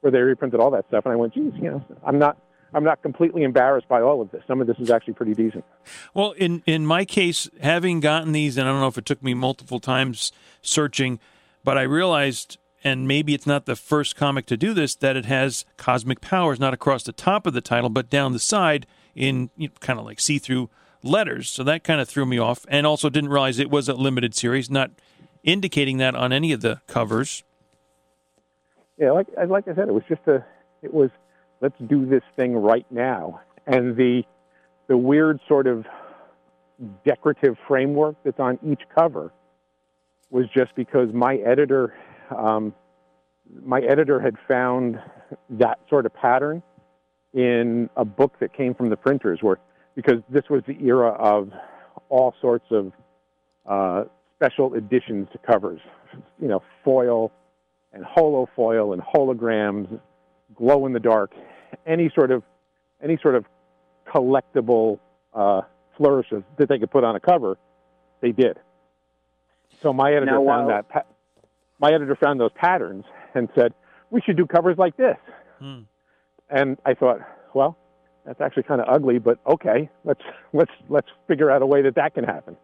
where 0.02 0.12
they 0.12 0.20
reprinted 0.20 0.60
all 0.60 0.72
that 0.72 0.88
stuff, 0.88 1.06
and 1.06 1.14
I 1.14 1.16
went, 1.16 1.34
geez, 1.34 1.54
you 1.56 1.70
know, 1.72 1.86
I'm 2.06 2.20
not. 2.20 2.38
I'm 2.74 2.86
not 2.86 3.02
completely 3.02 3.44
embarrassed 3.44 3.90
by 3.90 4.00
all 4.00 4.22
of 4.22 4.32
this. 4.32 4.44
Some 4.48 4.62
of 4.62 4.68
this 4.68 4.78
is 4.80 4.90
actually 4.90 5.16
pretty 5.16 5.34
decent. 5.34 5.66
Well, 6.14 6.32
in 6.32 6.64
in 6.66 6.86
my 6.86 7.04
case, 7.04 7.50
having 7.60 8.00
gotten 8.00 8.32
these, 8.32 8.58
and 8.58 8.66
I 8.66 8.72
don't 8.72 8.80
know 8.80 8.88
if 8.88 8.98
it 8.98 9.06
took 9.06 9.22
me 9.22 9.34
multiple 9.34 9.82
times 9.82 10.32
searching, 10.62 11.20
but 11.66 11.78
I 11.78 11.82
realized 11.82 12.60
and 12.84 13.08
maybe 13.08 13.34
it's 13.34 13.46
not 13.46 13.66
the 13.66 13.76
first 13.76 14.16
comic 14.16 14.46
to 14.48 14.58
do 14.58 14.74
this, 14.74 14.96
that 14.96 15.16
it 15.16 15.26
has 15.26 15.66
cosmic 15.78 16.22
powers 16.22 16.60
not 16.60 16.74
across 16.74 17.04
the 17.04 17.12
top 17.12 17.46
of 17.46 17.54
the 17.54 17.62
title, 17.62 17.90
but 17.90 18.10
down 18.10 18.34
the 18.34 18.40
side 18.40 18.88
in 19.16 19.50
you 19.56 19.68
know, 19.68 19.74
kind 19.80 20.00
of 20.00 20.06
like 20.06 20.20
see 20.20 20.40
through 20.40 20.70
letters. 21.04 21.50
So 21.50 21.64
that 21.64 21.84
kind 21.84 22.02
of 22.02 22.08
threw 22.08 22.26
me 22.26 22.40
off. 22.40 22.66
And 22.70 22.88
also 22.88 23.10
didn't 23.10 23.30
realize 23.30 23.60
it 23.60 23.70
was 23.70 23.88
a 23.88 23.94
limited 23.94 24.34
series, 24.34 24.70
not 24.70 24.92
indicating 25.44 25.98
that 25.98 26.16
on 26.16 26.32
any 26.32 26.52
of 26.52 26.62
the 26.62 26.82
covers. 26.88 27.44
yeah, 28.98 29.12
like 29.12 29.28
like 29.48 29.68
I 29.68 29.76
said, 29.76 29.88
it 29.88 29.94
was 29.94 30.04
just 30.08 30.22
a 30.28 30.46
it 30.82 30.94
was 30.94 31.10
let's 31.62 31.76
do 31.88 32.06
this 32.06 32.24
thing 32.36 32.56
right 32.56 32.86
now, 32.92 33.42
and 33.68 33.96
the 33.96 34.24
the 34.88 34.98
weird 34.98 35.40
sort 35.48 35.68
of 35.68 35.86
decorative 37.06 37.56
framework 37.68 38.16
that's 38.24 38.40
on 38.40 38.58
each 38.66 38.82
cover 38.96 39.32
was 40.30 40.46
just 40.56 40.74
because 40.76 41.10
my 41.14 41.36
editor 41.36 41.94
um, 42.36 42.74
my 43.64 43.82
editor 43.82 44.20
had 44.20 44.36
found 44.48 45.00
that 45.50 45.80
sort 45.90 46.06
of 46.06 46.14
pattern 46.14 46.64
in 47.34 47.90
a 47.96 48.04
book 48.06 48.34
that 48.40 48.54
came 48.54 48.74
from 48.74 48.90
the 48.90 48.98
printers 48.98 49.40
where 49.42 49.58
because 49.96 50.22
this 50.30 50.44
was 50.50 50.64
the 50.68 50.78
era 50.82 51.10
of 51.12 51.52
all 52.10 52.34
sorts 52.42 52.66
of 52.72 52.92
uh, 53.66 54.04
special 54.42 54.74
additions 54.74 55.28
to 55.32 55.38
covers 55.40 55.80
you 56.42 56.48
know 56.48 56.64
foil 56.84 57.32
and 57.94 58.04
holo 58.04 58.50
foil 58.56 58.92
and 58.94 59.02
holograms 59.02 60.00
glow 60.56 60.86
in 60.88 60.94
the 60.94 61.00
dark 61.00 61.32
any 61.86 62.10
sort 62.16 62.32
of 62.32 62.42
any 63.04 63.18
sort 63.22 63.36
of 63.36 63.46
collectible 64.08 65.00
uh, 65.34 65.62
flourishes 65.96 66.42
that 66.58 66.68
they 66.70 66.80
could 66.80 66.90
put 66.90 67.04
on 67.04 67.16
a 67.16 67.20
cover 67.20 67.56
they 68.22 68.32
did 68.32 68.58
so 69.82 69.94
my 69.94 70.12
editor 70.12 70.26
Now, 70.26 70.46
found 70.46 70.68
while- 70.68 70.84
that 70.92 71.08
my 71.80 71.90
editor 71.94 72.16
found 72.16 72.40
those 72.40 72.52
patterns 72.56 73.06
and 73.36 73.48
said 73.56 73.74
we 74.10 74.22
should 74.22 74.38
do 74.38 74.46
covers 74.48 74.78
like 74.78 74.98
this 74.98 75.18
Hmm. 75.60 75.82
and 76.50 76.80
I 76.88 76.96
thought, 76.96 77.20
well, 77.54 77.78
that's 78.26 78.42
actually 78.42 78.64
kind 78.64 78.82
of 78.82 78.88
ugly, 78.90 79.20
but 79.20 79.38
okay, 79.46 79.90
let's 80.04 80.22
let's 80.54 80.72
let's 80.90 81.08
figure 81.28 81.52
out 81.52 81.62
a 81.62 81.68
way 81.68 81.84
that 81.84 81.94
that 81.96 82.16
can 82.16 82.24
happen. 82.24 82.58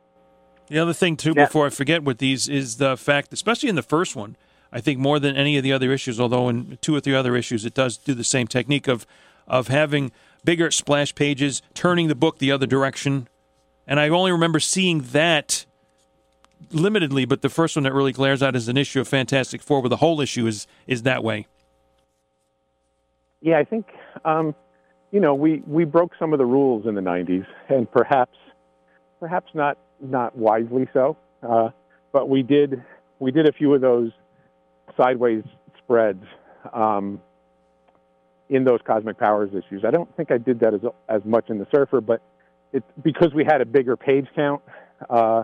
The 0.69 0.79
other 0.79 0.93
thing 0.93 1.15
too, 1.15 1.33
Yeah. 1.35 1.45
before 1.45 1.65
I 1.65 1.69
forget, 1.69 2.03
with 2.03 2.17
these 2.17 2.49
is 2.49 2.77
the 2.77 2.97
fact, 2.97 3.31
especially 3.33 3.69
in 3.69 3.75
the 3.75 3.81
first 3.81 4.15
one, 4.15 4.35
I 4.71 4.81
think 4.81 4.99
more 4.99 5.19
than 5.19 5.35
any 5.35 5.57
of 5.57 5.63
the 5.63 5.71
other 5.71 5.91
issues, 5.91 6.19
although 6.19 6.49
in 6.49 6.77
two 6.81 6.95
or 6.95 6.99
three 6.99 7.15
other 7.15 7.35
issues, 7.35 7.65
it 7.65 7.73
does 7.73 7.97
do 7.97 8.13
the 8.13 8.23
same 8.23 8.47
technique 8.47 8.87
of 8.87 9.05
of 9.47 9.69
having 9.69 10.11
bigger 10.43 10.69
splash 10.71 11.15
pages, 11.15 11.61
turning 11.73 12.09
the 12.09 12.15
book 12.15 12.39
the 12.39 12.51
other 12.51 12.65
direction, 12.65 13.29
and 13.87 13.97
I 13.97 14.09
only 14.09 14.31
remember 14.31 14.59
seeing 14.59 14.99
that 15.13 15.65
limitedly. 16.69 17.27
But 17.29 17.41
the 17.41 17.49
first 17.49 17.77
one 17.77 17.83
that 17.83 17.93
really 17.93 18.11
glares 18.11 18.43
out 18.43 18.57
is 18.57 18.67
an 18.67 18.75
issue 18.75 18.99
of 18.99 19.07
Fantastic 19.07 19.61
Four, 19.61 19.81
where 19.81 19.89
the 19.89 19.97
whole 19.97 20.19
issue 20.19 20.45
is 20.47 20.67
is 20.85 21.03
that 21.03 21.23
way. 21.23 21.47
Yeah, 23.41 23.57
I 23.57 23.63
think 23.63 23.85
um, 24.25 24.53
you 25.11 25.21
know 25.21 25.33
we 25.33 25.63
we 25.65 25.85
broke 25.85 26.11
some 26.19 26.33
of 26.33 26.39
the 26.39 26.45
rules 26.45 26.85
in 26.85 26.95
the 26.95 27.01
'90s, 27.01 27.45
and 27.69 27.89
perhaps 27.89 28.37
perhaps 29.21 29.49
not 29.53 29.77
not 30.01 30.35
wisely 30.35 30.87
so, 30.93 31.17
uh, 31.47 31.69
but 32.11 32.29
we 32.29 32.43
did 32.43 32.83
we 33.19 33.31
did 33.31 33.47
a 33.47 33.51
few 33.51 33.73
of 33.73 33.81
those 33.81 34.11
sideways 34.95 35.43
spreads 35.77 36.23
um, 36.73 37.21
in 38.49 38.63
those 38.63 38.79
Cosmic 38.85 39.17
Powers 39.17 39.49
issues. 39.51 39.83
I 39.85 39.91
don't 39.91 40.13
think 40.15 40.31
I 40.31 40.37
did 40.37 40.59
that 40.61 40.73
as 40.73 40.81
as 41.09 41.21
much 41.25 41.49
in 41.49 41.59
the 41.59 41.67
Surfer, 41.73 42.01
but 42.01 42.21
it 42.73 42.83
because 43.03 43.33
we 43.33 43.43
had 43.43 43.61
a 43.61 43.65
bigger 43.65 43.97
page 43.97 44.27
count. 44.35 44.61
Uh, 45.09 45.43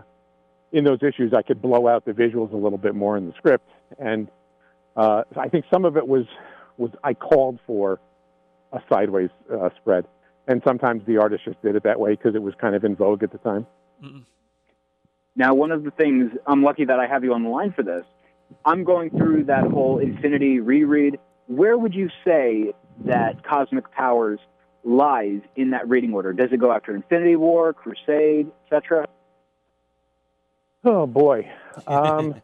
in 0.72 0.82
those 0.82 0.98
issues, 1.02 1.32
I 1.32 1.42
could 1.42 1.62
blow 1.62 1.86
out 1.86 2.04
the 2.04 2.10
visuals 2.10 2.52
a 2.52 2.56
little 2.56 2.78
bit 2.78 2.96
more 2.96 3.16
in 3.16 3.26
the 3.26 3.32
script, 3.38 3.68
and 3.98 4.28
uh, 4.96 5.22
I 5.36 5.48
think 5.48 5.64
some 5.72 5.84
of 5.84 5.96
it 5.96 6.06
was 6.06 6.26
was 6.76 6.90
I 7.04 7.14
called 7.14 7.60
for 7.66 8.00
a 8.72 8.80
sideways 8.92 9.30
uh, 9.52 9.70
spread, 9.80 10.04
and 10.48 10.60
sometimes 10.66 11.02
the 11.06 11.18
artist 11.18 11.44
just 11.44 11.62
did 11.62 11.76
it 11.76 11.84
that 11.84 12.00
way 12.00 12.10
because 12.10 12.34
it 12.34 12.42
was 12.42 12.54
kind 12.60 12.74
of 12.74 12.84
in 12.84 12.96
vogue 12.96 13.22
at 13.22 13.30
the 13.30 13.38
time. 13.38 13.66
Now, 15.36 15.54
one 15.54 15.72
of 15.72 15.82
the 15.82 15.90
things 15.90 16.32
I'm 16.46 16.62
lucky 16.62 16.84
that 16.84 16.98
I 17.00 17.06
have 17.06 17.24
you 17.24 17.34
on 17.34 17.42
the 17.42 17.48
line 17.48 17.72
for 17.72 17.82
this. 17.82 18.04
I'm 18.64 18.84
going 18.84 19.10
through 19.10 19.44
that 19.44 19.64
whole 19.64 19.98
Infinity 19.98 20.60
reread. 20.60 21.18
Where 21.46 21.76
would 21.76 21.94
you 21.94 22.08
say 22.24 22.72
that 23.04 23.44
Cosmic 23.44 23.90
Powers 23.92 24.38
lies 24.84 25.40
in 25.56 25.70
that 25.70 25.88
reading 25.88 26.14
order? 26.14 26.32
Does 26.32 26.52
it 26.52 26.58
go 26.58 26.72
after 26.72 26.94
Infinity 26.94 27.36
War, 27.36 27.72
Crusade, 27.72 28.50
etc.? 28.64 29.06
Oh 30.84 31.06
boy, 31.06 31.50
um, 31.86 32.40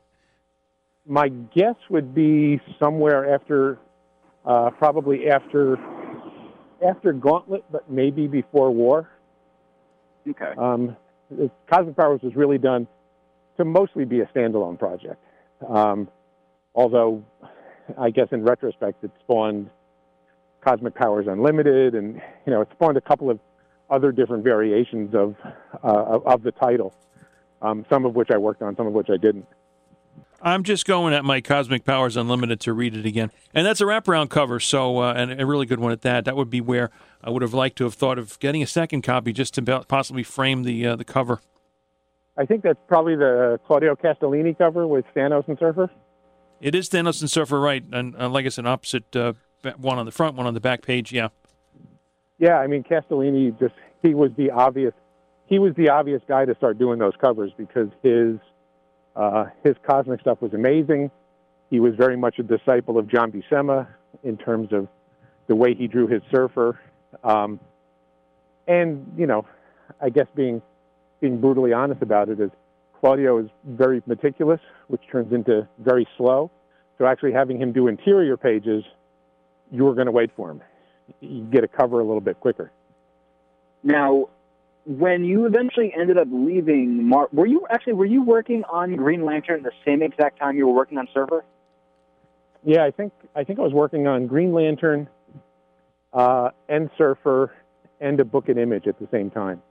my 1.06 1.28
guess 1.28 1.76
would 1.90 2.14
be 2.14 2.60
somewhere 2.78 3.34
after, 3.34 3.78
uh, 4.44 4.70
probably 4.70 5.28
after 5.28 5.78
after 6.86 7.12
Gauntlet, 7.12 7.64
but 7.70 7.90
maybe 7.90 8.26
before 8.26 8.70
War. 8.70 9.08
Okay. 10.28 10.52
Um, 10.56 10.96
Cosmic 11.70 11.96
Powers 11.96 12.20
was 12.22 12.34
really 12.34 12.58
done 12.58 12.86
to 13.56 13.64
mostly 13.64 14.04
be 14.04 14.20
a 14.20 14.26
standalone 14.26 14.78
project. 14.78 15.22
Um, 15.68 16.08
although, 16.74 17.24
I 17.98 18.10
guess 18.10 18.28
in 18.32 18.42
retrospect, 18.42 19.04
it 19.04 19.10
spawned 19.20 19.70
Cosmic 20.64 20.94
Powers 20.94 21.26
Unlimited, 21.28 21.94
and 21.94 22.20
you 22.46 22.52
know, 22.52 22.62
it 22.62 22.68
spawned 22.72 22.96
a 22.96 23.00
couple 23.00 23.30
of 23.30 23.38
other 23.90 24.12
different 24.12 24.44
variations 24.44 25.14
of 25.14 25.34
uh, 25.82 26.20
of, 26.24 26.42
the 26.42 26.52
title. 26.52 26.94
Um, 27.62 27.84
some 27.90 28.06
of 28.06 28.14
which 28.14 28.30
I 28.30 28.38
worked 28.38 28.62
on, 28.62 28.74
some 28.76 28.86
of 28.86 28.94
which 28.94 29.08
I 29.10 29.16
didn't. 29.16 29.46
I'm 30.40 30.62
just 30.62 30.86
going 30.86 31.12
at 31.12 31.24
my 31.24 31.42
Cosmic 31.42 31.84
Powers 31.84 32.16
Unlimited 32.16 32.60
to 32.60 32.72
read 32.72 32.96
it 32.96 33.04
again, 33.04 33.30
and 33.52 33.66
that's 33.66 33.82
a 33.82 33.84
wraparound 33.84 34.30
cover, 34.30 34.58
so 34.58 34.98
uh, 34.98 35.12
and 35.12 35.38
a 35.38 35.44
really 35.44 35.66
good 35.66 35.80
one 35.80 35.92
at 35.92 36.00
that. 36.02 36.24
That 36.24 36.36
would 36.36 36.48
be 36.48 36.62
where 36.62 36.90
I 37.22 37.30
would 37.30 37.42
have 37.42 37.54
liked 37.54 37.76
to 37.78 37.84
have 37.84 37.94
thought 37.94 38.18
of 38.18 38.38
getting 38.38 38.62
a 38.62 38.66
second 38.66 39.02
copy 39.02 39.32
just 39.32 39.54
to 39.54 39.84
possibly 39.88 40.22
frame 40.22 40.62
the 40.62 40.86
uh, 40.86 40.96
the 40.96 41.04
cover. 41.04 41.40
I 42.36 42.46
think 42.46 42.62
that's 42.62 42.78
probably 42.88 43.16
the 43.16 43.60
Claudio 43.66 43.94
Castellini 43.94 44.56
cover 44.56 44.86
with 44.86 45.04
Thanos 45.14 45.46
and 45.48 45.58
Surfer. 45.58 45.90
It 46.60 46.74
is 46.74 46.88
Thanos 46.88 47.20
and 47.20 47.30
Surfer, 47.30 47.60
right? 47.60 47.84
And 47.92 48.16
uh, 48.16 48.28
like 48.28 48.46
I 48.46 48.48
said, 48.48 48.66
opposite 48.66 49.14
uh, 49.14 49.34
one 49.76 49.98
on 49.98 50.06
the 50.06 50.12
front, 50.12 50.36
one 50.36 50.46
on 50.46 50.54
the 50.54 50.60
back 50.60 50.82
page. 50.82 51.12
Yeah, 51.12 51.28
Yeah, 52.38 52.56
I 52.56 52.66
mean 52.66 52.82
Castellini 52.82 53.58
just 53.58 53.74
he 54.02 54.14
was 54.14 54.30
the 54.36 54.50
obvious 54.50 54.94
he 55.46 55.58
was 55.58 55.74
the 55.76 55.90
obvious 55.90 56.22
guy 56.26 56.44
to 56.44 56.54
start 56.54 56.78
doing 56.78 56.98
those 56.98 57.14
covers 57.20 57.52
because 57.58 57.88
his 58.02 58.36
uh, 59.16 59.46
his 59.64 59.74
cosmic 59.86 60.20
stuff 60.20 60.40
was 60.40 60.54
amazing. 60.54 61.10
He 61.68 61.80
was 61.80 61.94
very 61.96 62.16
much 62.16 62.38
a 62.38 62.42
disciple 62.42 62.98
of 62.98 63.08
John 63.08 63.30
Buscema 63.30 63.86
in 64.22 64.36
terms 64.36 64.72
of 64.72 64.88
the 65.46 65.54
way 65.54 65.74
he 65.74 65.86
drew 65.86 66.06
his 66.06 66.22
surfer, 66.30 66.80
um, 67.24 67.60
and 68.66 69.12
you 69.16 69.26
know, 69.26 69.46
I 70.00 70.10
guess 70.10 70.26
being 70.34 70.62
being 71.20 71.40
brutally 71.40 71.72
honest 71.72 72.02
about 72.02 72.28
it 72.28 72.40
is 72.40 72.50
Claudio 73.00 73.38
is 73.38 73.50
very 73.64 74.02
meticulous, 74.06 74.60
which 74.88 75.02
turns 75.10 75.32
into 75.32 75.66
very 75.78 76.06
slow. 76.16 76.50
So 76.98 77.06
actually 77.06 77.32
having 77.32 77.60
him 77.60 77.72
do 77.72 77.88
interior 77.88 78.36
pages, 78.36 78.84
you 79.72 79.84
were 79.84 79.94
going 79.94 80.06
to 80.06 80.12
wait 80.12 80.30
for 80.36 80.50
him. 80.50 80.60
You 81.20 81.44
get 81.44 81.64
a 81.64 81.68
cover 81.68 82.00
a 82.00 82.04
little 82.04 82.20
bit 82.20 82.38
quicker. 82.40 82.70
Now, 83.82 84.28
when 84.84 85.24
you 85.24 85.46
eventually 85.46 85.92
ended 85.98 86.18
up 86.18 86.28
leaving, 86.30 87.08
Mar- 87.08 87.28
were 87.32 87.46
you 87.46 87.66
actually 87.70 87.94
were 87.94 88.06
you 88.06 88.22
working 88.22 88.64
on 88.64 88.96
Green 88.96 89.24
Lantern 89.24 89.62
the 89.62 89.72
same 89.84 90.02
exact 90.02 90.38
time 90.38 90.56
you 90.56 90.66
were 90.66 90.74
working 90.74 90.98
on 90.98 91.08
Surfer? 91.12 91.44
Yeah, 92.64 92.84
I 92.84 92.90
think 92.90 93.12
I 93.34 93.44
think 93.44 93.58
I 93.58 93.62
was 93.62 93.72
working 93.72 94.06
on 94.06 94.26
Green 94.26 94.52
Lantern, 94.52 95.08
uh, 96.12 96.50
and 96.68 96.90
Surfer, 96.96 97.52
and 98.00 98.18
a 98.20 98.24
book 98.24 98.48
and 98.48 98.58
image 98.58 98.86
at 98.86 98.98
the 98.98 99.08
same 99.10 99.30
time. 99.30 99.62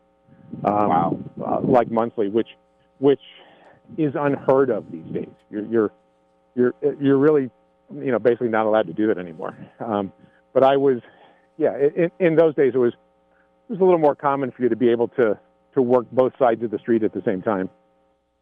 Um, 0.63 0.89
Wow. 0.89 1.19
Uh, 1.45 1.59
like 1.61 1.91
monthly, 1.91 2.29
which 2.29 2.49
which 2.99 3.21
is 3.97 4.13
unheard 4.15 4.69
of 4.69 4.91
these 4.91 5.05
days. 5.13 5.29
You're 5.49 5.65
you're 5.65 5.91
you're 6.55 6.73
you're 6.99 7.17
really 7.17 7.49
you 7.93 8.11
know 8.11 8.19
basically 8.19 8.49
not 8.49 8.65
allowed 8.65 8.87
to 8.87 8.93
do 8.93 9.07
that 9.07 9.17
anymore. 9.17 9.57
Um, 9.79 10.11
but 10.53 10.63
I 10.63 10.77
was, 10.77 11.01
yeah, 11.57 11.77
in, 11.77 12.11
in 12.19 12.35
those 12.35 12.55
days 12.55 12.73
it 12.75 12.77
was 12.77 12.93
it 12.93 13.73
was 13.73 13.79
a 13.79 13.83
little 13.83 13.99
more 13.99 14.15
common 14.15 14.51
for 14.51 14.63
you 14.63 14.69
to 14.69 14.75
be 14.75 14.89
able 14.89 15.07
to 15.09 15.39
to 15.75 15.81
work 15.81 16.07
both 16.11 16.33
sides 16.39 16.63
of 16.63 16.71
the 16.71 16.79
street 16.79 17.03
at 17.03 17.13
the 17.13 17.21
same 17.25 17.41
time. 17.41 17.69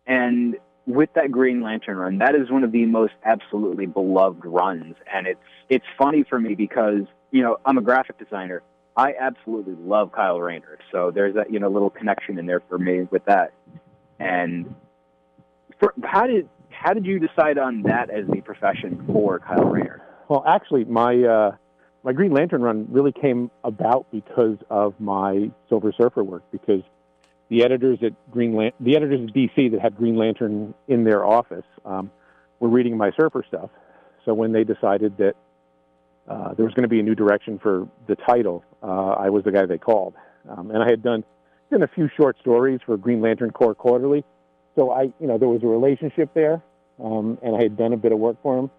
And 0.06 0.56
with 0.86 1.10
that 1.16 1.32
Green 1.32 1.62
Lantern 1.62 1.98
run, 1.98 2.18
that 2.20 2.34
is 2.34 2.50
one 2.50 2.64
of 2.64 2.72
the 2.72 2.86
most 2.86 3.14
absolutely 3.26 3.86
beloved 3.86 4.46
runs. 4.46 4.96
And 5.14 5.28
it's 5.28 5.40
it's 5.70 5.86
funny 5.98 6.24
for 6.28 6.40
me 6.40 6.56
because 6.56 7.04
you 7.32 7.42
know 7.42 7.58
I'm 7.66 7.78
a 7.78 7.82
graphic 7.82 8.18
designer. 8.18 8.64
I 8.96 9.14
absolutely 9.20 9.76
love 9.76 10.12
Kyle 10.12 10.40
Rayner, 10.40 10.80
so 10.92 11.12
there's 11.12 11.36
that 11.36 11.52
you 11.52 11.60
know 11.60 11.70
little 11.70 11.90
connection 11.90 12.40
in 12.40 12.46
there 12.46 12.62
for 12.68 12.78
me 12.78 13.02
with 13.12 13.26
that. 13.26 13.54
And 14.20 14.74
for, 15.80 15.94
how 16.04 16.28
did 16.28 16.50
how 16.70 16.94
did 16.94 17.06
you 17.06 17.20
decide 17.20 17.58
on 17.58 17.84
that 17.84 18.10
as 18.10 18.28
the 18.28 18.42
profession 18.42 19.04
for 19.08 19.40
Kyle 19.40 19.66
Rayner? 19.66 20.02
Well, 20.28 20.44
actually, 20.48 20.86
my 20.86 21.16
uh, 21.24 21.56
my 22.04 22.14
Green 22.14 22.32
Lantern 22.32 22.62
run 22.62 22.88
really 22.90 23.12
came 23.12 23.52
about 23.64 24.08
because 24.12 24.58
of 24.70 25.00
my 25.00 25.52
Silver 25.70 25.92
Surfer 25.92 26.24
work. 26.24 26.44
Because 26.52 26.82
the 27.50 27.64
editors 27.64 28.00
at 28.04 28.14
Green 28.32 28.56
Lan- 28.56 28.74
the 28.80 28.96
editors 28.96 29.22
at 29.28 29.36
DC 29.36 29.72
that 29.72 29.80
had 29.82 29.96
Green 29.96 30.16
Lantern 30.16 30.74
in 30.88 31.04
their 31.04 31.26
office 31.26 31.66
um, 31.86 32.12
were 32.60 32.70
reading 32.70 32.98
my 32.98 33.12
Surfer 33.20 33.44
stuff. 33.48 33.70
So 34.26 34.34
when 34.34 34.52
they 34.52 34.64
decided 34.64 35.18
that 35.18 35.36
uh, 36.28 36.54
there 36.54 36.66
was 36.66 36.74
going 36.74 36.84
to 36.84 36.90
be 36.90 37.00
a 37.00 37.04
new 37.04 37.16
direction 37.16 37.58
for 37.60 37.88
the 38.08 38.16
title, 38.16 38.64
uh, 38.84 39.12
I 39.12 39.30
was 39.30 39.44
the 39.44 39.52
guy 39.52 39.66
they 39.66 39.78
called, 39.78 40.14
um, 40.50 40.72
and 40.72 40.84
I 40.84 40.90
had 40.90 41.02
done 41.02 41.24
done 41.72 41.84
a 41.84 41.88
few 41.88 42.10
short 42.16 42.38
stories 42.40 42.80
for 42.86 42.98
Green 42.98 43.22
Lantern 43.22 43.52
Corps 43.52 43.76
Quarterly. 43.76 44.24
So 44.76 44.92
I, 44.92 45.04
you 45.20 45.28
know, 45.28 45.38
there 45.38 45.50
was 45.50 45.64
a 45.64 45.68
relationship 45.68 46.34
there, 46.34 46.62
um, 47.04 47.38
and 47.42 47.56
I 47.56 47.64
had 47.64 47.78
done 47.78 47.94
a 47.94 47.98
bit 47.98 48.12
of 48.12 48.20
work 48.20 48.38
for 48.42 48.58
him. 48.58 48.70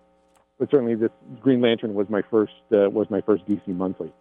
but 0.59 0.71
certainly 0.71 0.95
this 0.95 1.11
Green 1.41 1.61
Lantern 1.61 1.95
was 1.95 2.09
my 2.09 2.23
first 2.31 2.53
uh, 2.73 2.89
was 2.91 3.09
my 3.11 3.21
first 3.21 3.47
DC 3.47 3.67
monthly. 3.69 4.13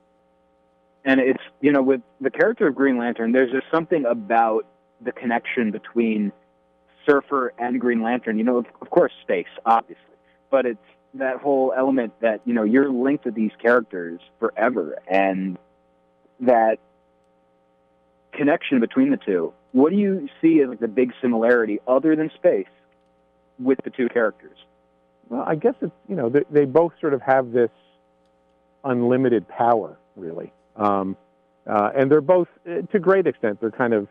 And 1.06 1.20
it's 1.20 1.44
you 1.62 1.72
know 1.72 1.82
with 1.82 2.02
the 2.22 2.32
character 2.32 2.68
of 2.68 2.76
Green 2.76 2.98
Lantern, 2.98 3.32
there's 3.32 3.52
just 3.52 3.68
something 3.72 4.06
about 4.06 4.66
the 5.02 5.12
connection 5.12 5.72
between 5.72 6.32
Surfer 7.06 7.54
and 7.58 7.80
Green 7.80 8.02
Lantern. 8.02 8.38
You 8.38 8.44
know, 8.44 8.58
of, 8.58 8.66
of 8.82 8.90
course, 8.90 9.12
space, 9.22 9.48
obviously, 9.66 10.04
but 10.50 10.66
it's 10.66 10.80
that 11.20 11.38
whole 11.38 11.74
element 11.76 12.14
that 12.22 12.42
you 12.46 12.54
know 12.54 12.64
you're 12.64 12.90
linked 12.90 13.26
to 13.26 13.32
these 13.32 13.52
characters 13.62 14.20
forever, 14.40 14.98
and 15.08 15.58
that 16.42 16.78
connection 18.34 18.80
between 18.80 19.10
the 19.10 19.18
two. 19.18 19.54
What 19.72 19.92
do 19.92 19.98
you 19.98 20.30
see 20.42 20.62
as 20.62 20.70
like 20.70 20.80
the 20.80 20.88
big 20.88 21.14
similarity, 21.22 21.80
other 21.88 22.16
than 22.16 22.32
space, 22.36 22.68
with 23.60 23.80
the 23.84 23.90
two 23.90 24.10
characters? 24.10 24.58
Well, 25.30 25.44
I 25.46 25.56
guess 25.56 25.76
it's 25.82 25.94
you 26.08 26.16
know 26.16 26.30
they, 26.30 26.44
they 26.50 26.66
both 26.66 26.94
sort 27.02 27.14
of 27.14 27.22
have 27.22 27.52
this 27.52 27.72
unlimited 28.84 29.48
power, 29.48 29.98
really, 30.16 30.54
um, 30.76 31.18
uh, 31.66 31.92
and 31.96 32.12
they're 32.12 32.22
both 32.22 32.48
uh, 32.70 32.82
to 32.92 33.00
great 33.00 33.28
extent 33.28 33.60
they're 33.60 33.72
kind 33.72 33.94
of 33.94 34.08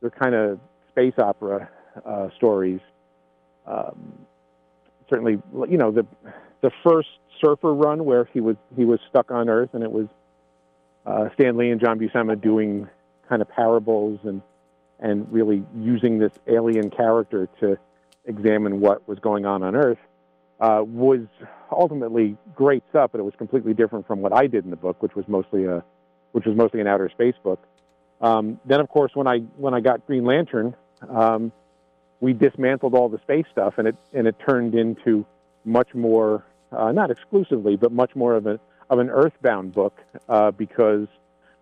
they're 0.00 0.10
kind 0.10 0.34
of 0.34 0.60
space 0.90 1.14
opera 1.18 1.68
uh, 2.04 2.28
stories. 2.36 2.80
Um, 3.66 4.26
certainly, 5.12 5.38
you 5.68 5.76
know 5.76 5.90
the 5.92 6.06
the 6.62 6.70
first 6.82 7.08
Surfer 7.40 7.74
run 7.74 8.04
where 8.04 8.28
he 8.32 8.40
was 8.40 8.56
he 8.76 8.84
was 8.84 8.98
stuck 9.10 9.30
on 9.30 9.48
Earth, 9.48 9.70
and 9.74 9.82
it 9.82 9.92
was 9.92 10.06
uh, 11.04 11.28
Stan 11.34 11.56
Lee 11.56 11.70
and 11.70 11.80
John 11.80 11.98
Buscema 11.98 12.40
doing 12.40 12.88
kind 13.28 13.42
of 13.42 13.48
parables 13.48 14.20
and 14.24 14.40
and 14.98 15.30
really 15.32 15.64
using 15.76 16.18
this 16.18 16.32
alien 16.46 16.88
character 16.88 17.48
to 17.60 17.76
examine 18.24 18.80
what 18.80 19.06
was 19.08 19.18
going 19.18 19.44
on 19.44 19.62
on 19.62 19.74
Earth 19.74 19.98
uh, 20.60 20.82
was 20.86 21.20
ultimately 21.72 22.36
great 22.54 22.84
stuff, 22.90 23.10
but 23.10 23.18
it 23.18 23.24
was 23.24 23.34
completely 23.36 23.74
different 23.74 24.06
from 24.06 24.20
what 24.20 24.32
I 24.32 24.46
did 24.46 24.64
in 24.64 24.70
the 24.70 24.76
book, 24.76 25.02
which 25.02 25.14
was 25.14 25.26
mostly 25.28 25.64
a 25.64 25.84
which 26.30 26.46
was 26.46 26.56
mostly 26.56 26.80
an 26.80 26.86
outer 26.86 27.10
space 27.10 27.34
book. 27.42 27.60
Um, 28.22 28.58
then, 28.64 28.80
of 28.80 28.88
course, 28.88 29.10
when 29.14 29.26
I 29.26 29.40
when 29.56 29.74
I 29.74 29.80
got 29.80 30.06
Green 30.06 30.24
Lantern, 30.24 30.74
um, 31.10 31.52
we 32.22 32.32
dismantled 32.32 32.94
all 32.94 33.08
the 33.08 33.18
space 33.18 33.44
stuff, 33.50 33.74
and 33.76 33.88
it 33.88 33.96
and 34.14 34.26
it 34.26 34.36
turned 34.48 34.74
into 34.74 35.26
much 35.64 35.92
more 35.92 36.44
uh, 36.70 36.92
not 36.92 37.10
exclusively, 37.10 37.76
but 37.76 37.92
much 37.92 38.14
more 38.14 38.36
of 38.36 38.46
a 38.46 38.58
of 38.88 39.00
an 39.00 39.10
earthbound 39.10 39.74
book 39.74 39.98
uh, 40.28 40.52
because 40.52 41.08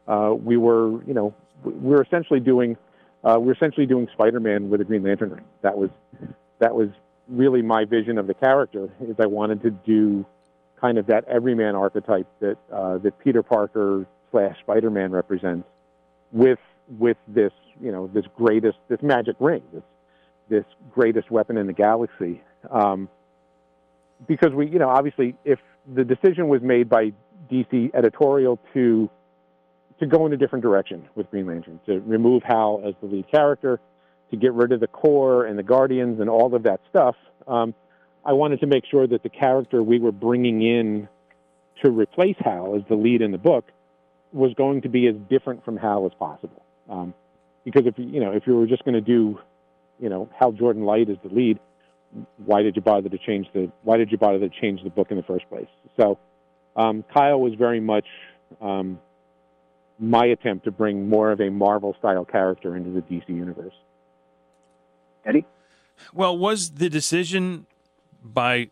uh, 0.06 0.32
we 0.32 0.56
were 0.58 1.02
you 1.04 1.14
know 1.14 1.34
we 1.64 1.72
were 1.72 2.02
essentially 2.02 2.40
doing 2.40 2.76
uh, 3.24 3.36
we 3.40 3.46
were 3.46 3.54
essentially 3.54 3.86
doing 3.86 4.06
Spider-Man 4.12 4.68
with 4.68 4.82
a 4.82 4.84
Green 4.84 5.02
Lantern 5.02 5.30
ring. 5.30 5.44
That 5.62 5.78
was 5.78 5.90
that 6.58 6.74
was 6.74 6.90
really 7.26 7.62
my 7.62 7.86
vision 7.86 8.18
of 8.18 8.26
the 8.26 8.34
character 8.34 8.90
is 9.00 9.16
I 9.18 9.26
wanted 9.26 9.62
to 9.62 9.70
do 9.70 10.26
kind 10.78 10.98
of 10.98 11.06
that 11.06 11.24
everyman 11.26 11.74
archetype 11.74 12.26
that 12.40 12.58
uh, 12.70 12.98
that 12.98 13.18
Peter 13.18 13.42
Parker 13.42 14.06
slash 14.30 14.58
Spider 14.60 14.90
Man 14.90 15.10
represents 15.10 15.66
with 16.32 16.58
with 16.98 17.16
this 17.26 17.52
you 17.80 17.90
know 17.90 18.10
this 18.12 18.26
greatest 18.36 18.76
this 18.88 19.00
magic 19.00 19.36
ring 19.40 19.62
this 19.72 19.82
this 20.50 20.64
greatest 20.92 21.30
weapon 21.30 21.56
in 21.56 21.66
the 21.66 21.72
galaxy 21.72 22.42
um, 22.70 23.08
because 24.28 24.52
we 24.52 24.68
you 24.68 24.78
know 24.78 24.88
obviously 24.88 25.34
if 25.44 25.58
the 25.94 26.04
decision 26.04 26.48
was 26.48 26.60
made 26.60 26.88
by 26.88 27.12
DC 27.50 27.94
editorial 27.94 28.58
to 28.74 29.08
to 29.98 30.06
go 30.06 30.26
in 30.26 30.32
a 30.32 30.36
different 30.36 30.62
direction 30.62 31.08
with 31.14 31.30
Green 31.30 31.46
Lantern 31.46 31.78
to 31.86 32.00
remove 32.00 32.42
Hal 32.42 32.82
as 32.86 32.94
the 33.00 33.06
lead 33.06 33.30
character 33.30 33.80
to 34.30 34.36
get 34.36 34.52
rid 34.52 34.72
of 34.72 34.80
the 34.80 34.86
Corps 34.86 35.44
and 35.44 35.58
the 35.58 35.62
Guardians 35.62 36.20
and 36.20 36.30
all 36.30 36.54
of 36.54 36.62
that 36.62 36.80
stuff, 36.88 37.16
um, 37.46 37.74
I 38.24 38.32
wanted 38.32 38.60
to 38.60 38.66
make 38.66 38.84
sure 38.90 39.06
that 39.06 39.22
the 39.22 39.28
character 39.28 39.82
we 39.82 39.98
were 39.98 40.12
bringing 40.12 40.62
in 40.62 41.08
to 41.82 41.90
replace 41.90 42.36
Hal 42.38 42.76
as 42.76 42.82
the 42.88 42.94
lead 42.94 43.22
in 43.22 43.30
the 43.30 43.38
book 43.38 43.64
was 44.32 44.54
going 44.54 44.82
to 44.82 44.88
be 44.88 45.06
as 45.06 45.16
different 45.28 45.64
from 45.64 45.76
Hal 45.76 46.06
as 46.06 46.12
possible. 46.18 46.62
Um, 46.88 47.14
because 47.64 47.86
if 47.86 47.94
you 47.98 48.20
know 48.20 48.32
if 48.32 48.46
you 48.46 48.56
were 48.56 48.66
just 48.66 48.84
going 48.84 48.94
to 48.94 49.00
do, 49.00 49.38
you 50.00 50.08
know, 50.08 50.28
Hal 50.38 50.52
Jordan 50.52 50.84
Light 50.84 51.08
is 51.08 51.18
the 51.22 51.32
lead, 51.32 51.58
why 52.44 52.62
did 52.62 52.74
you 52.76 52.82
bother 52.82 53.08
to 53.08 53.18
change 53.18 53.46
the 53.54 53.70
Why 53.82 53.96
did 53.96 54.10
you 54.10 54.18
bother 54.18 54.40
to 54.40 54.48
change 54.48 54.82
the 54.82 54.90
book 54.90 55.08
in 55.10 55.16
the 55.16 55.22
first 55.22 55.48
place? 55.48 55.68
So 55.96 56.18
um, 56.76 57.04
Kyle 57.14 57.40
was 57.40 57.54
very 57.54 57.80
much 57.80 58.06
um, 58.60 58.98
my 59.98 60.26
attempt 60.26 60.64
to 60.64 60.70
bring 60.70 61.08
more 61.08 61.30
of 61.30 61.40
a 61.40 61.50
Marvel 61.50 61.94
style 61.98 62.24
character 62.24 62.76
into 62.76 62.90
the 62.90 63.02
DC 63.02 63.28
universe. 63.28 63.74
Eddie? 65.24 65.44
Well, 66.12 66.36
was 66.36 66.72
the 66.72 66.88
decision 66.88 67.66
by 68.22 68.70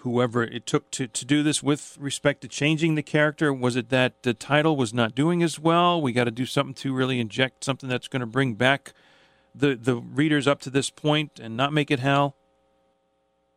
whoever 0.00 0.42
it 0.42 0.66
took 0.66 0.90
to, 0.90 1.06
to 1.06 1.24
do 1.24 1.42
this 1.42 1.62
with 1.62 1.96
respect 1.98 2.40
to 2.42 2.48
changing 2.48 2.94
the 2.94 3.02
character, 3.02 3.52
was 3.52 3.76
it 3.76 3.90
that 3.90 4.22
the 4.22 4.32
title 4.32 4.76
was 4.76 4.94
not 4.94 5.14
doing 5.14 5.42
as 5.42 5.58
well? 5.58 6.00
We 6.00 6.12
got 6.12 6.24
to 6.24 6.30
do 6.30 6.46
something 6.46 6.74
to 6.74 6.94
really 6.94 7.20
inject 7.20 7.64
something 7.64 7.88
that's 7.88 8.08
going 8.08 8.20
to 8.20 8.26
bring 8.26 8.54
back 8.54 8.92
the, 9.54 9.74
the 9.74 9.96
readers 9.96 10.46
up 10.46 10.60
to 10.62 10.70
this 10.70 10.90
point 10.90 11.40
and 11.40 11.56
not 11.56 11.72
make 11.72 11.90
it 11.90 12.00
Hal? 12.00 12.36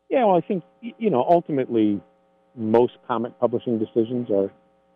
Yeah, 0.09 0.25
well, 0.25 0.37
I 0.37 0.41
think, 0.41 0.63
you 0.81 1.09
know, 1.09 1.23
ultimately, 1.27 1.99
most 2.55 2.93
comic 3.07 3.39
publishing 3.39 3.79
decisions 3.79 4.29
are, 4.29 4.51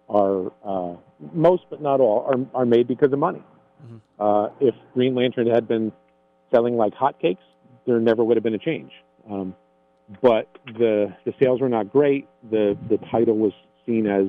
are 0.09 0.51
uh, 0.63 0.95
most 1.33 1.63
but 1.69 1.81
not 1.81 1.99
all, 1.99 2.25
are, 2.25 2.61
are 2.61 2.65
made 2.65 2.87
because 2.87 3.11
of 3.11 3.19
money. 3.19 3.41
Mm-hmm. 3.83 3.97
Uh, 4.19 4.49
if 4.59 4.75
Green 4.93 5.15
Lantern 5.15 5.47
had 5.47 5.67
been 5.67 5.91
selling 6.53 6.77
like 6.77 6.93
hotcakes, 6.93 7.37
there 7.85 7.99
never 7.99 8.23
would 8.23 8.37
have 8.37 8.43
been 8.43 8.53
a 8.53 8.59
change. 8.59 8.91
Um, 9.29 9.55
but 10.21 10.47
the 10.65 11.13
the 11.25 11.33
sales 11.41 11.59
were 11.59 11.69
not 11.69 11.91
great. 11.91 12.27
The 12.49 12.77
the 12.89 12.97
title 13.11 13.37
was 13.37 13.51
seen 13.85 14.07
as 14.07 14.27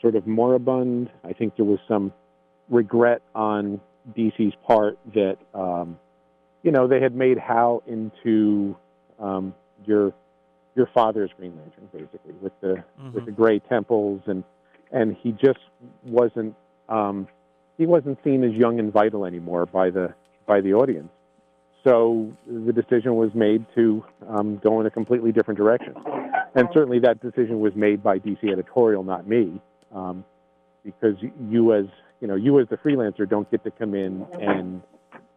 sort 0.00 0.14
of 0.14 0.26
moribund. 0.26 1.10
I 1.24 1.32
think 1.32 1.56
there 1.56 1.64
was 1.64 1.78
some 1.88 2.12
regret 2.68 3.22
on 3.34 3.80
DC's 4.16 4.54
part 4.66 4.98
that 5.14 5.36
um, 5.54 5.98
you 6.62 6.70
know 6.70 6.86
they 6.86 7.00
had 7.00 7.14
made 7.14 7.38
Hal 7.38 7.82
into 7.86 8.76
um, 9.18 9.54
your 9.84 10.12
your 10.74 10.88
father's 10.94 11.30
Green 11.38 11.56
Lantern, 11.56 11.88
basically 11.92 12.34
with 12.40 12.52
the 12.60 12.82
mm-hmm. 13.00 13.12
with 13.12 13.24
the 13.24 13.32
gray 13.32 13.58
temples 13.58 14.22
and 14.26 14.44
and 14.92 15.16
he 15.22 15.32
just 15.32 15.60
wasn't 16.04 16.54
um, 16.88 17.26
he 17.78 17.86
wasn't 17.86 18.18
seen 18.22 18.44
as 18.44 18.52
young 18.52 18.78
and 18.78 18.92
vital 18.92 19.24
anymore 19.24 19.66
by 19.66 19.90
the 19.90 20.14
by 20.46 20.60
the 20.60 20.74
audience 20.74 21.10
so 21.86 22.32
the 22.48 22.72
decision 22.72 23.14
was 23.14 23.30
made 23.32 23.64
to 23.76 24.04
um, 24.28 24.58
go 24.62 24.80
in 24.80 24.86
a 24.86 24.90
completely 24.90 25.30
different 25.30 25.56
direction. 25.56 25.94
And 26.56 26.68
certainly 26.74 26.98
that 27.00 27.20
decision 27.20 27.60
was 27.60 27.74
made 27.76 28.02
by 28.02 28.18
DC 28.18 28.50
editorial, 28.50 29.04
not 29.04 29.28
me, 29.28 29.60
um, 29.94 30.24
because 30.84 31.14
you 31.48 31.74
as 31.74 31.84
you 32.20 32.28
know 32.28 32.34
you 32.34 32.58
as 32.60 32.68
the 32.68 32.76
freelancer 32.76 33.28
don't 33.28 33.50
get 33.50 33.64
to 33.64 33.70
come 33.70 33.94
in 33.94 34.26
and 34.40 34.82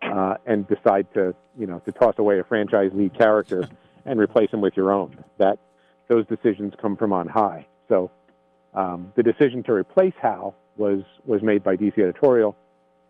uh, 0.01 0.35
and 0.45 0.67
decide 0.67 1.11
to 1.13 1.35
you 1.57 1.67
know 1.67 1.79
to 1.79 1.91
toss 1.91 2.15
away 2.17 2.39
a 2.39 2.43
franchise 2.43 2.91
lead 2.93 3.17
character 3.17 3.67
and 4.05 4.19
replace 4.19 4.49
him 4.51 4.61
with 4.61 4.75
your 4.75 4.91
own. 4.91 5.23
That 5.37 5.59
those 6.07 6.25
decisions 6.27 6.73
come 6.81 6.95
from 6.95 7.13
on 7.13 7.27
high. 7.27 7.67
So 7.87 8.11
um, 8.73 9.11
the 9.15 9.23
decision 9.23 9.63
to 9.63 9.73
replace 9.73 10.13
Hal 10.21 10.55
was 10.77 11.03
was 11.25 11.41
made 11.41 11.63
by 11.63 11.75
DC 11.75 11.97
editorial 11.97 12.55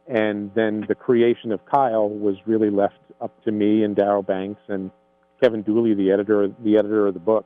and 0.09 0.51
then 0.55 0.83
the 0.87 0.95
creation 0.95 1.51
of 1.51 1.63
Kyle 1.67 2.09
was 2.09 2.35
really 2.47 2.71
left 2.71 2.97
up 3.21 3.43
to 3.43 3.51
me 3.51 3.83
and 3.83 3.95
Darryl 3.95 4.25
Banks 4.25 4.61
and 4.67 4.89
Kevin 5.39 5.61
Dooley, 5.61 5.93
the 5.93 6.11
editor, 6.11 6.49
the 6.63 6.77
editor 6.77 7.07
of 7.07 7.13
the 7.13 7.19
book. 7.19 7.45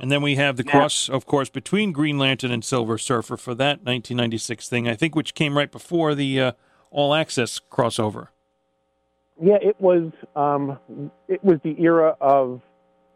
And 0.00 0.10
then 0.10 0.22
we 0.22 0.36
have 0.36 0.56
the 0.56 0.64
cross, 0.64 1.10
of 1.10 1.26
course, 1.26 1.50
between 1.50 1.92
Green 1.92 2.18
Lantern 2.18 2.50
and 2.50 2.64
Silver 2.64 2.96
Surfer 2.96 3.36
for 3.36 3.54
that 3.56 3.84
1996 3.84 4.66
thing, 4.66 4.88
I 4.88 4.94
think, 4.94 5.14
which 5.14 5.34
came 5.34 5.58
right 5.58 5.70
before 5.70 6.14
the 6.14 6.40
uh, 6.40 6.52
All 6.90 7.14
Access 7.14 7.60
crossover. 7.70 8.28
Yeah, 9.42 9.58
it 9.60 9.78
was. 9.78 10.10
Um, 10.34 10.78
it 11.28 11.44
was 11.44 11.58
the 11.62 11.76
era 11.78 12.16
of 12.20 12.62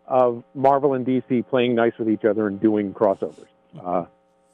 of 0.07 0.45
Marvel 0.55 0.93
and 0.93 1.07
DC 1.07 1.49
playing 1.49 1.75
nice 1.75 1.93
with 1.99 2.11
each 2.11 2.27
other 2.27 2.47
and 2.47 2.61
doing 2.61 2.93
crossovers, 2.93 3.47
uh, 3.83 4.05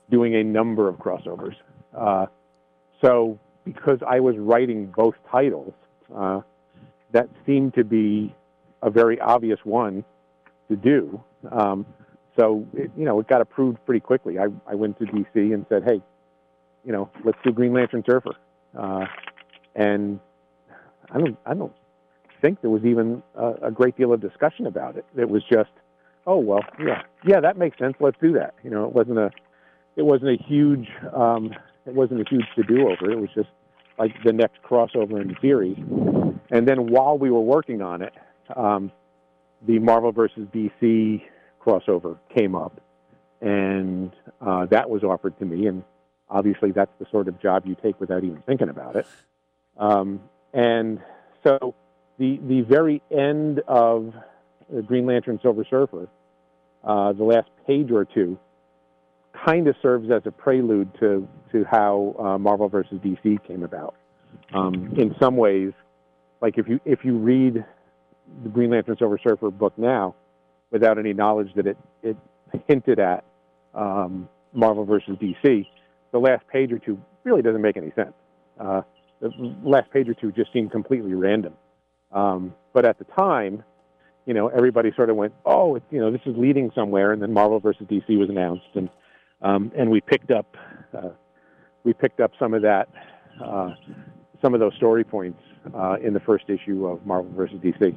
doing 0.09 0.37
a 0.37 0.45
number 0.45 0.89
of 0.89 0.97
crossovers. 0.97 1.57
Uh, 1.93 2.27
so 3.03 3.39
because 3.65 3.99
I 4.07 4.21
was 4.21 4.37
writing 4.37 4.93
both 4.97 5.15
titles, 5.31 5.75
uh, 6.15 6.43
that 7.13 7.29
seemed 7.45 7.75
to 7.75 7.85
be 7.85 8.35
a 8.83 8.91
very 8.91 9.21
obvious 9.21 9.59
one 9.65 10.05
to 10.69 10.77
do. 10.77 11.23
Um, 11.51 11.87
so, 12.39 12.67
it, 12.75 12.91
you 12.97 13.05
know, 13.05 13.19
it 13.21 13.29
got 13.29 13.41
approved 13.41 13.85
pretty 13.85 14.01
quickly. 14.01 14.39
I, 14.39 14.47
I 14.67 14.75
went 14.75 14.99
to 14.99 15.05
DC 15.05 15.27
and 15.35 15.67
said, 15.69 15.85
hey, 15.85 16.01
you 16.85 16.93
know, 16.93 17.11
let's 17.25 17.39
do 17.45 17.53
Green 17.53 17.73
Lantern 17.73 18.03
Surfer. 18.09 18.35
Uh, 18.79 19.05
and 19.75 20.21
I 21.11 21.19
don't, 21.19 21.39
I 21.45 21.55
don't 21.55 21.73
think 22.41 22.61
there 22.61 22.71
was 22.71 22.85
even 22.85 23.23
a, 23.35 23.53
a 23.65 23.71
great 23.71 23.97
deal 23.97 24.13
of 24.13 24.21
discussion 24.21 24.67
about 24.67 24.97
it. 24.97 25.05
It 25.17 25.29
was 25.29 25.43
just, 25.51 25.71
oh 26.27 26.39
well, 26.39 26.65
yeah, 26.79 27.03
yeah, 27.27 27.41
that 27.41 27.59
makes 27.59 27.79
sense. 27.79 27.95
Let's 28.01 28.17
do 28.21 28.33
that. 28.35 28.55
You 28.63 28.71
know, 28.71 28.85
it 28.85 28.93
wasn't 28.93 29.19
a, 29.19 29.31
it 29.97 30.03
wasn't 30.03 30.31
a 30.31 30.43
huge 30.43 30.89
um, 31.15 31.55
it 31.87 31.95
wasn't 31.95 32.21
a 32.21 32.25
huge 32.29 32.47
to 32.57 32.63
do 32.63 32.89
over. 32.89 33.11
It 33.11 33.19
was 33.19 33.31
just 33.35 33.49
like 33.99 34.13
the 34.25 34.33
next 34.33 34.63
crossover 34.63 35.21
in 35.21 35.37
series. 35.41 35.77
And 36.51 36.67
then 36.67 36.91
while 36.91 37.19
we 37.19 37.31
were 37.31 37.41
working 37.41 37.83
on 37.83 38.03
it, 38.03 38.15
um, 38.57 38.91
the 39.67 39.79
Marvel 39.79 40.13
versus 40.13 40.49
DC 40.55 41.23
crossover 41.65 42.19
came 42.35 42.55
up, 42.55 42.81
and 43.41 44.13
uh, 44.41 44.67
that 44.67 44.89
was 44.89 45.03
offered 45.03 45.39
to 45.39 45.45
me, 45.45 45.67
and 45.67 45.83
obviously 46.29 46.71
that's 46.73 46.93
the 46.99 47.07
sort 47.11 47.29
of 47.29 47.41
job 47.41 47.67
you 47.67 47.77
take 47.83 48.01
without 48.01 48.25
even 48.25 48.43
thinking 48.47 48.69
about 48.69 48.97
it. 48.97 49.07
Um, 49.77 50.21
and 50.53 51.01
so 51.45 51.75
the 52.19 52.39
the 52.47 52.63
very 52.63 53.03
end 53.11 53.63
of 53.67 54.15
Green 54.87 55.07
Lantern 55.07 55.39
Silver 55.43 55.65
Surfer, 55.69 56.09
uh, 56.85 57.13
the 57.13 57.25
last 57.25 57.49
page 57.67 57.91
or 57.91 58.05
two, 58.05 58.39
kind 59.45 59.67
of 59.69 59.77
serves 59.83 60.11
as 60.11 60.23
a 60.27 60.31
prelude 60.31 60.93
to 61.01 61.29
to 61.53 61.65
how 61.71 62.15
uh, 62.19 62.39
Marvel 62.39 62.69
versus 62.69 62.99
DC 62.99 63.43
came 63.47 63.63
about. 63.63 63.95
Um, 64.53 64.95
in 64.97 65.15
some 65.21 65.37
ways, 65.37 65.73
like 66.41 66.59
if 66.59 66.69
you 66.69 66.81
if 66.85 67.05
you 67.05 67.17
read 67.17 67.65
the 68.43 68.49
Green 68.49 68.71
Lantern 68.71 68.97
Silver 68.99 69.19
Surfer 69.19 69.51
book 69.51 69.77
now, 69.77 70.15
without 70.71 70.99
any 70.99 71.13
knowledge 71.13 71.49
that 71.57 71.67
it 71.67 71.77
it 72.03 72.17
hinted 72.67 72.99
at 72.99 73.25
um, 73.75 74.29
Marvel 74.53 74.85
versus 74.85 75.17
DC, 75.21 75.67
the 76.13 76.19
last 76.19 76.47
page 76.49 76.73
or 76.73 76.79
two 76.79 77.01
really 77.25 77.43
doesn't 77.43 77.63
make 77.63 77.77
any 77.77 77.93
sense. 77.95 78.13
Uh, 78.59 78.83
the 79.21 79.31
last 79.63 79.91
page 79.91 80.09
or 80.09 80.15
two 80.15 80.33
just 80.33 80.53
seemed 80.53 80.71
completely 80.71 81.15
random. 81.15 81.55
Um, 82.13 82.55
but 82.73 82.85
at 82.85 82.99
the 82.99 83.05
time, 83.05 83.63
you 84.27 84.35
know, 84.35 84.49
everybody 84.49 84.91
sort 84.97 85.11
of 85.11 85.17
went, 85.17 85.35
"Oh, 85.45 85.77
it, 85.77 85.83
you 85.91 86.01
know, 86.01 86.11
this 86.11 86.23
is 86.27 86.35
leading 86.37 86.71
somewhere," 86.75 87.13
and 87.13 87.23
then 87.23 87.33
Marvel 87.33 87.61
versus 87.61 87.87
DC 87.89 88.19
was 88.19 88.29
announced, 88.29 88.67
and 88.75 88.89
um, 89.43 89.73
and 89.77 89.91
we 89.91 90.01
picked 90.01 90.31
up 90.31 90.57
uh, 90.97 91.11
we 91.85 91.93
picked 91.93 92.21
up 92.21 92.33
some 92.39 92.55
of 92.55 92.63
that, 92.63 92.89
uh, 93.43 93.71
some 94.43 94.55
of 94.55 94.61
those 94.61 94.75
story 94.77 95.05
points 95.05 95.41
uh, 95.75 95.97
in 96.03 96.13
the 96.13 96.21
first 96.21 96.45
issue 96.49 96.87
of 96.87 97.05
Marvel 97.07 97.33
versus 97.35 97.59
DC. 97.59 97.97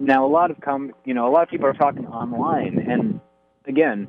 Now, 0.00 0.24
a 0.24 0.28
lot 0.28 0.50
of 0.50 0.60
com- 0.60 0.92
you 1.04 1.12
know, 1.12 1.28
a 1.28 1.30
lot 1.30 1.42
of 1.42 1.50
people 1.50 1.66
are 1.66 1.74
talking 1.74 2.06
online, 2.06 2.78
and 2.90 3.20
again, 3.66 4.08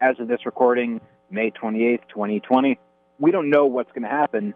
as 0.00 0.20
of 0.20 0.28
this 0.28 0.46
recording, 0.46 1.00
May 1.30 1.50
twenty 1.50 1.84
eighth, 1.84 2.06
twenty 2.08 2.38
twenty, 2.38 2.78
we 3.18 3.32
don't 3.32 3.50
know 3.50 3.66
what's 3.66 3.90
going 3.90 4.04
to 4.04 4.08
happen. 4.08 4.54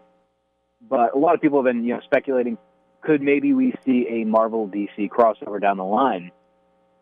But 0.89 1.13
a 1.13 1.17
lot 1.17 1.35
of 1.35 1.41
people 1.41 1.61
have 1.61 1.65
been, 1.65 1.83
you 1.83 1.93
know, 1.93 1.99
speculating 2.05 2.57
could 3.01 3.21
maybe 3.21 3.53
we 3.53 3.73
see 3.85 4.07
a 4.09 4.23
Marvel 4.23 4.67
DC 4.67 5.09
crossover 5.09 5.59
down 5.59 5.77
the 5.77 5.83
line 5.83 6.31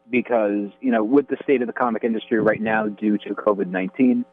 because 0.10 0.70
you 0.82 0.92
know 0.92 1.04
with 1.04 1.28
the 1.28 1.38
state 1.44 1.62
of 1.62 1.68
the 1.68 1.74
comic 1.74 2.04
industry 2.04 2.40
right 2.40 2.62
now 2.62 2.88
due 2.88 3.20
to 3.20 3.36
COVID 3.36 3.68
nineteen, 3.68 4.26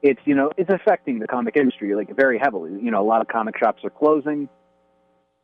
it's 0.00 0.20
you 0.24 0.34
know 0.34 0.50
it's 0.56 0.70
affecting 0.70 1.18
the 1.18 1.26
comic 1.26 1.56
industry 1.56 1.94
like 1.94 2.16
very 2.16 2.38
heavily. 2.38 2.72
You 2.82 2.90
know 2.90 3.02
a 3.02 3.06
lot 3.06 3.20
of 3.20 3.28
comic 3.28 3.58
shops 3.58 3.84
are 3.84 3.90
closing, 3.90 4.48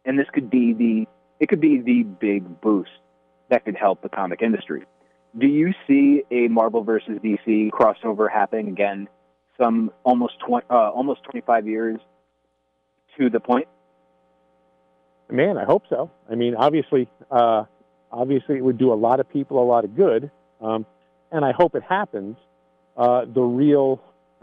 and 0.06 0.18
this 0.18 0.28
could 0.32 0.48
be 0.48 0.72
the 0.72 1.06
it 1.40 1.48
could 1.48 1.60
be 1.60 1.80
the 1.80 2.02
big 2.02 2.60
boost 2.60 2.90
that 3.48 3.64
could 3.64 3.76
help 3.76 4.02
the 4.02 4.08
comic 4.08 4.42
industry. 4.42 4.84
Do 5.36 5.46
you 5.46 5.74
see 5.86 6.22
a 6.30 6.48
Marvel 6.48 6.82
versus 6.82 7.18
DC 7.22 7.70
crossover 7.70 8.30
happening 8.30 8.68
again? 8.68 9.08
Some 9.58 9.90
almost 10.02 10.38
20, 10.46 10.66
uh, 10.70 10.90
almost 10.90 11.22
twenty 11.24 11.42
five 11.44 11.66
years 11.66 11.98
to 13.18 13.30
the 13.30 13.40
point. 13.40 13.68
Man, 15.30 15.58
I 15.58 15.64
hope 15.64 15.84
so. 15.88 16.10
I 16.30 16.34
mean, 16.34 16.54
obviously, 16.54 17.08
uh, 17.30 17.64
obviously, 18.12 18.56
it 18.56 18.64
would 18.64 18.78
do 18.78 18.92
a 18.92 18.94
lot 18.94 19.18
of 19.18 19.28
people 19.30 19.62
a 19.62 19.64
lot 19.64 19.84
of 19.84 19.96
good, 19.96 20.30
um, 20.60 20.86
and 21.32 21.44
I 21.44 21.52
hope 21.52 21.74
it 21.74 21.82
happens. 21.82 22.36
Uh, 22.96 23.24
the 23.26 23.42
real, 23.42 24.00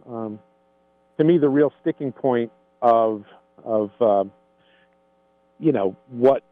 um, 0.08 0.39
to 1.18 1.24
me, 1.24 1.38
the 1.38 1.50
real 1.50 1.72
sticking 1.82 2.12
point 2.12 2.52
of 2.82 3.24
of 3.64 3.91
uh, 4.02 4.26
you 5.60 5.72
know 5.72 5.96
what 6.10 6.44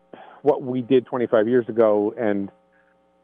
what 0.41 0.61
we 0.61 0.81
did 0.81 1.05
25 1.05 1.47
years 1.47 1.67
ago 1.69 2.13
and 2.17 2.49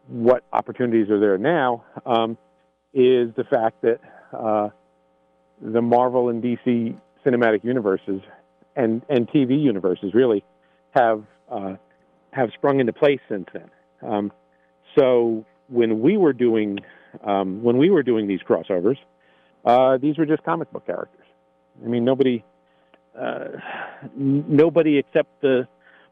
what 0.08 0.44
opportunities 0.54 1.10
are 1.10 1.20
there 1.20 1.38
now 1.38 1.84
um, 2.06 2.38
is 2.94 3.30
the 3.36 3.44
fact 3.44 3.82
that 3.82 4.00
uh, 4.34 4.70
the 5.62 5.82
Marvel 5.82 6.30
and 6.30 6.42
DC 6.44 6.96
cinematic 7.26 7.64
universes 7.64 8.22
and 8.76 9.02
and 9.10 9.28
TV 9.30 9.62
universes 9.62 10.14
really 10.14 10.44
have 10.92 11.24
uh, 11.52 11.76
have 12.32 12.50
sprung 12.54 12.80
into 12.80 12.94
place 12.94 13.20
since 13.28 13.48
then. 13.54 13.70
Um, 14.02 14.32
so 14.98 15.46
when 15.68 16.00
we 16.02 16.18
were 16.18 16.34
doing 16.34 16.80
um, 17.24 17.64
when 17.64 17.78
we 17.78 17.90
were 17.90 18.04
doing 18.04 18.28
these 18.28 18.40
crossovers, 18.48 18.98
uh, 19.66 19.98
these 19.98 20.18
were 20.18 20.26
just 20.26 20.44
comic 20.44 20.72
book 20.72 20.86
characters. 20.86 21.26
I 21.84 21.88
mean, 21.88 22.06
nobody 22.06 22.44
uh, 23.20 23.48
n- 24.16 24.46
nobody 24.48 24.98
except 24.98 25.42
the 25.42 25.68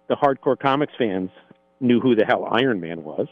the 0.08 0.16
hardcore 0.16 0.60
comics 0.60 0.94
fans 0.98 1.30
knew 1.80 2.00
who 2.00 2.16
the 2.16 2.26
hell 2.26 2.48
Iron 2.52 2.80
Man 2.80 3.04
was. 3.04 3.28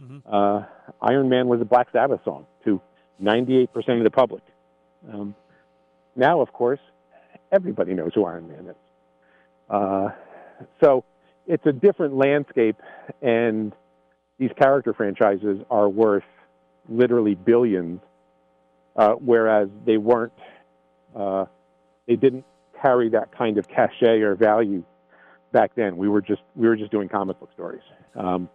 Mm-hmm. 0.00 0.18
Uh, 0.30 0.62
Iron 1.02 1.28
Man 1.28 1.48
was 1.48 1.60
a 1.60 1.64
Black 1.64 1.88
Sabbath 1.92 2.20
song 2.24 2.46
to 2.64 2.80
98% 3.22 3.68
of 3.98 4.04
the 4.04 4.10
public. 4.10 4.42
Um, 5.12 5.34
now, 6.16 6.40
of 6.40 6.52
course, 6.52 6.80
everybody 7.52 7.94
knows 7.94 8.12
who 8.14 8.24
Iron 8.24 8.48
Man 8.48 8.68
is. 8.68 8.76
Uh, 9.68 10.08
so 10.82 11.04
it's 11.46 11.64
a 11.66 11.72
different 11.72 12.16
landscape, 12.16 12.76
and 13.22 13.72
these 14.38 14.50
character 14.58 14.92
franchises 14.92 15.60
are 15.70 15.88
worth 15.88 16.24
literally 16.88 17.34
billions, 17.34 18.00
uh, 18.96 19.12
whereas 19.12 19.68
they 19.86 19.96
weren't, 19.96 20.32
uh, 21.16 21.46
they 22.06 22.16
didn't 22.16 22.44
carry 22.80 23.08
that 23.10 23.36
kind 23.36 23.58
of 23.58 23.68
cachet 23.68 24.20
or 24.20 24.34
value 24.34 24.84
back 25.54 25.70
then. 25.74 25.96
We 25.96 26.10
were 26.10 26.20
just 26.20 26.42
we 26.54 26.68
were 26.68 26.76
just 26.76 26.90
doing 26.90 27.08
comic 27.08 27.40
book 27.40 27.48
stories. 27.54 27.82
Um, 28.14 28.50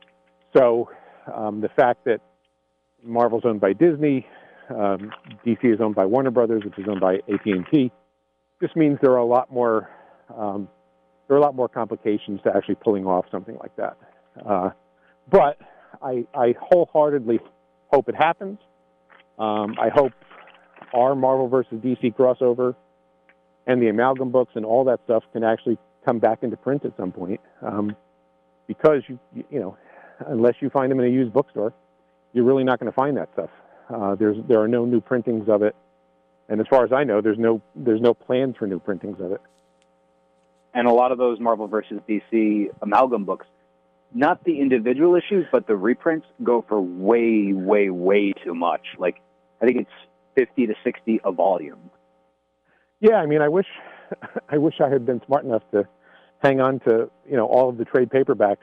so 0.55 0.89
um, 1.33 1.61
the 1.61 1.69
fact 1.69 2.05
that 2.05 2.19
Marvel's 3.03 3.43
owned 3.45 3.61
by 3.61 3.73
Disney, 3.73 4.27
um, 4.69 5.11
DC 5.43 5.63
is 5.63 5.79
owned 5.81 5.95
by 5.95 6.05
Warner 6.05 6.29
Brothers, 6.29 6.63
which 6.63 6.77
is 6.77 6.85
owned 6.87 6.99
by 6.99 7.15
AT 7.15 7.45
and 7.45 7.65
T, 7.73 7.91
just 8.61 8.75
means 8.75 8.99
there 9.01 9.13
are 9.13 9.17
a 9.17 9.25
lot 9.25 9.51
more 9.51 9.89
um, 10.37 10.67
there 11.27 11.37
are 11.37 11.39
a 11.39 11.43
lot 11.43 11.55
more 11.55 11.69
complications 11.69 12.41
to 12.43 12.55
actually 12.55 12.75
pulling 12.75 13.05
off 13.05 13.25
something 13.31 13.57
like 13.59 13.75
that. 13.77 13.97
Uh, 14.45 14.71
but 15.31 15.57
I, 16.01 16.25
I 16.35 16.55
wholeheartedly 16.59 17.39
hope 17.87 18.09
it 18.09 18.15
happens. 18.15 18.59
Um, 19.37 19.75
I 19.79 19.89
hope 19.93 20.11
our 20.93 21.15
Marvel 21.15 21.47
versus 21.47 21.73
DC 21.83 22.15
crossover 22.15 22.75
and 23.67 23.81
the 23.81 23.87
amalgam 23.87 24.31
books 24.31 24.53
and 24.55 24.65
all 24.65 24.83
that 24.85 24.99
stuff 25.05 25.23
can 25.31 25.43
actually 25.43 25.77
come 26.05 26.19
back 26.19 26.43
into 26.43 26.57
print 26.57 26.85
at 26.85 26.95
some 26.97 27.11
point. 27.11 27.39
Um, 27.61 27.95
because 28.67 29.01
you, 29.07 29.19
you 29.49 29.59
know, 29.59 29.77
unless 30.27 30.55
you 30.59 30.69
find 30.69 30.91
them 30.91 30.99
in 30.99 31.05
a 31.05 31.09
used 31.09 31.33
bookstore, 31.33 31.73
you're 32.33 32.45
really 32.45 32.63
not 32.63 32.79
going 32.79 32.91
to 32.91 32.95
find 32.95 33.17
that 33.17 33.29
stuff. 33.33 33.49
Uh, 33.93 34.15
there's 34.15 34.37
there 34.47 34.61
are 34.61 34.67
no 34.67 34.85
new 34.85 35.01
printings 35.01 35.49
of 35.49 35.63
it, 35.63 35.75
and 36.47 36.61
as 36.61 36.67
far 36.69 36.85
as 36.85 36.91
I 36.93 37.03
know, 37.03 37.21
there's 37.21 37.39
no 37.39 37.61
there's 37.75 38.01
no 38.01 38.13
plans 38.13 38.55
for 38.57 38.67
new 38.67 38.79
printings 38.79 39.19
of 39.19 39.31
it 39.31 39.41
and 40.73 40.87
a 40.87 40.91
lot 40.91 41.11
of 41.11 41.17
those 41.17 41.39
Marvel 41.39 41.67
versus 41.67 41.99
DC 42.07 42.67
amalgam 42.81 43.25
books, 43.25 43.45
not 44.13 44.43
the 44.43 44.59
individual 44.59 45.15
issues, 45.15 45.45
but 45.51 45.67
the 45.67 45.75
reprints 45.75 46.27
go 46.43 46.63
for 46.67 46.79
way, 46.81 47.53
way, 47.53 47.89
way 47.89 48.33
too 48.43 48.55
much. 48.55 48.81
Like, 48.97 49.17
I 49.61 49.65
think 49.65 49.81
it's 49.81 49.89
fifty 50.35 50.67
to 50.67 50.73
sixty 50.83 51.19
a 51.23 51.31
volume. 51.31 51.91
Yeah, 53.01 53.15
I 53.15 53.25
mean, 53.25 53.41
I 53.41 53.47
wish, 53.47 53.67
I 54.49 54.57
wish 54.57 54.75
I 54.83 54.89
had 54.89 55.05
been 55.05 55.21
smart 55.25 55.45
enough 55.45 55.63
to 55.71 55.87
hang 56.39 56.61
on 56.61 56.79
to 56.81 57.09
you 57.29 57.35
know 57.35 57.45
all 57.45 57.69
of 57.69 57.77
the 57.77 57.85
trade 57.85 58.09
paperbacks 58.09 58.57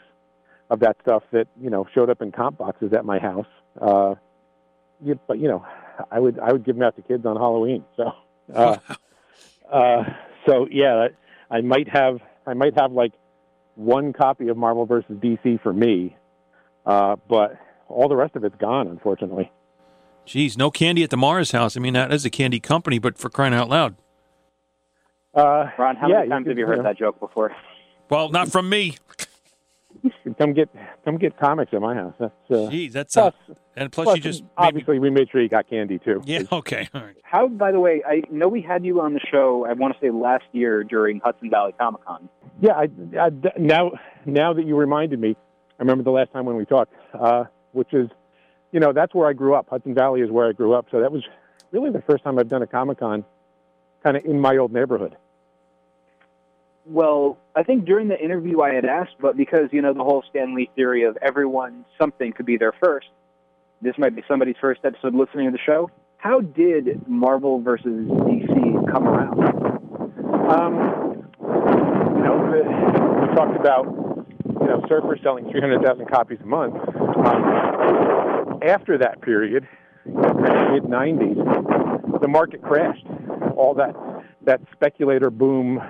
of 0.70 0.80
that 0.80 0.96
stuff 1.02 1.22
that 1.32 1.48
you 1.60 1.70
know 1.70 1.86
showed 1.94 2.10
up 2.10 2.22
in 2.22 2.32
comp 2.32 2.58
boxes 2.58 2.92
at 2.92 3.04
my 3.04 3.18
house. 3.18 3.46
Uh, 3.80 4.14
but 5.28 5.38
you 5.38 5.48
know, 5.48 5.64
I 6.10 6.18
would 6.18 6.38
I 6.38 6.52
would 6.52 6.64
give 6.64 6.76
them 6.76 6.82
out 6.82 6.96
to 6.96 7.02
kids 7.02 7.26
on 7.26 7.36
Halloween. 7.36 7.84
So, 7.96 8.12
uh, 8.54 8.76
uh, 9.72 10.04
so 10.46 10.66
yeah. 10.70 11.08
I 11.50 11.60
might 11.60 11.88
have 11.88 12.18
I 12.46 12.54
might 12.54 12.78
have 12.78 12.92
like 12.92 13.12
one 13.74 14.12
copy 14.12 14.48
of 14.48 14.56
Marvel 14.56 14.86
versus 14.86 15.16
DC 15.16 15.62
for 15.62 15.72
me, 15.72 16.16
uh, 16.84 17.16
but 17.28 17.58
all 17.88 18.08
the 18.08 18.16
rest 18.16 18.36
of 18.36 18.44
it's 18.44 18.56
gone, 18.56 18.88
unfortunately. 18.88 19.50
Geez, 20.24 20.58
no 20.58 20.70
candy 20.70 21.04
at 21.04 21.10
the 21.10 21.16
Marz 21.16 21.52
house. 21.52 21.76
I 21.76 21.80
mean, 21.80 21.94
that 21.94 22.12
is 22.12 22.24
a 22.24 22.30
candy 22.30 22.58
company, 22.58 22.98
but 22.98 23.16
for 23.16 23.30
crying 23.30 23.54
out 23.54 23.68
loud. 23.68 23.96
Uh, 25.36 25.70
Ron, 25.78 25.96
how 25.96 26.08
yeah, 26.08 26.16
many 26.16 26.28
times 26.30 26.44
you 26.46 26.50
have 26.50 26.58
you 26.58 26.66
heard 26.66 26.78
you 26.78 26.82
know, 26.82 26.88
that 26.88 26.98
joke 26.98 27.20
before? 27.20 27.54
Well, 28.08 28.30
not 28.30 28.50
from 28.50 28.70
me. 28.70 28.96
come 30.38 30.54
get 30.54 30.70
come 31.04 31.18
get 31.18 31.38
comics 31.38 31.74
at 31.74 31.80
my 31.80 31.94
house. 31.94 32.14
That's 32.18 32.32
uh, 32.50 32.54
Jeez, 32.70 32.92
that's 32.92 33.14
plus, 33.14 33.34
uh, 33.48 33.54
and 33.76 33.92
plus, 33.92 34.04
plus 34.04 34.16
you 34.16 34.22
just 34.22 34.44
obviously 34.56 34.98
maybe... 34.98 35.10
we 35.10 35.10
made 35.10 35.28
sure 35.30 35.42
you 35.42 35.48
got 35.48 35.68
candy 35.68 35.98
too. 35.98 36.22
Yeah, 36.24 36.42
okay, 36.52 36.88
all 36.94 37.02
right. 37.02 37.16
How, 37.22 37.48
by 37.48 37.70
the 37.70 37.80
way, 37.80 38.02
I 38.06 38.22
know 38.30 38.48
we 38.48 38.62
had 38.62 38.84
you 38.84 39.00
on 39.00 39.12
the 39.12 39.20
show. 39.30 39.66
I 39.68 39.74
want 39.74 39.94
to 39.94 40.00
say 40.00 40.10
last 40.10 40.44
year 40.52 40.82
during 40.82 41.20
Hudson 41.20 41.50
Valley 41.50 41.74
Comic 41.78 42.04
Con. 42.04 42.28
Yeah, 42.60 42.72
I, 42.72 42.88
I, 43.20 43.30
now 43.58 43.92
now 44.24 44.54
that 44.54 44.66
you 44.66 44.74
reminded 44.74 45.20
me, 45.20 45.36
I 45.78 45.82
remember 45.82 46.02
the 46.02 46.10
last 46.12 46.32
time 46.32 46.46
when 46.46 46.56
we 46.56 46.64
talked, 46.64 46.94
uh, 47.12 47.44
which 47.72 47.92
is, 47.92 48.08
you 48.72 48.80
know, 48.80 48.94
that's 48.94 49.14
where 49.14 49.28
I 49.28 49.34
grew 49.34 49.54
up. 49.54 49.68
Hudson 49.68 49.94
Valley 49.94 50.22
is 50.22 50.30
where 50.30 50.48
I 50.48 50.52
grew 50.52 50.72
up, 50.72 50.86
so 50.90 51.00
that 51.00 51.12
was 51.12 51.22
really 51.72 51.90
the 51.90 52.02
first 52.02 52.24
time 52.24 52.38
I've 52.38 52.48
done 52.48 52.62
a 52.62 52.66
Comic 52.66 53.00
Con, 53.00 53.24
kind 54.02 54.16
of 54.16 54.24
in 54.24 54.40
my 54.40 54.56
old 54.56 54.72
neighborhood. 54.72 55.16
Well, 56.88 57.36
I 57.56 57.64
think 57.64 57.84
during 57.84 58.06
the 58.06 58.18
interview 58.18 58.60
I 58.60 58.72
had 58.72 58.84
asked, 58.84 59.16
but 59.20 59.36
because, 59.36 59.70
you 59.72 59.82
know, 59.82 59.92
the 59.92 60.04
whole 60.04 60.22
Stan 60.30 60.54
Lee 60.54 60.70
theory 60.76 61.02
of 61.02 61.18
everyone, 61.20 61.84
something 62.00 62.32
could 62.32 62.46
be 62.46 62.56
their 62.56 62.72
first, 62.80 63.08
this 63.82 63.94
might 63.98 64.14
be 64.14 64.22
somebody's 64.28 64.54
first 64.60 64.80
episode 64.84 65.14
listening 65.14 65.46
to 65.46 65.52
the 65.52 65.58
show. 65.66 65.90
How 66.18 66.40
did 66.40 67.06
Marvel 67.08 67.60
versus 67.60 68.08
DC 68.08 68.92
come 68.92 69.08
around? 69.08 69.38
Um, 70.48 71.26
you 71.40 72.22
know, 72.22 72.36
we 73.20 73.34
talked 73.34 73.58
about, 73.58 73.84
you 74.46 74.66
know, 74.66 74.80
Surfer 74.88 75.18
selling 75.24 75.50
300,000 75.50 76.06
copies 76.06 76.38
a 76.40 76.46
month. 76.46 76.76
Um, 76.76 78.60
after 78.62 78.96
that 78.98 79.20
period, 79.22 79.66
mid 80.04 80.84
90s, 80.84 82.20
the 82.20 82.28
market 82.28 82.62
crashed. 82.62 83.06
All 83.56 83.74
that, 83.74 83.94
that 84.44 84.60
speculator 84.72 85.30
boom 85.30 85.80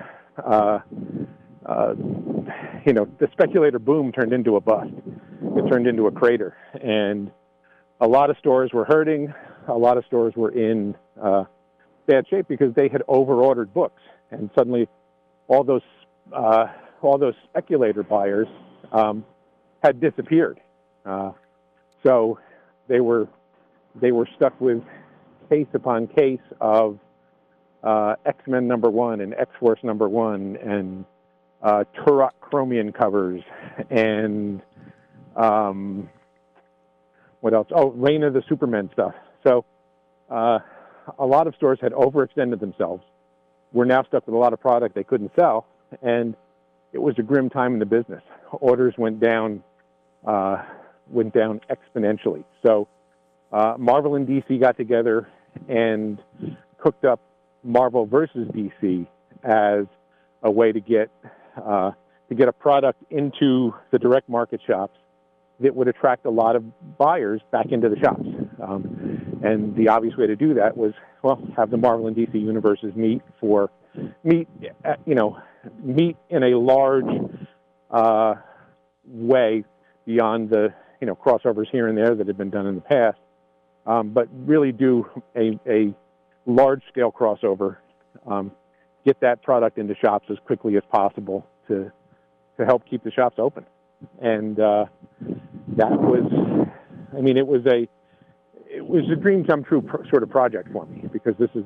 uh, 0.45 0.79
uh, 1.65 1.93
you 2.85 2.93
know, 2.93 3.07
the 3.19 3.27
speculator 3.31 3.79
boom 3.79 4.11
turned 4.11 4.33
into 4.33 4.55
a 4.55 4.61
bust. 4.61 4.91
It 5.55 5.69
turned 5.69 5.87
into 5.87 6.07
a 6.07 6.11
crater, 6.11 6.55
and 6.81 7.31
a 7.99 8.07
lot 8.07 8.29
of 8.29 8.37
stores 8.37 8.71
were 8.73 8.85
hurting. 8.85 9.33
A 9.67 9.73
lot 9.73 9.97
of 9.97 10.05
stores 10.05 10.33
were 10.35 10.51
in 10.51 10.95
uh, 11.21 11.43
bad 12.05 12.25
shape 12.29 12.47
because 12.47 12.73
they 12.75 12.87
had 12.87 13.03
overordered 13.07 13.73
books, 13.73 14.01
and 14.31 14.49
suddenly, 14.55 14.87
all 15.47 15.63
those 15.63 15.81
uh, 16.33 16.67
all 17.01 17.17
those 17.17 17.35
speculator 17.49 18.03
buyers 18.03 18.47
um, 18.91 19.25
had 19.83 19.99
disappeared. 19.99 20.59
Uh, 21.05 21.31
so 22.03 22.39
they 22.87 22.99
were 22.99 23.27
they 23.99 24.11
were 24.11 24.27
stuck 24.35 24.59
with 24.61 24.81
case 25.49 25.67
upon 25.73 26.07
case 26.07 26.39
of 26.59 26.99
uh, 27.83 28.15
X 28.25 28.39
Men 28.47 28.67
number 28.67 28.89
one 28.89 29.21
and 29.21 29.33
X 29.33 29.51
Force 29.59 29.79
number 29.83 30.09
one 30.09 30.57
and 30.57 31.05
uh, 31.61 31.83
Turok 31.97 32.31
Chromium 32.41 32.91
covers 32.91 33.41
and 33.89 34.61
um, 35.35 36.09
what 37.41 37.53
else? 37.53 37.67
Oh, 37.73 37.91
Reign 37.91 38.23
of 38.23 38.33
the 38.33 38.43
Supermen 38.49 38.89
stuff. 38.93 39.13
So 39.45 39.63
uh, 40.29 40.59
a 41.19 41.25
lot 41.25 41.47
of 41.47 41.55
stores 41.55 41.79
had 41.81 41.93
overextended 41.93 42.59
themselves. 42.59 43.03
We're 43.71 43.85
now 43.85 44.03
stuck 44.03 44.25
with 44.25 44.35
a 44.35 44.37
lot 44.37 44.53
of 44.53 44.59
product 44.59 44.95
they 44.95 45.03
couldn't 45.03 45.31
sell, 45.35 45.65
and 46.01 46.35
it 46.93 46.99
was 46.99 47.15
a 47.19 47.21
grim 47.21 47.49
time 47.49 47.73
in 47.73 47.79
the 47.79 47.85
business. 47.85 48.23
Orders 48.51 48.95
went 48.97 49.19
down, 49.19 49.63
uh, 50.25 50.63
went 51.09 51.33
down 51.33 51.61
exponentially. 51.69 52.43
So 52.65 52.87
uh, 53.51 53.75
Marvel 53.77 54.15
and 54.15 54.27
DC 54.27 54.59
got 54.59 54.77
together 54.77 55.27
and 55.67 56.17
cooked 56.79 57.05
up 57.05 57.19
Marvel 57.67 58.05
versus 58.05 58.47
DC 58.49 59.05
as 59.43 59.85
a 60.43 60.49
way 60.49 60.71
to 60.71 60.79
get 60.79 61.09
uh, 61.63 61.91
to 62.29 62.35
get 62.35 62.47
a 62.47 62.53
product 62.53 63.03
into 63.09 63.73
the 63.91 63.99
direct 63.99 64.29
market 64.29 64.61
shops 64.65 64.97
that 65.59 65.75
would 65.75 65.87
attract 65.87 66.25
a 66.25 66.29
lot 66.29 66.55
of 66.55 66.63
buyers 66.97 67.41
back 67.51 67.67
into 67.71 67.89
the 67.89 67.97
shops. 67.97 68.27
Um, 68.61 69.39
and 69.43 69.75
the 69.75 69.87
obvious 69.89 70.15
way 70.15 70.27
to 70.27 70.35
do 70.35 70.53
that 70.55 70.77
was, 70.77 70.93
well, 71.23 71.41
have 71.55 71.71
the 71.71 71.77
Marvel 71.77 72.07
and 72.07 72.15
DC 72.15 72.33
universes 72.33 72.95
meet 72.95 73.21
for 73.39 73.69
meet, 74.23 74.47
uh, 74.85 74.95
you 75.05 75.15
know, 75.15 75.37
meet 75.83 76.15
in 76.29 76.43
a 76.43 76.57
large 76.57 77.05
uh, 77.89 78.35
way 79.05 79.63
beyond 80.05 80.49
the 80.49 80.73
you 81.01 81.07
know 81.07 81.15
crossovers 81.15 81.67
here 81.71 81.87
and 81.87 81.97
there 81.97 82.15
that 82.15 82.27
have 82.27 82.37
been 82.37 82.49
done 82.49 82.67
in 82.67 82.75
the 82.75 82.81
past, 82.81 83.17
um, 83.85 84.09
but 84.09 84.27
really 84.31 84.71
do 84.71 85.07
a, 85.35 85.59
a 85.67 85.93
large 86.47 86.81
scale 86.89 87.11
crossover, 87.11 87.77
um, 88.25 88.51
get 89.05 89.19
that 89.19 89.43
product 89.43 89.77
into 89.77 89.93
shops 89.95 90.27
as 90.31 90.37
quickly 90.45 90.75
as 90.77 90.83
possible 90.91 91.45
to 91.67 91.91
to 92.57 92.65
help 92.65 92.83
keep 92.89 93.03
the 93.03 93.11
shops 93.11 93.35
open. 93.37 93.63
And 94.19 94.59
uh, 94.59 94.85
that 95.75 95.91
was, 95.91 96.67
I 97.15 97.21
mean, 97.21 97.37
it 97.37 97.45
was 97.45 97.61
a 97.67 97.87
it 98.69 98.85
was 98.85 99.03
a 99.11 99.15
dream 99.15 99.45
come 99.45 99.63
true 99.63 99.81
pro- 99.81 100.07
sort 100.09 100.23
of 100.23 100.29
project 100.29 100.69
for 100.71 100.85
me 100.85 101.07
because 101.11 101.35
this 101.37 101.49
is 101.53 101.63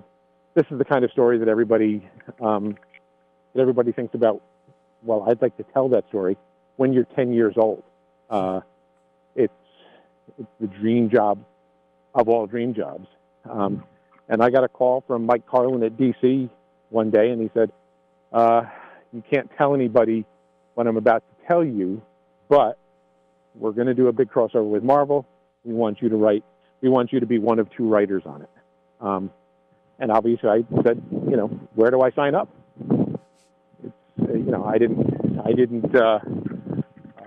this 0.54 0.66
is 0.70 0.78
the 0.78 0.86
kind 0.86 1.06
of 1.06 1.12
story 1.12 1.38
that 1.40 1.48
everybody 1.48 2.08
um, 2.42 2.76
that 3.54 3.62
everybody 3.62 3.92
thinks 3.92 4.14
about. 4.14 4.42
Well, 5.04 5.26
I'd 5.28 5.42
like 5.42 5.58
to 5.58 5.66
tell 5.74 5.90
that 5.90 6.08
story 6.10 6.38
when 6.76 6.94
you're 6.94 7.08
10 7.16 7.34
years 7.34 7.56
old. 7.58 7.84
Uh, 8.30 8.62
it's 9.36 9.54
it's 10.38 10.50
the 10.60 10.68
dream 10.68 11.10
job 11.10 11.44
of 12.14 12.30
all 12.30 12.48
dream 12.48 12.74
jobs. 12.74 13.08
Um, 13.50 13.84
and 14.32 14.42
I 14.42 14.50
got 14.50 14.64
a 14.64 14.70
call 14.70 15.04
from 15.06 15.26
Mike 15.26 15.46
Carlin 15.46 15.84
at 15.84 15.98
DC 15.98 16.50
one 16.90 17.12
day, 17.12 17.30
and 17.32 17.42
he 17.42 17.52
said, 17.54 17.70
uh, 18.32 18.64
"You 19.12 19.22
can't 19.30 19.52
tell 19.58 19.76
anybody 19.76 20.26
what 20.74 20.88
I'm 20.88 20.96
about 20.96 21.22
to 21.28 21.48
tell 21.48 21.64
you, 21.64 22.02
but 22.48 22.80
we're 23.56 23.74
going 23.74 23.88
to 23.88 23.94
do 23.94 24.08
a 24.08 24.14
big 24.14 24.32
crossover 24.32 24.68
with 24.68 24.84
Marvel. 24.84 25.28
We 25.66 25.74
want 25.74 26.02
you 26.02 26.08
to 26.10 26.16
write. 26.16 26.46
We 26.80 26.88
want 26.88 27.12
you 27.12 27.20
to 27.20 27.26
be 27.26 27.40
one 27.40 27.60
of 27.60 27.70
two 27.76 27.88
writers 27.88 28.24
on 28.26 28.42
it." 28.42 28.50
Um, 29.02 29.32
and 30.00 30.12
obviously, 30.12 30.50
I 30.50 30.64
said, 30.82 31.04
"You 31.12 31.36
know, 31.36 31.48
where 31.76 31.92
do 31.92 32.02
I 32.02 32.12
sign 32.12 32.34
up?" 32.34 32.48
It's, 33.84 33.94
uh, 34.22 34.34
you 34.34 34.52
know, 34.52 34.64
I 34.64 34.78
didn't. 34.78 35.42
I 35.44 35.52
didn't. 35.52 35.94
Uh, 35.94 36.20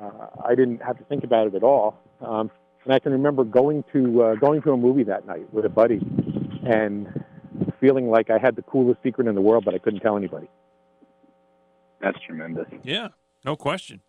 uh, 0.00 0.26
I 0.42 0.54
didn't 0.54 0.82
have 0.82 0.96
to 0.96 1.04
think 1.04 1.22
about 1.22 1.48
it 1.48 1.54
at 1.54 1.62
all. 1.62 1.98
Um, 2.22 2.50
and 2.84 2.94
I 2.94 2.98
can 2.98 3.12
remember 3.12 3.44
going 3.44 3.84
to 3.92 4.22
uh, 4.22 4.34
going 4.36 4.62
to 4.62 4.72
a 4.72 4.76
movie 4.78 5.04
that 5.04 5.26
night 5.26 5.52
with 5.52 5.66
a 5.66 5.70
buddy 5.70 6.00
and 6.66 7.24
feeling 7.80 8.10
like 8.10 8.30
I 8.30 8.38
had 8.38 8.56
the 8.56 8.62
coolest 8.62 9.02
secret 9.02 9.26
in 9.26 9.34
the 9.34 9.40
world, 9.40 9.64
but 9.64 9.74
I 9.74 9.78
couldn't 9.78 10.00
tell 10.00 10.16
anybody. 10.16 10.48
That's 12.00 12.18
tremendous. 12.26 12.66
Yeah, 12.82 13.08
no 13.44 13.56
question. 13.56 14.00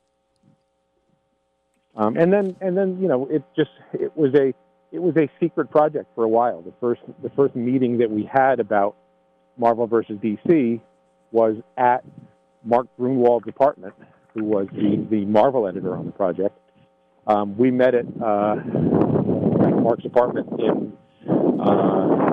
Um, 1.95 2.17
and 2.17 2.31
then, 2.31 2.55
and 2.59 2.77
then, 2.77 2.99
you 3.01 3.07
know, 3.07 3.27
it 3.27 3.43
just 3.55 3.69
it 3.93 4.15
was 4.17 4.33
a 4.35 4.53
it 4.91 5.01
was 5.01 5.15
a 5.15 5.29
secret 5.39 5.69
project 5.71 6.07
for 6.13 6.23
a 6.23 6.27
while. 6.27 6.61
The 6.61 6.73
first 6.79 7.01
the 7.23 7.29
first 7.31 7.55
meeting 7.55 7.97
that 7.99 8.11
we 8.11 8.29
had 8.31 8.59
about 8.59 8.95
Marvel 9.57 9.87
versus 9.87 10.17
DC 10.17 10.81
was 11.31 11.55
at 11.77 12.03
Mark 12.63 12.87
Gruenwald's 12.99 13.47
apartment, 13.47 13.93
who 14.33 14.43
was 14.43 14.67
the 14.73 15.05
the 15.09 15.25
Marvel 15.25 15.67
editor 15.67 15.95
on 15.95 16.05
the 16.05 16.11
project. 16.11 16.57
Um, 17.27 17.57
we 17.57 17.71
met 17.71 17.95
at 17.95 18.05
uh, 18.05 18.55
Mark's 19.85 20.05
apartment 20.05 20.47
in 20.59 20.93
uh, 21.29 22.24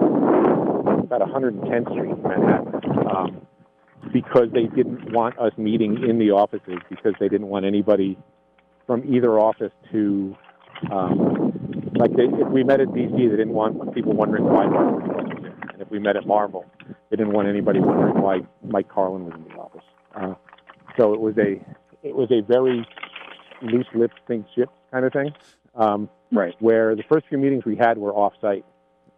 about 1.12 1.28
110th 1.28 1.92
Street 1.92 2.10
in 2.10 2.22
Manhattan 2.22 3.08
um, 3.14 3.46
because 4.12 4.48
they 4.52 4.66
didn't 4.74 5.12
want 5.12 5.38
us 5.38 5.52
meeting 5.58 6.02
in 6.08 6.18
the 6.18 6.30
offices 6.30 6.78
because 6.88 7.12
they 7.20 7.28
didn't 7.28 7.48
want 7.48 7.66
anybody 7.66 8.16
from 8.86 9.02
either 9.14 9.38
office 9.38 9.72
to 9.90 10.34
um, 10.90 11.90
like 11.94 12.10
they, 12.16 12.24
if 12.24 12.48
we 12.48 12.64
met 12.64 12.80
at 12.80 12.88
DC, 12.88 13.16
they 13.16 13.36
didn't 13.36 13.52
want 13.52 13.94
people 13.94 14.14
wondering 14.14 14.44
why 14.44 14.66
Mark 14.66 15.04
was 15.04 15.38
there, 15.42 15.70
and 15.72 15.82
if 15.82 15.90
we 15.90 15.98
met 15.98 16.16
at 16.16 16.26
Marvel, 16.26 16.64
they 17.10 17.16
didn't 17.16 17.32
want 17.32 17.46
anybody 17.46 17.78
wondering 17.78 18.20
why 18.20 18.40
Mike 18.64 18.88
Carlin 18.88 19.26
was 19.26 19.34
in 19.34 19.44
the 19.44 19.60
office. 19.60 19.84
Uh, 20.14 20.34
so 20.96 21.12
it 21.12 21.20
was 21.20 21.36
a 21.38 21.60
it 22.02 22.16
was 22.16 22.30
a 22.32 22.40
very 22.40 22.86
loose 23.60 23.86
lips 23.94 24.14
think 24.26 24.46
ship 24.54 24.70
kind 24.90 25.04
of 25.04 25.12
thing. 25.12 25.32
Um, 25.74 26.08
right. 26.32 26.54
Where 26.58 26.96
the 26.96 27.04
first 27.08 27.26
few 27.28 27.38
meetings 27.38 27.64
we 27.64 27.76
had 27.76 27.98
were 27.98 28.12
off 28.12 28.32
site 28.40 28.64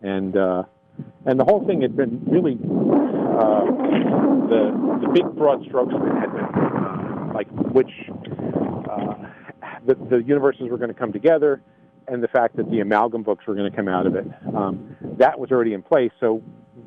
and 0.02 0.36
uh, 0.36 0.64
and 1.26 1.38
the 1.38 1.44
whole 1.44 1.66
thing 1.66 1.80
had 1.82 1.96
been 1.96 2.22
really 2.26 2.54
uh, 2.54 3.64
the 4.48 4.98
the 5.00 5.08
big 5.12 5.24
broad 5.36 5.64
strokes 5.66 5.94
of 5.94 6.02
it 6.02 6.14
had 6.14 6.32
been 6.32 6.44
uh, 6.44 7.32
like 7.34 7.48
which 7.72 7.90
uh, 8.90 9.14
the 9.86 9.94
the 10.10 10.22
universes 10.24 10.68
were 10.70 10.78
going 10.78 10.92
to 10.92 10.98
come 10.98 11.12
together, 11.12 11.60
and 12.08 12.22
the 12.22 12.28
fact 12.28 12.56
that 12.56 12.70
the 12.70 12.80
amalgam 12.80 13.22
books 13.22 13.46
were 13.46 13.54
going 13.54 13.70
to 13.70 13.76
come 13.76 13.88
out 13.88 14.06
of 14.06 14.14
it. 14.14 14.26
Um, 14.54 14.96
that 15.18 15.38
was 15.38 15.50
already 15.50 15.72
in 15.72 15.82
place. 15.82 16.12
So 16.20 16.42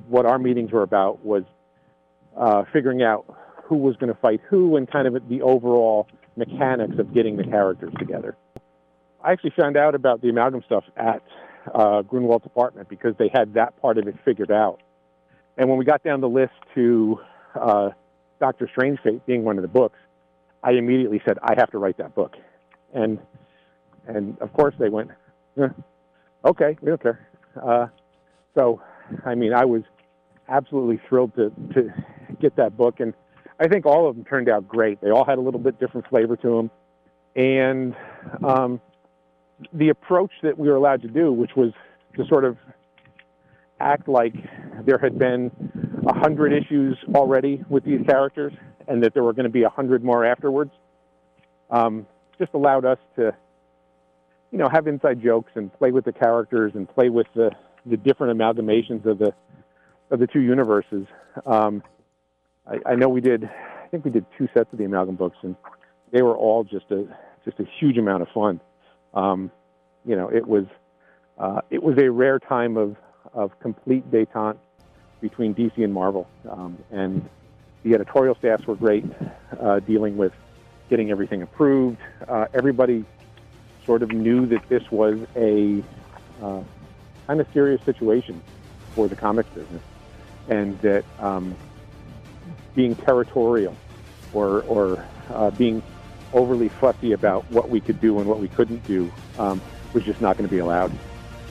what 0.07 0.25
our 0.25 0.39
meetings 0.39 0.71
were 0.71 0.83
about 0.83 1.23
was 1.25 1.43
uh, 2.37 2.63
figuring 2.71 3.03
out 3.03 3.25
who 3.63 3.77
was 3.77 3.95
going 3.97 4.13
to 4.13 4.19
fight 4.19 4.41
who 4.49 4.77
and 4.77 4.89
kind 4.89 5.07
of 5.07 5.27
the 5.27 5.41
overall 5.41 6.07
mechanics 6.35 6.95
of 6.99 7.13
getting 7.13 7.35
the 7.35 7.43
characters 7.43 7.93
together. 7.99 8.35
I 9.23 9.31
actually 9.31 9.53
found 9.57 9.75
out 9.75 9.95
about 9.95 10.21
the 10.21 10.29
amalgam 10.29 10.61
stuff 10.65 10.83
at 10.95 11.21
uh, 11.73 12.01
Gruenwald's 12.03 12.45
apartment 12.45 12.89
because 12.89 13.15
they 13.17 13.29
had 13.33 13.53
that 13.55 13.79
part 13.81 13.97
of 13.97 14.07
it 14.07 14.15
figured 14.23 14.51
out. 14.51 14.79
And 15.57 15.69
when 15.69 15.77
we 15.77 15.85
got 15.85 16.03
down 16.03 16.21
the 16.21 16.29
list 16.29 16.53
to 16.75 17.19
uh, 17.55 17.89
Doctor 18.39 18.69
Strangefate 18.75 19.25
being 19.25 19.43
one 19.43 19.57
of 19.57 19.61
the 19.63 19.67
books, 19.67 19.97
I 20.63 20.71
immediately 20.71 21.21
said, 21.25 21.37
I 21.41 21.55
have 21.57 21.71
to 21.71 21.77
write 21.77 21.97
that 21.97 22.15
book. 22.15 22.35
And 22.93 23.19
and 24.07 24.37
of 24.39 24.53
course 24.53 24.73
they 24.79 24.89
went, 24.89 25.11
eh, 25.57 25.67
okay, 26.45 26.77
we 26.81 26.89
don't 26.89 27.01
care. 27.01 27.27
Uh, 27.61 27.87
so, 28.55 28.81
I 29.25 29.35
mean, 29.35 29.53
I 29.53 29.65
was 29.65 29.83
absolutely 30.47 31.01
thrilled 31.07 31.35
to, 31.35 31.51
to 31.73 31.93
get 32.39 32.55
that 32.55 32.77
book. 32.77 32.99
And 32.99 33.13
I 33.59 33.67
think 33.67 33.85
all 33.85 34.07
of 34.09 34.15
them 34.15 34.25
turned 34.25 34.49
out 34.49 34.67
great. 34.67 35.01
They 35.01 35.11
all 35.11 35.25
had 35.25 35.37
a 35.37 35.41
little 35.41 35.59
bit 35.59 35.79
different 35.79 36.07
flavor 36.07 36.37
to 36.37 36.55
them. 36.55 36.71
And 37.35 37.95
um, 38.43 38.81
the 39.73 39.89
approach 39.89 40.31
that 40.43 40.57
we 40.57 40.67
were 40.67 40.75
allowed 40.75 41.01
to 41.01 41.07
do, 41.07 41.31
which 41.31 41.51
was 41.55 41.71
to 42.15 42.25
sort 42.27 42.45
of 42.45 42.57
act 43.79 44.07
like 44.07 44.33
there 44.85 44.97
had 44.97 45.17
been 45.19 45.51
a 46.07 46.17
hundred 46.19 46.53
issues 46.53 46.97
already 47.15 47.63
with 47.69 47.83
these 47.83 48.01
characters, 48.07 48.53
and 48.87 49.03
that 49.03 49.13
there 49.13 49.23
were 49.23 49.33
going 49.33 49.45
to 49.45 49.51
be 49.51 49.63
a 49.63 49.69
hundred 49.69 50.03
more 50.03 50.25
afterwards, 50.25 50.71
um, 51.69 52.07
just 52.39 52.53
allowed 52.53 52.85
us 52.85 52.97
to, 53.15 53.35
you 54.51 54.57
know, 54.57 54.69
have 54.71 54.87
inside 54.87 55.21
jokes 55.21 55.51
and 55.55 55.73
play 55.73 55.91
with 55.91 56.05
the 56.05 56.13
characters 56.13 56.71
and 56.75 56.87
play 56.89 57.09
with 57.09 57.27
the 57.35 57.51
the 57.85 57.97
different 57.97 58.37
amalgamations 58.37 59.05
of 59.05 59.17
the 59.17 59.33
of 60.11 60.19
the 60.19 60.27
two 60.27 60.41
universes. 60.41 61.05
Um, 61.45 61.83
I, 62.65 62.91
I 62.91 62.95
know 62.95 63.09
we 63.09 63.21
did, 63.21 63.43
I 63.43 63.87
think 63.89 64.05
we 64.05 64.11
did 64.11 64.25
two 64.37 64.47
sets 64.53 64.71
of 64.71 64.77
the 64.77 64.85
amalgam 64.85 65.15
books, 65.15 65.37
and 65.41 65.55
they 66.11 66.21
were 66.21 66.35
all 66.35 66.63
just 66.63 66.85
a 66.91 67.05
just 67.45 67.59
a 67.59 67.65
huge 67.79 67.97
amount 67.97 68.21
of 68.21 68.29
fun. 68.33 68.59
Um, 69.17 69.51
you 70.05 70.15
know, 70.15 70.29
it 70.29 70.47
was 70.47 70.65
uh, 71.39 71.61
it 71.71 71.81
was 71.81 71.97
a 71.97 72.09
rare 72.09 72.39
time 72.39 72.77
of 72.77 72.95
of 73.33 73.59
complete 73.59 74.09
détente 74.11 74.57
between 75.21 75.55
DC 75.55 75.83
and 75.83 75.91
Marvel, 75.91 76.27
um, 76.49 76.77
and 76.91 77.27
the 77.83 77.95
editorial 77.95 78.35
staffs 78.35 78.65
were 78.67 78.75
great, 78.75 79.05
uh, 79.59 79.79
dealing 79.79 80.17
with 80.17 80.33
getting 80.89 81.09
everything 81.09 81.41
approved. 81.41 81.97
Uh, 82.27 82.45
everybody 82.53 83.03
sort 83.85 84.03
of 84.03 84.11
knew 84.11 84.45
that 84.45 84.67
this 84.69 84.83
was 84.91 85.19
a 85.35 85.83
uh, 86.41 86.61
kind 87.25 87.41
of 87.41 87.47
serious 87.53 87.81
situation 87.83 88.39
for 88.93 89.07
the 89.07 89.15
comics 89.15 89.49
business, 89.49 89.81
and 90.47 90.79
that 90.81 91.03
um, 91.19 91.55
being 92.75 92.95
territorial 92.95 93.75
or 94.31 94.61
or 94.63 95.03
uh, 95.31 95.49
being 95.51 95.81
overly 96.33 96.69
fussy 96.69 97.13
about 97.13 97.49
what 97.51 97.69
we 97.69 97.79
could 97.79 97.99
do 98.01 98.19
and 98.19 98.27
what 98.27 98.39
we 98.39 98.47
couldn't 98.47 98.85
do 98.85 99.11
um, 99.37 99.61
was 99.93 100.03
just 100.03 100.21
not 100.21 100.37
going 100.37 100.47
to 100.47 100.53
be 100.53 100.59
allowed. 100.59 100.91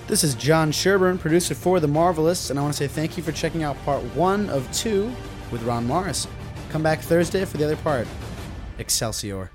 This 0.06 0.22
is 0.22 0.34
John 0.36 0.70
Sherburne, 0.70 1.18
producer 1.18 1.54
for 1.54 1.80
The 1.80 1.88
Marvelists, 1.88 2.50
and 2.50 2.58
I 2.58 2.62
want 2.62 2.74
to 2.74 2.78
say 2.78 2.86
thank 2.86 3.16
you 3.16 3.22
for 3.22 3.32
checking 3.32 3.64
out 3.64 3.76
part 3.84 4.02
one 4.14 4.48
of 4.50 4.70
two 4.72 5.12
with 5.50 5.62
Ron 5.64 5.86
Marz. 5.86 6.28
Come 6.68 6.82
back 6.82 7.00
Thursday 7.00 7.44
for 7.44 7.56
the 7.56 7.64
other 7.64 7.76
part. 7.76 8.06
Excelsior. 8.78 9.50